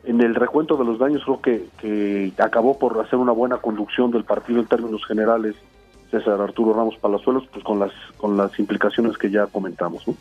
En 0.03 0.21
el 0.21 0.33
recuento 0.33 0.75
de 0.75 0.85
los 0.85 0.97
daños 0.97 1.23
creo 1.23 1.39
que 1.41 2.33
acabó 2.39 2.79
por 2.79 2.99
hacer 2.99 3.19
una 3.19 3.31
buena 3.31 3.57
conducción 3.57 4.09
del 4.09 4.23
partido 4.23 4.59
en 4.59 4.67
términos 4.67 5.05
generales 5.05 5.55
César 6.11 6.39
Arturo 6.41 6.73
Ramos 6.73 6.97
Palazuelos, 6.97 7.43
pues 7.51 7.63
con 7.63 7.79
las, 7.79 7.91
con 8.17 8.37
las 8.37 8.57
implicaciones 8.59 9.17
que 9.17 9.29
ya 9.29 9.47
comentamos. 9.47 10.07
¿no? 10.07 10.15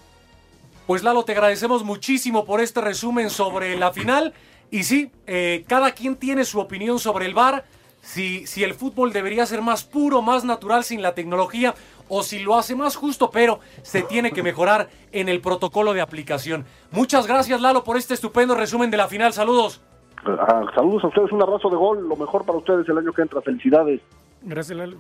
Pues 0.87 1.03
Lalo, 1.03 1.24
te 1.24 1.32
agradecemos 1.32 1.85
muchísimo 1.85 2.45
por 2.45 2.61
este 2.61 2.80
resumen 2.80 3.30
sobre 3.30 3.76
la 3.76 3.93
final. 3.93 4.35
Y 4.70 4.82
sí, 4.82 5.11
eh, 5.26 5.64
cada 5.68 5.93
quien 5.93 6.16
tiene 6.16 6.45
su 6.45 6.59
opinión 6.61 6.99
sobre 6.99 7.26
el 7.26 7.35
VAR, 7.35 7.64
si, 8.01 8.47
si 8.47 8.64
el 8.64 8.74
fútbol 8.74 9.12
debería 9.12 9.47
ser 9.47 9.62
más 9.62 9.85
puro, 9.85 10.20
más 10.20 10.45
natural 10.45 10.85
sin 10.85 11.01
la 11.01 11.14
tecnología, 11.14 11.74
o 12.09 12.22
si 12.22 12.41
lo 12.41 12.57
hace 12.57 12.74
más 12.74 12.97
justo, 12.97 13.30
pero 13.30 13.61
se 13.82 14.03
tiene 14.03 14.32
que 14.32 14.43
mejorar 14.43 14.89
en 15.12 15.28
el 15.28 15.41
protocolo 15.41 15.95
de 15.95 16.01
aplicación. 16.01 16.64
Muchas 16.91 17.26
gracias 17.26 17.61
Lalo 17.61 17.85
por 17.85 17.97
este 17.97 18.14
estupendo 18.14 18.55
resumen 18.55 18.91
de 18.91 18.97
la 18.97 19.09
final. 19.09 19.32
Saludos. 19.32 19.80
Ah, 20.26 20.64
saludos 20.74 21.05
a 21.05 21.09
ustedes, 21.09 21.32
un 21.32 21.43
abrazo 21.43 21.68
de 21.68 21.76
gol, 21.76 22.07
lo 22.09 22.16
mejor 22.16 22.45
para 22.45 22.59
ustedes 22.59 22.89
el 22.89 22.99
año 22.99 23.12
que 23.12 23.22
entra. 23.22 23.41
Felicidades. 23.43 24.01
Gracias 24.43 24.76
Lalo. 24.76 24.97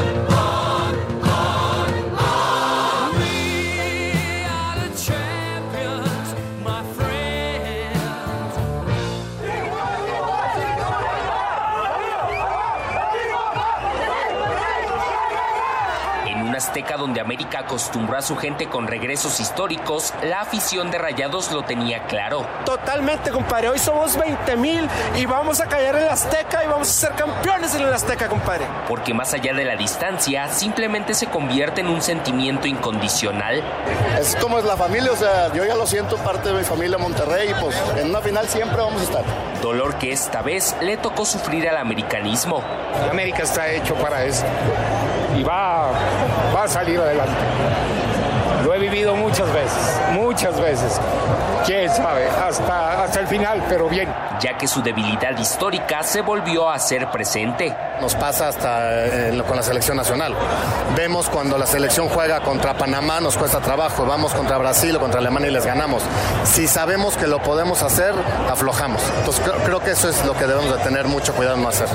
Azteca 16.71 16.97
donde 16.97 17.21
América 17.21 17.59
acostumbró 17.59 18.17
a 18.17 18.23
su 18.23 18.37
gente 18.37 18.69
con 18.69 18.87
regresos 18.87 19.41
históricos, 19.41 20.15
la 20.23 20.43
afición 20.43 20.93
de 20.93 20.99
Rayados 20.99 21.51
lo 21.51 21.65
tenía 21.65 22.05
claro. 22.05 22.47
Totalmente, 22.65 23.33
compadre. 23.33 23.71
Hoy 23.71 23.81
somos 23.81 24.17
20 24.17 24.55
mil 24.55 24.89
y 25.17 25.27
vamos 25.27 25.61
a 25.61 25.67
caer 25.67 25.97
en 25.97 26.07
la 26.07 26.13
Azteca 26.13 26.63
y 26.63 26.69
vamos 26.69 26.89
a 26.89 26.93
ser 26.93 27.17
campeones 27.17 27.75
en 27.75 27.91
la 27.91 27.97
Azteca, 27.97 28.29
compadre. 28.29 28.67
Porque 28.87 29.13
más 29.13 29.35
allá 29.35 29.53
de 29.53 29.65
la 29.65 29.75
distancia, 29.75 30.47
simplemente 30.47 31.15
se 31.15 31.27
convierte 31.27 31.81
en 31.81 31.89
un 31.89 32.01
sentimiento 32.03 32.69
incondicional. 32.69 33.65
Es 34.21 34.37
como 34.37 34.61
es 34.61 34.65
la 34.65 34.77
familia, 34.77 35.11
o 35.11 35.17
sea, 35.17 35.53
yo 35.53 35.65
ya 35.65 35.75
lo 35.75 35.89
siento 35.89 36.19
parte 36.19 36.51
de 36.51 36.55
mi 36.55 36.63
familia 36.63 36.99
Monterrey 36.99 37.51
y 37.51 37.55
pues 37.61 37.77
en 37.97 38.11
una 38.11 38.21
final 38.21 38.47
siempre 38.47 38.77
vamos 38.77 39.01
a 39.01 39.05
estar. 39.07 39.25
Dolor 39.61 39.97
que 39.97 40.13
esta 40.13 40.41
vez 40.41 40.77
le 40.81 40.97
tocó 40.99 41.25
sufrir 41.25 41.69
al 41.69 41.79
americanismo. 41.79 42.63
América 43.11 43.43
está 43.43 43.69
hecho 43.73 43.97
para 43.97 44.25
eso 44.25 44.47
y 45.37 45.43
va, 45.43 45.91
va 46.61 46.67
a 46.67 46.69
salir 46.69 47.01
adelante. 47.01 47.33
Lo 48.65 48.75
he 48.75 48.79
vivido 48.79 49.17
muchas 49.17 49.51
veces, 49.53 50.01
muchas 50.13 50.61
veces. 50.61 51.01
Quién 51.65 51.89
sabe, 51.89 52.29
hasta, 52.29 53.05
hasta 53.05 53.21
el 53.21 53.27
final, 53.27 53.65
pero 53.69 53.89
bien. 53.89 54.13
Ya 54.41 54.57
que 54.57 54.67
su 54.67 54.83
debilidad 54.83 55.39
histórica 55.39 56.03
se 56.03 56.21
volvió 56.21 56.69
a 56.69 56.75
hacer 56.75 57.11
presente. 57.11 57.75
Nos 58.01 58.15
pasa 58.15 58.49
hasta 58.49 59.07
eh, 59.07 59.43
con 59.47 59.57
la 59.57 59.63
selección 59.63 59.97
nacional. 59.97 60.35
Vemos 60.97 61.31
cuando 61.31 61.57
la 61.57 61.67
selección 61.67 62.09
juega 62.09 62.41
contra 62.41 62.75
Panamá, 62.75 63.21
nos 63.21 63.37
cuesta 63.39 63.61
trabajo. 63.61 64.05
Vamos 64.05 64.35
contra 64.35 64.59
Brasil 64.59 64.97
o 64.97 65.01
contra 65.01 65.21
Alemania 65.21 65.49
y 65.49 65.53
les 65.53 65.65
ganamos. 65.65 66.03
Si 66.45 66.67
sabemos 66.67 67.17
que 67.17 67.27
lo 67.27 67.43
podemos 67.43 67.83
hacer, 67.83 68.15
aflojamos. 68.51 69.03
Entonces 69.19 69.43
creo, 69.43 69.57
creo 69.65 69.81
que 69.81 69.93
eso 69.93 70.09
es 70.11 70.25
lo 70.27 70.35
que 70.35 70.47
debemos 70.47 70.77
de 70.77 70.83
tener 70.83 71.07
mucho 71.07 71.35
cuidado 71.35 71.57
en 71.57 71.63
no 71.63 71.69
hacer. 71.69 71.89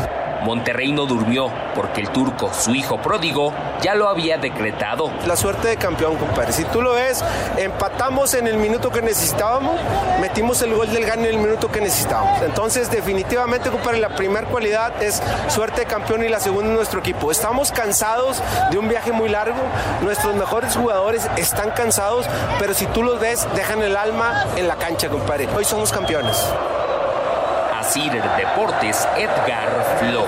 Monterrey 0.46 0.92
no 0.92 1.08
durmió 1.08 1.50
porque 1.74 2.02
el 2.02 2.10
turco, 2.10 2.54
su 2.54 2.76
hijo 2.76 3.02
pródigo, 3.02 3.52
ya 3.82 3.96
lo 3.96 4.08
había 4.08 4.38
decretado. 4.38 5.12
La 5.26 5.36
suerte 5.36 5.68
de 5.68 5.78
campeón, 5.78 6.18
compadre. 6.18 6.54
Si 6.54 6.64
tú 6.66 6.84
lo 6.84 6.94
ves, 6.94 7.24
empatamos 7.58 8.36
en 8.36 8.46
el 8.46 8.58
minuto 8.58 8.92
que 8.92 9.02
necesitábamos, 9.02 9.80
metimos 10.22 10.62
el 10.62 10.76
gol 10.76 10.92
del 10.92 11.04
gane 11.04 11.30
en 11.30 11.36
el 11.36 11.42
minuto 11.42 11.72
que 11.72 11.82
necesitábamos. 11.82 12.44
Entonces, 12.44 12.92
definitivamente, 12.92 13.72
compadre, 13.72 13.98
la 13.98 14.10
primera 14.10 14.46
cualidad 14.46 15.02
es 15.02 15.22
suerte 15.48 15.82
de 15.82 15.88
campeón 15.88 16.24
y 16.24 16.30
la 16.30 16.40
segunda 16.40 16.70
es 16.70 16.76
nuestro 16.76 17.00
equipo. 17.00 17.32
Estamos 17.32 17.72
cansados 17.72 18.42
de 18.70 18.78
un 18.78 18.88
viaje 18.88 19.12
muy 19.12 19.30
largo, 19.30 19.58
nuestros 20.02 20.36
mejores 20.36 20.76
jugadores 20.76 21.28
están 21.38 21.72
cansados, 21.72 22.28
pero 22.60 22.76
si 22.76 22.86
tú 22.88 23.02
los 23.02 23.20
ves, 23.20 23.48
dejan 23.56 23.82
el 23.82 23.98
alma 23.98 24.46
en 24.56 24.68
la 24.68 24.76
cancha, 24.76 25.10
compadre. 25.10 25.50
Hoy 25.56 25.66
somos 25.66 25.92
campeones. 25.92 26.38
Así 27.88 28.10
Deportes, 28.10 29.08
Edgar 29.16 30.00
Flo. 30.00 30.26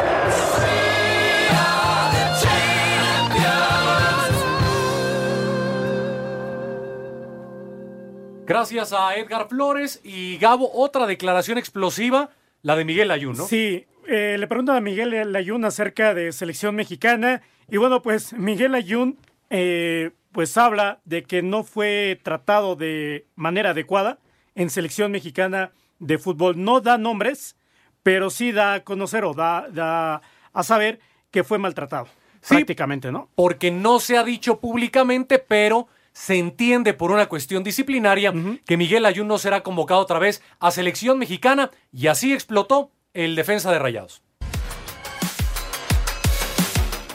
Gracias 8.45 8.93
a 8.93 9.15
Edgar 9.15 9.49
Flores 9.49 9.99
y 10.03 10.37
Gabo, 10.37 10.69
otra 10.71 11.07
declaración 11.07 11.57
explosiva, 11.57 12.29
la 12.61 12.75
de 12.75 12.85
Miguel 12.85 13.09
Ayun, 13.09 13.35
¿no? 13.35 13.47
Sí, 13.47 13.87
eh, 14.07 14.35
le 14.37 14.45
preguntan 14.45 14.75
a 14.75 14.81
Miguel 14.81 15.35
Ayun 15.35 15.65
acerca 15.65 16.13
de 16.13 16.31
selección 16.33 16.75
mexicana 16.75 17.41
y 17.67 17.77
bueno, 17.77 18.03
pues 18.03 18.33
Miguel 18.33 18.75
Ayun 18.75 19.17
eh, 19.49 20.11
pues 20.31 20.55
habla 20.57 20.99
de 21.05 21.23
que 21.23 21.41
no 21.41 21.63
fue 21.63 22.19
tratado 22.21 22.75
de 22.75 23.25
manera 23.35 23.71
adecuada 23.71 24.19
en 24.53 24.69
selección 24.69 25.11
mexicana 25.11 25.71
de 25.99 26.17
fútbol. 26.17 26.63
No 26.63 26.81
da 26.81 26.97
nombres, 26.97 27.55
pero 28.03 28.29
sí 28.29 28.51
da 28.51 28.75
a 28.75 28.83
conocer 28.83 29.25
o 29.25 29.33
da, 29.33 29.67
da 29.71 30.21
a 30.53 30.63
saber 30.63 30.99
que 31.31 31.43
fue 31.43 31.57
maltratado. 31.57 32.07
prácticamente, 32.47 33.11
¿no? 33.11 33.29
Porque 33.35 33.71
no 33.71 33.99
se 33.99 34.17
ha 34.17 34.23
dicho 34.23 34.59
públicamente, 34.59 35.39
pero 35.39 35.87
se 36.13 36.37
entiende 36.37 36.93
por 36.93 37.11
una 37.11 37.27
cuestión 37.27 37.63
disciplinaria 37.63 38.33
que 38.65 38.77
Miguel 38.77 39.05
Ayun 39.05 39.27
no 39.27 39.37
será 39.37 39.61
convocado 39.61 40.01
otra 40.01 40.17
vez 40.17 40.41
a 40.59 40.71
selección 40.71 41.19
mexicana 41.19 41.69
y 41.91 42.07
así 42.07 42.33
explotó 42.33 42.91
el 43.13 43.35
defensa 43.35 43.71
de 43.71 43.79
Rayados. 43.79 44.23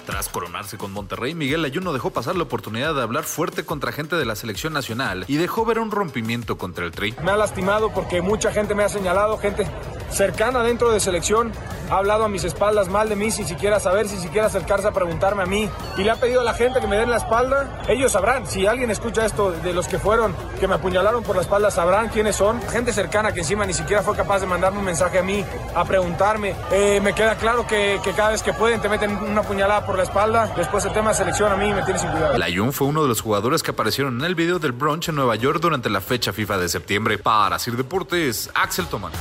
Tras 0.07 0.29
coronarse 0.29 0.79
con 0.79 0.93
Monterrey, 0.93 1.35
Miguel 1.35 1.65
Ayun 1.65 1.85
no 1.85 1.93
dejó 1.93 2.11
pasar 2.11 2.35
la 2.35 2.43
oportunidad 2.43 2.95
de 2.95 3.03
hablar 3.03 3.23
fuerte 3.23 3.65
contra 3.65 3.93
gente 3.93 4.17
de 4.17 4.25
la 4.25 4.35
selección 4.35 4.73
nacional 4.73 5.25
y 5.29 5.37
dejó 5.37 5.65
ver 5.65 5.79
un 5.79 5.93
rompimiento 5.93 6.59
contra 6.59 6.85
el 6.85 6.91
Tri. 6.91 7.15
Me 7.23 7.31
ha 7.31 7.37
lastimado 7.37 7.93
porque 7.93 8.21
mucha 8.21 8.51
gente 8.51 8.75
me 8.75 8.83
ha 8.83 8.89
señalado, 8.89 9.39
gente 9.39 9.67
cercana 10.11 10.63
dentro 10.63 10.91
de 10.91 11.01
selección, 11.01 11.53
ha 11.91 11.99
hablado 11.99 12.25
a 12.25 12.29
mis 12.29 12.45
espaldas 12.45 12.89
mal 12.89 13.09
de 13.09 13.17
mí 13.17 13.31
sin 13.31 13.47
siquiera 13.47 13.79
saber, 13.79 14.09
sin 14.09 14.21
siquiera 14.21 14.47
acercarse 14.47 14.89
a 14.89 14.93
preguntarme 14.93 15.43
a 15.43 15.47
mí. 15.47 15.69
Y 15.99 16.05
le 16.05 16.11
ha 16.11 16.17
pedido 16.17 16.41
a 16.41 16.45
la 16.45 16.55
gente 16.55 16.81
que 16.81 16.87
me 16.87 16.97
den 16.97 17.11
la 17.11 17.19
espalda. 17.19 17.83
Ellos 17.89 18.13
sabrán, 18.13 18.47
si 18.47 18.67
alguien 18.67 18.91
escucha 18.91 19.27
esto 19.27 19.53
de 19.53 19.73
los 19.75 19.89
que 19.89 19.99
fueron, 19.99 20.35
que 20.59 20.67
me 20.67 20.75
apuñalaron 20.75 21.23
por 21.23 21.37
la 21.37 21.43
espalda, 21.43 21.71
sabrán 21.71 22.09
quiénes 22.09 22.37
son. 22.37 22.63
Gente 22.71 22.93
cercana 22.93 23.33
que 23.33 23.41
encima 23.41 23.67
ni 23.67 23.75
siquiera 23.75 24.03
fue 24.03 24.17
capaz 24.17 24.41
de 24.41 24.47
mandarme 24.47 24.79
un 24.79 24.85
mensaje 24.85 25.19
a 25.19 25.23
mí, 25.23 25.45
a 25.75 25.85
preguntarme. 25.85 26.55
Eh, 26.71 27.01
me 27.03 27.15
queda 27.15 27.37
claro 27.37 27.67
que, 27.67 28.01
que 28.03 28.13
cada 28.13 28.31
vez 28.31 28.43
que 28.43 28.53
pueden 28.53 28.81
te 28.81 28.89
meten 28.89 29.15
una 29.17 29.43
puñalada 29.43 29.85
por 29.85 29.92
la 29.97 30.05
espalda. 30.05 30.53
Después 30.57 30.85
el 30.85 30.93
tema 30.93 31.11
de 31.11 31.17
selección 31.17 31.53
a 31.53 31.57
mí 31.57 31.73
me 31.73 31.83
tiene 31.83 31.99
sin 31.99 32.11
cuidado. 32.11 32.37
Layun 32.37 32.73
fue 32.73 32.87
uno 32.89 33.03
de 33.03 33.09
los 33.09 33.21
jugadores 33.21 33.63
que 33.63 33.71
aparecieron 33.71 34.19
en 34.19 34.25
el 34.25 34.35
video 34.35 34.59
del 34.59 34.73
brunch 34.73 35.09
en 35.09 35.17
Nueva 35.17 35.37
York 35.37 35.61
durante 35.61 35.91
la 35.91 36.01
fecha 36.01 36.33
FIFA 36.33 36.59
de 36.59 36.69
septiembre. 36.69 37.19
Para 37.19 37.59
Sir 37.59 37.77
Deportes, 37.77 38.51
Axel 38.55 38.87
Tomán. 38.87 39.13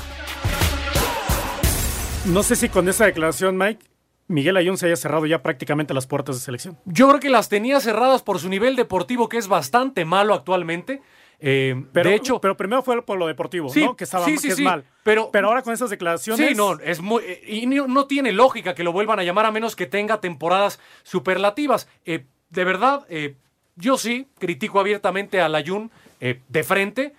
No 2.26 2.44
sé 2.44 2.56
si 2.56 2.70
con 2.70 2.88
esa 2.88 3.06
declaración, 3.06 3.58
Mike, 3.58 3.86
Miguel 4.28 4.58
Ayun 4.58 4.78
se 4.78 4.86
haya 4.86 4.96
cerrado 4.96 5.26
ya 5.26 5.42
prácticamente 5.42 5.94
las 5.94 6.08
puertas 6.08 6.36
de 6.36 6.42
selección. 6.42 6.78
Yo 6.86 7.08
creo 7.10 7.20
que 7.20 7.30
las 7.30 7.50
tenía 7.50 7.80
cerradas 7.80 8.22
por 8.22 8.40
su 8.40 8.48
nivel 8.48 8.76
deportivo, 8.76 9.28
que 9.28 9.38
es 9.38 9.48
bastante 9.48 10.06
malo 10.06 10.34
actualmente. 10.34 11.02
Eh, 11.44 11.76
Pero, 11.92 12.10
de 12.12 12.16
hecho, 12.16 12.40
pero 12.40 12.56
primero 12.56 12.84
fue 12.84 13.02
por 13.04 13.18
lo 13.18 13.26
deportivo, 13.26 13.70
Sí, 13.70 13.84
¿no? 13.84 13.96
Que 13.98 14.04
estaba 14.04 14.26
sí, 14.26 14.38
sí, 14.38 14.48
que 14.50 14.54
es 14.54 14.60
mal. 14.60 14.86
pero- 15.04 15.32
pero 15.32 15.48
ahora 15.48 15.64
con 15.64 15.74
esas 15.74 15.90
declaraciones. 15.90 16.50
Sí, 16.50 16.54
no, 16.56 16.80
es 16.80 17.02
muy. 17.02 17.24
eh, 17.26 17.42
Y 17.48 17.66
no, 17.66 17.88
no 17.88 18.06
tiene 18.06 18.32
lógica 18.32 18.76
que 18.76 18.84
lo 18.84 18.92
vuelvan 18.94 19.20
a 19.20 19.24
llamar 19.24 19.48
a 19.48 19.52
menos 19.52 19.76
que 19.76 19.88
tenga 19.88 20.22
temporadas 20.22 20.80
superlativas. 21.04 21.88
Eh, 22.06 22.26
de 22.52 22.64
verdad, 22.64 23.06
eh, 23.10 23.36
yo 23.76 23.98
sí 23.98 24.28
critico 24.40 24.80
abiertamente 24.80 25.42
a 25.42 25.50
Layun 25.50 25.90
de 26.20 26.64
frente, 26.64 27.16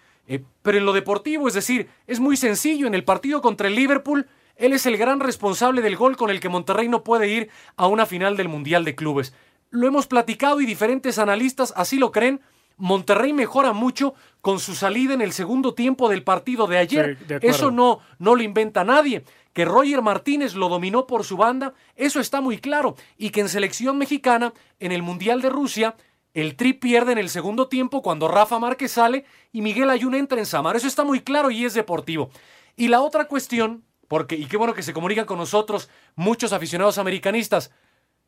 pero 0.63 0.79
en 0.79 0.85
lo 0.87 0.93
deportivo, 0.93 1.49
es 1.49 1.55
decir, 1.55 1.89
es 2.07 2.21
muy 2.21 2.37
sencillo. 2.37 2.87
En 2.87 2.95
el 2.95 3.03
partido 3.03 3.43
contra 3.43 3.67
el 3.67 3.75
Liverpool, 3.75 4.29
él 4.55 4.73
es 4.73 4.87
el 4.87 4.97
gran 4.97 5.19
responsable 5.19 5.83
del 5.83 5.97
gol 5.97 6.17
con 6.17 6.31
el 6.31 6.39
que 6.39 6.49
Monterrey 6.49 6.87
no 6.89 7.03
puede 7.03 7.27
ir 7.29 7.49
a 7.77 7.89
una 7.89 8.07
final 8.07 8.37
del 8.37 8.49
Mundial 8.49 8.85
de 8.85 8.95
Clubes. 8.95 9.35
Lo 9.71 9.89
hemos 9.89 10.07
platicado 10.07 10.61
y 10.61 10.67
diferentes 10.67 11.19
analistas 11.19 11.73
así 11.77 11.99
lo 11.99 12.13
creen. 12.13 12.41
Monterrey 12.77 13.33
mejora 13.33 13.73
mucho 13.73 14.15
con 14.41 14.59
su 14.59 14.75
salida 14.75 15.15
en 15.15 15.21
el 15.21 15.33
segundo 15.33 15.75
tiempo 15.75 16.09
del 16.09 16.25
partido 16.25 16.67
de 16.67 16.79
ayer. 16.79 17.17
Sí, 17.19 17.25
de 17.27 17.35
acuerdo. 17.37 17.57
Eso 17.57 17.71
no, 17.71 18.01
no 18.19 18.35
lo 18.35 18.43
inventa 18.43 18.85
nadie. 18.85 19.25
Que 19.53 19.65
Roger 19.65 20.03
Martínez 20.03 20.55
lo 20.55 20.69
dominó 20.69 21.07
por 21.07 21.25
su 21.25 21.37
banda, 21.37 21.75
eso 21.95 22.21
está 22.21 22.41
muy 22.41 22.59
claro. 22.59 22.97
Y 23.19 23.31
que 23.31 23.41
en 23.41 23.49
selección 23.49 23.99
mexicana, 23.99 24.53
en 24.81 24.93
el 24.93 25.03
Mundial 25.03 25.43
de 25.43 25.51
Rusia, 25.51 25.95
el 26.35 26.57
Tri 26.57 26.73
pierde 26.73 27.13
en 27.13 27.19
el 27.19 27.29
segundo 27.29 27.69
tiempo 27.69 28.01
cuando 28.01 28.29
Rafa 28.29 28.59
Márquez 28.59 28.93
sale 28.93 29.27
y 29.53 29.61
Miguel 29.61 29.91
Ayun 29.91 30.15
entra 30.15 30.39
en 30.39 30.47
Samar. 30.47 30.77
Eso 30.77 30.87
está 30.87 31.05
muy 31.05 31.21
claro 31.21 31.51
y 31.51 31.65
es 31.65 31.75
deportivo. 31.75 32.31
Y 32.77 32.89
la 32.89 33.03
otra 33.03 33.27
cuestión, 33.27 33.85
porque, 34.09 34.37
y 34.37 34.47
qué 34.47 34.57
bueno 34.57 34.73
que 34.73 34.83
se 34.83 34.95
comunican 34.95 35.27
con 35.27 35.37
nosotros 35.37 35.91
muchos 36.15 36.55
aficionados 36.55 36.97
americanistas, 36.97 37.71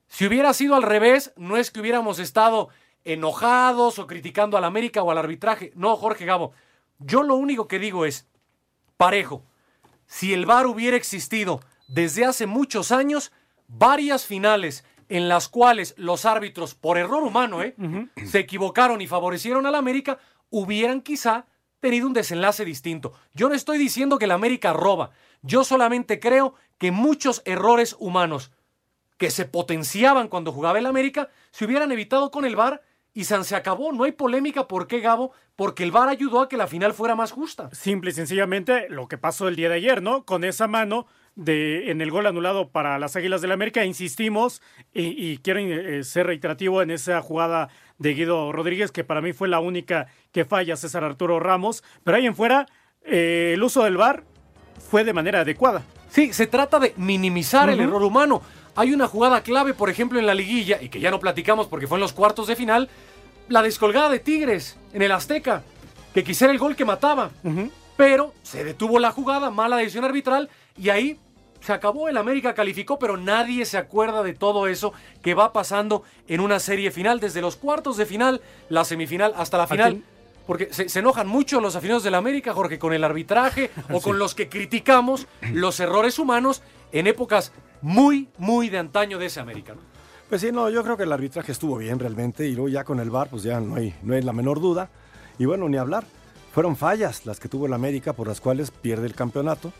si 0.07 0.27
hubiera 0.27 0.53
sido 0.53 0.75
al 0.75 0.83
revés, 0.83 1.33
no 1.37 1.57
es 1.57 1.71
que 1.71 1.81
hubiéramos 1.81 2.19
estado 2.19 2.69
enojados 3.05 3.99
o 3.99 4.07
criticando 4.07 4.57
al 4.57 4.65
América 4.65 5.03
o 5.03 5.11
al 5.11 5.19
arbitraje. 5.19 5.73
No, 5.75 5.97
Jorge 5.97 6.25
Gabo. 6.25 6.53
Yo 6.99 7.23
lo 7.23 7.37
único 7.37 7.69
que 7.69 7.79
digo 7.79 8.05
es, 8.05 8.27
parejo, 8.97 9.45
si 10.07 10.33
el 10.33 10.47
VAR 10.47 10.67
hubiera 10.67 10.97
existido 10.97 11.61
desde 11.89 12.25
hace 12.25 12.47
muchos 12.47 12.93
años, 12.93 13.33
varias 13.69 14.27
finales 14.27 14.85
en 15.09 15.29
las 15.29 15.49
cuales 15.49 15.95
los 15.97 16.25
árbitros, 16.25 16.75
por 16.75 16.97
error 16.99 17.23
humano, 17.23 17.63
¿eh? 17.63 17.75
se 18.27 18.39
equivocaron 18.39 19.01
y 19.01 19.07
favorecieron 19.07 19.67
al 19.67 19.75
América, 19.75 20.19
hubieran 20.51 21.03
quizá 21.03 21.47
tenido 21.81 22.07
un 22.07 22.15
desenlace 22.15 22.65
distinto. 22.65 23.13
Yo 23.35 23.49
no 23.49 23.55
estoy 23.55 23.77
diciendo 23.77 24.19
que 24.19 24.25
el 24.25 24.31
América 24.31 24.73
roba, 24.73 25.11
yo 25.43 25.65
solamente 25.65 26.21
creo 26.21 26.55
que 26.79 26.91
muchos 26.91 27.43
errores 27.45 27.95
humanos 27.99 28.51
que 29.19 29.31
se 29.31 29.45
potenciaban 29.45 30.29
cuando 30.29 30.53
jugaba 30.53 30.79
el 30.79 30.87
América 30.87 31.29
se 31.51 31.67
hubieran 31.67 31.93
evitado 31.93 32.31
con 32.31 32.45
el 32.45 32.57
VAR 32.57 32.83
y 33.15 33.25
San 33.25 33.45
se 33.45 33.57
acabó. 33.57 33.93
No 33.93 34.05
hay 34.05 34.13
polémica. 34.13 34.69
¿Por 34.69 34.87
qué, 34.87 35.01
Gabo? 35.01 35.33
Porque 35.57 35.85
el 35.85 35.93
VAR 35.93 36.09
ayudó 36.09 36.41
a 36.41 36.49
que 36.49 36.57
la 36.57 36.67
final 36.67 36.93
fuera 36.93 37.15
más 37.15 37.33
justa. 37.33 37.71
Simple 37.73 38.11
y 38.11 38.15
sencillamente 38.15 38.89
lo 38.91 39.09
que 39.09 39.17
pasó 39.17 39.49
el 39.49 39.57
día 39.57 39.69
de 39.69 39.77
ayer, 39.77 40.03
¿no? 40.03 40.25
Con 40.25 40.45
esa 40.45 40.67
mano 40.67 41.07
de 41.37 41.91
en 41.91 42.01
el 42.01 42.11
gol 42.11 42.27
anulado 42.27 42.69
para 42.71 42.99
las 42.99 43.17
Águilas 43.17 43.41
del 43.41 43.53
América, 43.53 43.85
insistimos 43.85 44.63
y, 44.93 45.33
y 45.33 45.39
quiero 45.39 45.61
eh, 45.61 46.05
ser 46.05 46.27
reiterativo 46.27 46.83
en 46.83 46.91
esa 46.91 47.21
jugada 47.23 47.71
de 47.99 48.15
Guido 48.15 48.53
Rodríguez, 48.53 48.93
que 48.93 49.05
para 49.05 49.21
mí 49.21 49.33
fue 49.33 49.49
la 49.49 49.61
única 49.61 50.07
que 50.33 50.45
falla 50.45 50.77
César 50.77 51.03
Arturo 51.05 51.41
Ramos, 51.41 51.83
pero 52.05 52.17
ahí 52.17 52.27
en 52.27 52.37
fuera 52.37 52.67
eh, 53.05 53.53
el 53.55 53.63
uso 53.63 53.85
del 53.85 53.97
VAR 53.97 54.25
fue 54.91 55.05
de 55.05 55.13
manera 55.13 55.41
adecuada. 55.41 55.83
Sí, 56.09 56.33
se 56.33 56.47
trata 56.47 56.79
de 56.79 56.95
minimizar 56.97 57.69
el 57.69 57.81
error 57.81 58.03
humano. 58.03 58.41
Hay 58.77 58.93
una 58.93 59.07
jugada 59.07 59.43
clave, 59.43 59.75
por 59.75 59.89
ejemplo, 59.89 60.19
en 60.19 60.27
la 60.27 60.35
liguilla, 60.35 60.83
y 60.83 60.89
que 60.89 61.01
ya 61.01 61.11
no 61.11 61.21
platicamos 61.21 61.69
porque 61.69 61.87
fue 61.87 61.97
en 61.97 62.03
los 62.03 62.13
cuartos 62.13 62.47
de 62.47 62.57
final, 62.57 62.89
la 63.49 63.63
descolgada 63.63 64.09
de 64.09 64.19
Tigres 64.19 64.77
en 64.93 65.03
el 65.03 65.13
Azteca, 65.13 65.63
que 66.13 66.25
quizá 66.25 66.47
era 66.47 66.53
el 66.53 66.59
gol 66.59 66.77
que 66.77 66.85
mataba. 66.85 67.31
Pero 67.97 68.35
se 68.43 68.65
detuvo 68.65 68.99
la 68.99 69.13
jugada, 69.13 69.51
mala 69.51 69.77
decisión 69.77 70.05
arbitral, 70.05 70.51
y 70.77 70.89
ahí 70.89 71.21
se 71.61 71.73
acabó. 71.73 72.09
El 72.09 72.17
América 72.17 72.55
calificó, 72.55 72.99
pero 72.99 73.17
nadie 73.17 73.65
se 73.65 73.79
acuerda 73.79 74.23
de 74.23 74.35
todo 74.35 74.67
eso 74.67 74.93
que 75.23 75.35
va 75.35 75.53
pasando 75.53 76.03
en 76.27 76.41
una 76.41 76.59
serie 76.59 76.91
final, 76.91 77.21
desde 77.21 77.41
los 77.41 77.57
cuartos 77.57 77.97
de 77.97 78.07
final, 78.07 78.41
la 78.69 78.85
semifinal, 78.85 79.33
hasta 79.37 79.59
la 79.59 79.67
final. 79.69 80.03
Porque 80.47 80.69
se, 80.73 80.91
se 80.91 80.99
enojan 80.99 81.27
mucho 81.27 81.61
los 81.61 81.75
aficionados 81.75 82.03
del 82.03 82.17
América, 82.17 82.53
Jorge, 82.53 82.79
con 82.79 82.93
el 82.93 83.03
arbitraje 83.03 83.71
o 83.93 84.01
con 84.01 84.19
los 84.19 84.35
que 84.35 84.49
criticamos 84.49 85.27
los 85.53 85.81
errores 85.81 86.19
humanos 86.19 86.63
en 86.93 87.07
épocas 87.07 87.53
muy, 87.85 88.29
muy 88.39 88.71
de 88.71 88.79
antaño 88.79 89.19
de 89.19 89.27
ese 89.27 89.41
América. 89.41 89.75
¿no? 89.75 89.81
Pues 90.31 90.41
sí, 90.41 90.51
no, 90.51 90.71
yo 90.71 90.83
creo 90.83 90.97
que 90.97 91.03
el 91.03 91.13
arbitraje 91.13 91.53
estuvo 91.53 91.77
bien 91.77 91.99
realmente 91.99 92.49
y 92.49 92.55
luego 92.55 92.71
ya 92.71 92.83
con 92.83 92.99
el 92.99 93.11
VAR 93.11 93.29
pues 93.29 93.43
ya 93.43 93.61
no 93.61 93.75
hay, 93.75 93.95
no 94.03 94.15
hay 94.15 94.23
la 94.23 94.33
menor 94.33 94.59
duda. 94.59 94.89
Y 95.39 95.45
bueno, 95.45 95.69
ni 95.69 95.77
hablar. 95.77 96.05
Fueron 96.53 96.77
fallas 96.77 97.27
las 97.27 97.39
que 97.39 97.49
tuvo 97.49 97.67
el 97.67 97.75
América 97.75 98.15
por 98.15 98.27
las 98.27 98.41
cuales 98.41 98.71
pierde 98.71 99.07
el 99.07 99.15
campeonato. 99.15 99.71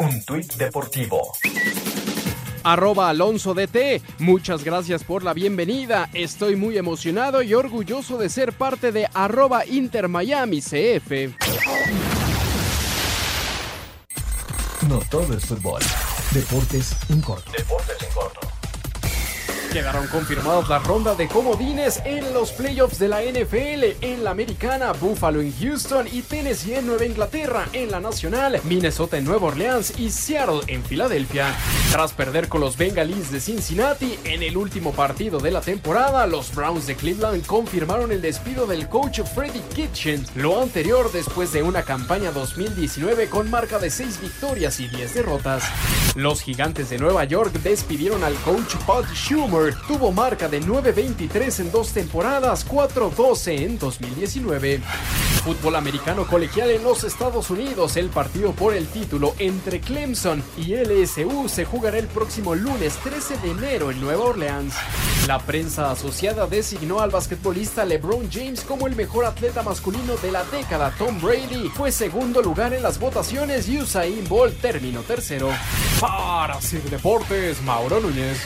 Un 0.00 0.22
tuit 0.24 0.54
deportivo. 0.54 1.32
Arroba 2.62 3.08
Alonso 3.08 3.52
DT, 3.52 4.00
muchas 4.20 4.62
gracias 4.62 5.02
por 5.02 5.24
la 5.24 5.34
bienvenida. 5.34 6.08
Estoy 6.14 6.54
muy 6.54 6.78
emocionado 6.78 7.42
y 7.42 7.52
orgulloso 7.54 8.16
de 8.16 8.28
ser 8.28 8.52
parte 8.52 8.92
de 8.92 9.08
arroba 9.12 9.66
Inter 9.66 10.06
Miami 10.06 10.60
CF. 10.60 11.34
No 14.88 15.00
todo 15.10 15.36
es 15.36 15.44
fútbol. 15.44 15.82
Deportes 16.32 16.96
en 17.08 17.20
corto. 17.20 17.50
Deportes 17.50 17.96
en 18.00 18.14
corto. 18.14 18.57
Quedaron 19.72 20.06
confirmadas 20.06 20.66
las 20.70 20.82
rondas 20.86 21.18
de 21.18 21.28
comodines 21.28 22.00
en 22.06 22.32
los 22.32 22.52
playoffs 22.52 22.98
de 22.98 23.06
la 23.06 23.20
NFL. 23.20 24.02
En 24.02 24.24
la 24.24 24.30
americana, 24.30 24.92
Buffalo 24.92 25.42
en 25.42 25.52
Houston 25.60 26.06
y 26.10 26.22
Tennessee 26.22 26.76
en 26.76 26.86
Nueva 26.86 27.04
Inglaterra. 27.04 27.68
En 27.74 27.90
la 27.90 28.00
nacional, 28.00 28.60
Minnesota 28.64 29.18
en 29.18 29.24
Nueva 29.24 29.48
Orleans 29.48 29.98
y 29.98 30.08
Seattle 30.08 30.60
en 30.68 30.82
Filadelfia. 30.82 31.54
Tras 31.92 32.14
perder 32.14 32.48
con 32.48 32.62
los 32.62 32.78
Bengalís 32.78 33.30
de 33.30 33.40
Cincinnati 33.40 34.18
en 34.24 34.42
el 34.42 34.56
último 34.56 34.92
partido 34.92 35.38
de 35.38 35.50
la 35.50 35.60
temporada, 35.60 36.26
los 36.26 36.54
Browns 36.54 36.86
de 36.86 36.96
Cleveland 36.96 37.44
confirmaron 37.44 38.10
el 38.10 38.22
despido 38.22 38.66
del 38.66 38.88
coach 38.88 39.20
Freddie 39.20 39.62
Kitchen. 39.74 40.24
Lo 40.34 40.62
anterior 40.62 41.12
después 41.12 41.52
de 41.52 41.62
una 41.62 41.82
campaña 41.82 42.32
2019 42.32 43.28
con 43.28 43.50
marca 43.50 43.78
de 43.78 43.90
6 43.90 44.22
victorias 44.22 44.80
y 44.80 44.88
10 44.88 45.12
derrotas. 45.12 45.64
Los 46.14 46.40
gigantes 46.40 46.88
de 46.88 46.98
Nueva 46.98 47.24
York 47.24 47.52
despidieron 47.62 48.24
al 48.24 48.34
coach 48.36 48.74
Bud 48.86 49.04
Schumer 49.14 49.57
Tuvo 49.88 50.12
marca 50.12 50.48
de 50.48 50.60
9-23 50.62 51.60
en 51.60 51.72
dos 51.72 51.92
temporadas, 51.92 52.64
4-12 52.68 53.62
en 53.62 53.78
2019. 53.78 54.80
Fútbol 55.42 55.74
americano 55.74 56.26
colegial 56.26 56.70
en 56.70 56.84
los 56.84 57.02
Estados 57.02 57.50
Unidos. 57.50 57.96
El 57.96 58.08
partido 58.08 58.52
por 58.52 58.74
el 58.74 58.86
título 58.86 59.34
entre 59.38 59.80
Clemson 59.80 60.44
y 60.56 60.76
LSU 60.76 61.48
se 61.48 61.64
jugará 61.64 61.98
el 61.98 62.06
próximo 62.06 62.54
lunes 62.54 62.94
13 63.02 63.38
de 63.38 63.50
enero 63.50 63.90
en 63.90 64.00
Nueva 64.00 64.26
Orleans. 64.26 64.74
La 65.26 65.40
prensa 65.40 65.90
asociada 65.90 66.46
designó 66.46 67.00
al 67.00 67.10
basquetbolista 67.10 67.84
LeBron 67.84 68.30
James 68.30 68.60
como 68.60 68.86
el 68.86 68.94
mejor 68.94 69.24
atleta 69.24 69.64
masculino 69.64 70.16
de 70.22 70.30
la 70.30 70.44
década. 70.44 70.94
Tom 70.96 71.20
Brady 71.20 71.68
fue 71.74 71.90
segundo 71.90 72.42
lugar 72.42 72.74
en 72.74 72.82
las 72.82 73.00
votaciones 73.00 73.68
y 73.68 73.80
Usain 73.80 74.28
Bolt 74.28 74.60
terminó 74.60 75.00
tercero. 75.02 75.50
Para 76.00 76.60
Sir 76.60 76.82
Deportes, 76.84 77.60
Mauro 77.62 77.98
Núñez. 77.98 78.38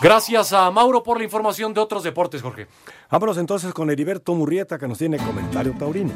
Gracias 0.00 0.52
a 0.52 0.70
Mauro 0.70 1.02
por 1.02 1.18
la 1.18 1.24
información 1.24 1.72
de 1.72 1.80
otros 1.80 2.02
deportes, 2.02 2.42
Jorge. 2.42 2.66
Vámonos 3.10 3.38
entonces 3.38 3.72
con 3.72 3.90
Heriberto 3.90 4.34
Murrieta 4.34 4.78
que 4.78 4.88
nos 4.88 4.98
tiene 4.98 5.18
comentario 5.18 5.72
taurino. 5.78 6.12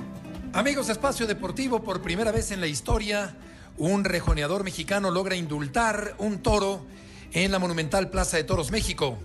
Amigos 0.53 0.89
Espacio 0.89 1.26
Deportivo, 1.26 1.83
por 1.83 2.03
primera 2.03 2.33
vez 2.33 2.51
en 2.51 2.61
la 2.61 2.66
historia, 2.66 3.37
un 3.76 4.05
rejoneador 4.05 4.64
mexicano 4.64 5.11
logra 5.11 5.37
indultar 5.37 6.16
un 6.18 6.39
toro 6.39 6.85
en 7.33 7.53
la 7.53 7.59
monumental 7.59 8.11
Plaza 8.11 8.37
de 8.37 8.45
Toros 8.45 8.72
México. 8.72 9.16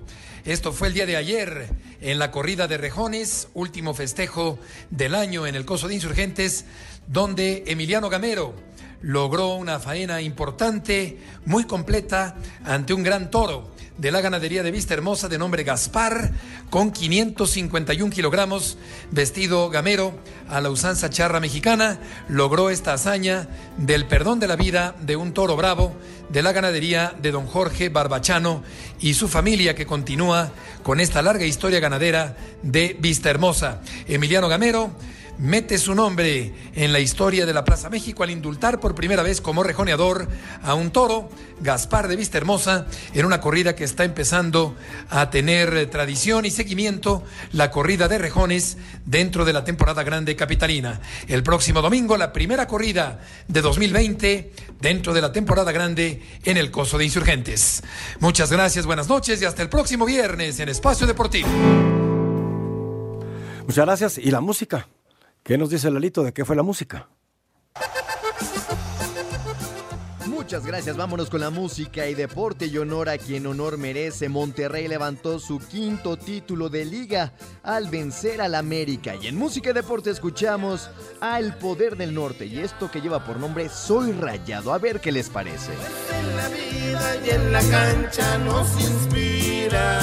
Esto 0.46 0.72
fue 0.72 0.90
el 0.90 0.94
día 0.94 1.06
de 1.06 1.18
ayer 1.18 1.70
en 2.02 2.20
la 2.20 2.30
corrida 2.30 2.68
de 2.68 2.78
rejones, 2.78 3.48
último 3.54 3.94
festejo 3.94 4.60
del 4.92 5.16
año 5.16 5.48
en 5.48 5.56
el 5.56 5.66
Coso 5.66 5.88
de 5.88 5.96
Insurgentes, 5.96 6.66
donde 7.08 7.64
Emiliano 7.68 8.10
Gamero 8.10 8.54
logró 9.02 9.56
una 9.56 9.80
faena 9.80 10.22
importante, 10.22 11.18
muy 11.46 11.64
completa, 11.64 12.36
ante 12.66 12.94
un 12.94 13.04
gran 13.04 13.32
toro 13.32 13.72
de 13.98 14.12
la 14.12 14.22
ganadería 14.22 14.64
de 14.64 14.72
Vista 14.72 14.94
Hermosa 14.94 15.30
de 15.30 15.38
nombre 15.38 15.64
Gaspar, 15.64 16.32
con 16.70 16.92
551 16.92 18.12
kilogramos, 18.12 18.78
vestido 19.12 19.70
gamero 19.70 20.14
a 20.50 20.62
la 20.62 20.70
usanza 20.70 21.10
charra 21.10 21.40
mexicana, 21.40 22.00
logró 22.28 22.70
esta 22.70 22.94
hazaña 22.94 23.48
del 23.78 24.08
perdón 24.08 24.40
de 24.40 24.48
la 24.48 24.56
vida 24.56 24.96
de 25.02 25.16
un 25.16 25.34
toro 25.34 25.56
bravo 25.56 25.96
de 26.30 26.42
la 26.42 26.52
ganadería 26.52 27.14
de 27.22 27.32
don 27.32 27.46
Jorge 27.46 27.90
Barbachano 27.90 28.64
y 29.00 29.14
su 29.14 29.28
familia 29.28 29.76
que 29.76 29.86
continúa 29.86 30.52
con 30.82 31.00
esta 31.00 31.22
larga 31.22 31.46
historia 31.46 31.80
ganadera 31.80 32.36
de 32.64 32.98
Vista 33.00 33.30
Hermosa. 33.30 33.82
Emiliano 34.08 34.50
Gamero 34.50 34.92
mete 35.38 35.78
su 35.78 35.96
nombre 35.96 36.54
en 36.74 36.94
la 36.94 37.00
historia 37.00 37.46
de 37.46 37.54
la 37.54 37.64
Plaza 37.64 37.90
México 37.90 38.24
al 38.24 38.30
indultar 38.30 38.80
por 38.80 38.96
primera 38.96 39.24
vez 39.24 39.42
como 39.42 39.64
rejoneador 39.64 40.28
a 40.62 40.74
un 40.74 40.92
toro, 40.92 41.30
Gaspar 41.62 42.08
de 42.08 42.16
Vista 42.16 42.38
Hermosa, 42.38 42.88
en 43.14 43.26
una 43.26 43.42
corrida 43.42 43.76
que 43.76 43.84
está 43.84 44.04
empezando 44.04 44.76
a 45.10 45.30
tener 45.30 45.90
tradición 45.90 46.46
y 46.46 46.52
seguimiento, 46.52 47.24
la 47.52 47.72
corrida 47.72 48.08
de 48.08 48.18
rejones 48.18 48.78
dentro 49.06 49.46
de 49.46 49.54
la 49.54 49.64
temporada 49.64 50.04
grande 50.04 50.36
capitalina. 50.36 51.02
El 51.28 51.44
próximo 51.44 51.82
domingo, 51.82 52.18
la 52.18 52.34
primera 52.34 52.68
corrida 52.68 53.20
de 53.48 53.62
2020 53.62 54.52
dentro 54.82 55.14
de 55.14 55.22
la 55.22 55.32
temporada 55.32 55.72
grande 55.72 56.22
en 56.44 56.58
el 56.58 56.72
Coso 56.72 56.98
de 56.98 57.06
Insurgentes. 57.06 57.84
Muchas 58.20 58.52
gracias, 58.52 58.86
buenas 58.86 59.08
noches 59.08 59.42
y 59.42 59.46
hasta 59.46 59.62
el 59.62 59.70
próximo 59.70 60.06
viernes 60.06 60.60
en 60.60 60.70
Espacio 60.70 61.08
Deportivo. 61.08 61.48
Muchas 63.66 63.86
gracias. 63.86 64.18
¿Y 64.18 64.32
la 64.32 64.42
música? 64.42 64.88
¿Qué 65.44 65.58
nos 65.58 65.70
dice 65.70 65.92
Lalito 65.92 66.24
de 66.24 66.34
qué 66.34 66.46
fue 66.46 66.56
la 66.56 66.64
música? 66.64 67.10
Muchas 70.26 70.66
gracias, 70.66 70.96
vámonos 70.96 71.30
con 71.30 71.42
la 71.42 71.50
música 71.50 72.08
y 72.08 72.16
deporte 72.16 72.68
y 72.68 72.78
honor 72.78 73.10
a 73.10 73.18
quien 73.18 73.46
honor 73.48 73.78
merece. 73.78 74.30
Monterrey 74.30 74.88
levantó 74.88 75.40
su 75.40 75.60
quinto 75.60 76.18
título 76.18 76.70
de 76.70 76.86
liga 76.86 77.34
al 77.62 77.90
vencer 77.90 78.42
al 78.42 78.56
América. 78.56 79.16
Y 79.16 79.28
en 79.28 79.36
música 79.36 79.72
y 79.72 79.74
deporte 79.74 80.12
escuchamos 80.12 80.90
al 81.20 81.58
Poder 81.58 81.98
del 81.98 82.14
Norte 82.14 82.46
y 82.46 82.60
esto 82.60 82.90
que 82.90 83.02
lleva 83.02 83.26
por 83.26 83.38
nombre 83.38 83.68
Soy 83.68 84.12
Rayado. 84.14 84.74
A 84.74 84.78
ver 84.78 85.02
qué 85.02 85.12
les 85.12 85.30
parece. 85.30 85.72
En 85.74 86.38
la 86.38 86.48
vida 86.50 87.26
y 87.26 87.30
en 87.30 87.52
la 87.52 87.62
cancha 87.62 88.38
nos 88.40 88.70
inspira. 88.80 90.00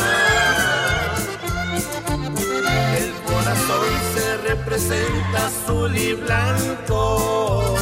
El 2.97 3.13
corazón 3.25 4.10
representa 4.55 5.47
azul 5.47 5.97
y 5.97 6.15
blanco. 6.15 7.77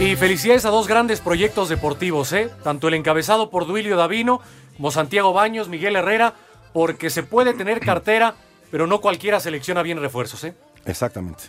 Y 0.00 0.16
felicidades 0.16 0.64
a 0.64 0.70
dos 0.70 0.88
grandes 0.88 1.20
proyectos 1.20 1.68
deportivos, 1.68 2.32
¿eh? 2.32 2.50
Tanto 2.62 2.88
el 2.88 2.94
encabezado 2.94 3.50
por 3.50 3.66
Duilio 3.66 3.96
Davino 3.96 4.40
como 4.76 4.90
Santiago 4.90 5.32
Baños, 5.32 5.68
Miguel 5.68 5.96
Herrera, 5.96 6.34
porque 6.72 7.10
se 7.10 7.22
puede 7.22 7.52
tener 7.54 7.80
cartera, 7.80 8.34
pero 8.70 8.86
no 8.86 9.00
cualquiera 9.00 9.40
selecciona 9.40 9.82
bien 9.82 10.00
refuerzos, 10.00 10.44
¿eh? 10.44 10.54
Exactamente. 10.86 11.44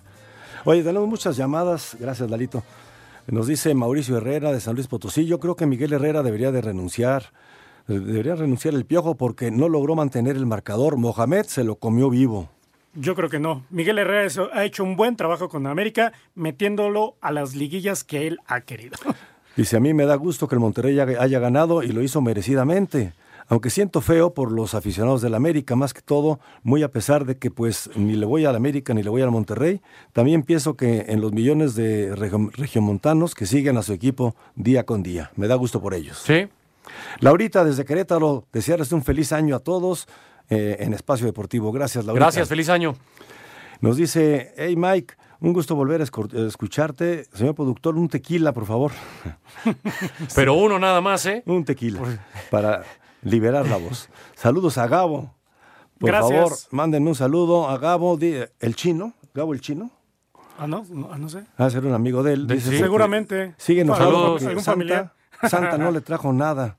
Oye, 0.66 0.84
tenemos 0.84 1.08
muchas 1.08 1.38
llamadas. 1.38 1.96
Gracias, 2.00 2.30
Lalito. 2.30 2.64
Nos 3.28 3.48
dice 3.48 3.74
Mauricio 3.74 4.18
Herrera 4.18 4.52
de 4.52 4.60
San 4.60 4.76
Luis 4.76 4.88
Potosí. 4.88 5.26
Yo 5.26 5.40
creo 5.40 5.56
que 5.56 5.66
Miguel 5.66 5.94
Herrera 5.94 6.24
debería 6.24 6.52
de 6.52 6.62
renunciar. 6.62 7.32
Debería 7.88 8.36
renunciar 8.36 8.74
el 8.74 8.86
piojo 8.86 9.16
porque 9.16 9.52
no 9.52 9.70
logró 9.70 9.96
mantener 9.96 10.36
el 10.36 10.46
marcador. 10.46 10.98
Mohamed 10.98 11.46
se 11.46 11.64
lo 11.64 11.76
comió 11.76 12.10
vivo. 12.10 12.50
Yo 13.00 13.16
creo 13.16 13.30
que 13.30 13.40
no. 13.40 13.64
Miguel 13.70 14.00
Herrera 14.00 14.24
eso- 14.26 14.50
ha 14.54 14.66
hecho 14.66 14.84
un 14.84 14.96
buen 14.96 15.16
trabajo 15.16 15.50
con 15.50 15.68
América, 15.68 16.14
metiéndolo 16.36 17.16
a 17.22 17.32
las 17.32 17.56
liguillas 17.56 18.04
que 18.04 18.28
él 18.28 18.40
ha 18.48 18.62
querido. 18.62 18.98
Dice, 19.56 19.78
a 19.78 19.80
mí 19.80 19.94
me 19.94 20.06
da 20.06 20.16
gusto 20.16 20.48
que 20.48 20.56
el 20.56 20.60
Monterrey 20.62 21.00
haya 21.00 21.40
ganado 21.40 21.82
y 21.84 21.88
lo 21.90 22.02
hizo 22.04 22.22
merecidamente. 22.22 23.14
Aunque 23.50 23.70
siento 23.70 24.02
feo 24.02 24.34
por 24.34 24.52
los 24.52 24.74
aficionados 24.74 25.22
del 25.22 25.34
América, 25.34 25.76
más 25.76 25.94
que 25.94 26.02
todo, 26.02 26.40
muy 26.64 26.84
a 26.84 26.92
pesar 26.92 27.26
de 27.26 27.38
que 27.38 27.50
pues 27.50 27.90
ni 27.96 28.14
le 28.16 28.26
voy 28.26 28.44
al 28.46 28.56
América 28.58 28.94
ni 28.94 29.04
le 29.04 29.10
voy 29.10 29.22
al 29.22 29.32
Monterrey, 29.32 29.82
también 30.12 30.44
pienso 30.44 30.76
que 30.76 31.06
en 31.08 31.22
los 31.22 31.32
millones 31.32 31.74
de 31.74 32.14
regio- 32.16 32.50
regiomontanos 32.54 33.34
que 33.36 33.46
siguen 33.46 33.78
a 33.78 33.84
su 33.84 33.94
equipo 33.94 34.36
día 34.56 34.86
con 34.86 35.02
día. 35.02 35.32
Me 35.38 35.48
da 35.48 35.56
gusto 35.56 35.82
por 35.82 35.94
ellos. 35.94 36.18
Sí. 36.26 36.48
Laurita, 37.20 37.64
desde 37.64 37.86
Querétaro, 37.86 38.46
desearles 38.52 38.92
un 38.92 39.04
feliz 39.04 39.32
año 39.32 39.56
a 39.56 39.60
todos 39.60 40.08
eh, 40.50 40.78
en 40.80 40.94
Espacio 40.94 41.26
Deportivo. 41.26 41.72
Gracias, 41.72 42.06
Laurita. 42.06 42.26
Gracias, 42.26 42.48
feliz 42.50 42.70
año. 42.70 42.96
Nos 43.82 43.98
dice, 43.98 44.54
hey 44.58 44.76
Mike, 44.76 45.14
un 45.40 45.54
gusto 45.54 45.76
volver 45.76 46.02
a 46.02 46.04
a 46.06 46.48
escucharte. 46.48 47.26
Señor 47.34 47.54
productor, 47.56 47.96
un 47.96 48.10
tequila, 48.10 48.54
por 48.54 48.66
favor. 48.66 48.92
Pero 50.36 50.56
uno 50.56 50.80
nada 50.80 51.02
más, 51.02 51.26
¿eh? 51.26 51.44
Un 51.46 51.64
tequila 51.66 52.02
para 52.50 52.84
liberar 53.22 53.68
la 53.68 53.78
voz. 53.78 54.10
Saludos 54.36 54.78
a 54.78 54.88
Gabo. 54.88 55.34
Por 56.00 56.10
Gracias. 56.12 56.32
favor, 56.40 56.58
manden 56.72 57.08
un 57.08 57.16
saludo 57.16 57.68
a 57.70 57.78
Gabo, 57.78 58.18
el 58.20 58.76
chino. 58.76 59.14
Gabo 59.34 59.54
el 59.54 59.62
chino. 59.62 59.92
Ah, 60.60 60.66
no, 60.68 60.84
no, 60.90 61.10
ah, 61.12 61.18
no 61.18 61.30
sé. 61.30 61.44
Va 61.60 61.66
a 61.66 61.70
ser 61.70 61.86
un 61.86 61.94
amigo 61.94 62.24
de 62.24 62.34
él. 62.34 62.48
De- 62.48 62.56
Dice, 62.56 62.72
sí. 62.72 62.78
Seguramente. 62.78 63.54
Sigue 63.58 63.82
enojado 63.82 64.10
Saludos. 64.12 64.30
porque 64.32 64.46
¿Algún 64.48 64.64
Santa, 64.64 64.72
familiar? 64.72 65.14
Santa 65.50 65.78
no 65.78 65.92
le 65.92 66.02
trajo 66.02 66.34
nada. 66.34 66.78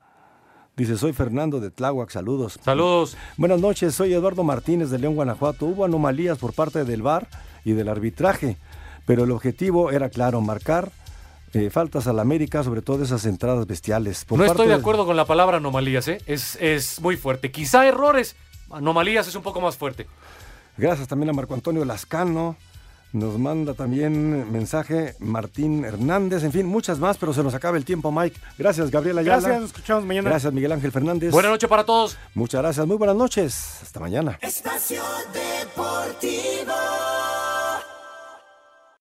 Dice, 0.79 0.97
soy 0.97 1.13
Fernando 1.13 1.59
de 1.59 1.73
Tláhuac, 1.73 2.09
saludos. 2.09 2.61
Saludos. 2.63 3.17
Buenas 3.37 3.61
noches, 3.61 3.97
soy 3.97 4.15
Eduardo 4.15 4.45
Martínez 4.45 4.91
de 4.91 5.01
León, 5.01 5.17
Guanajuato. 5.17 5.67
Hubo 5.67 5.85
anomalías 5.85 6.39
por 6.39 6.53
parte 6.53 6.85
del 6.85 7.03
VAR 7.03 7.27
y 7.65 7.73
del 7.73 7.89
arbitraje, 7.89 8.59
pero 9.05 9.25
el 9.25 9.33
objetivo 9.33 9.91
era 9.91 10.09
claro, 10.09 10.41
marcar 10.41 10.93
eh, 11.53 11.69
faltas 11.71 12.07
al 12.07 12.21
América, 12.21 12.63
sobre 12.63 12.81
todo 12.81 13.03
esas 13.03 13.27
entradas 13.27 13.67
bestiales. 13.67 14.25
Por 14.25 14.39
no 14.39 14.47
parte 14.47 14.63
estoy 14.63 14.69
de 14.69 14.81
acuerdo 14.81 15.05
con 15.05 15.17
la 15.17 15.25
palabra 15.25 15.57
anomalías, 15.57 16.07
¿eh? 16.07 16.21
Es, 16.27 16.55
es 16.61 17.01
muy 17.01 17.17
fuerte. 17.17 17.51
Quizá 17.51 17.85
errores, 17.85 18.37
anomalías 18.71 19.27
es 19.27 19.35
un 19.35 19.43
poco 19.43 19.61
más 19.61 19.77
fuerte. 19.77 20.07
Gracias 20.77 21.09
también 21.09 21.31
a 21.31 21.33
Marco 21.33 21.55
Antonio 21.55 21.85
Lascano. 21.85 22.57
Nos 23.13 23.39
manda 23.39 23.75
también 23.75 24.53
mensaje 24.53 25.15
Martín 25.19 25.85
Hernández, 25.85 26.45
en 26.45 26.53
fin, 26.53 26.67
muchas 26.67 26.99
más, 26.99 27.17
pero 27.17 27.33
se 27.33 27.43
nos 27.43 27.55
acaba 27.55 27.79
el 27.79 27.85
tiempo, 27.85 28.13
Mike. 28.13 28.39
Gracias, 28.59 28.91
Gabriela 28.91 29.23
Gracias, 29.23 29.61
nos 29.61 29.71
escuchamos 29.71 30.05
mañana. 30.05 30.29
Gracias, 30.29 30.53
Miguel 30.53 30.73
Ángel 30.73 30.93
Fernández. 30.93 31.33
Buenas 31.33 31.51
noches 31.51 31.69
para 31.69 31.85
todos. 31.85 32.19
Muchas 32.35 32.61
gracias, 32.61 32.87
muy 32.87 32.97
buenas 32.97 33.17
noches. 33.17 33.79
Hasta 33.83 34.01
mañana. 34.01 34.39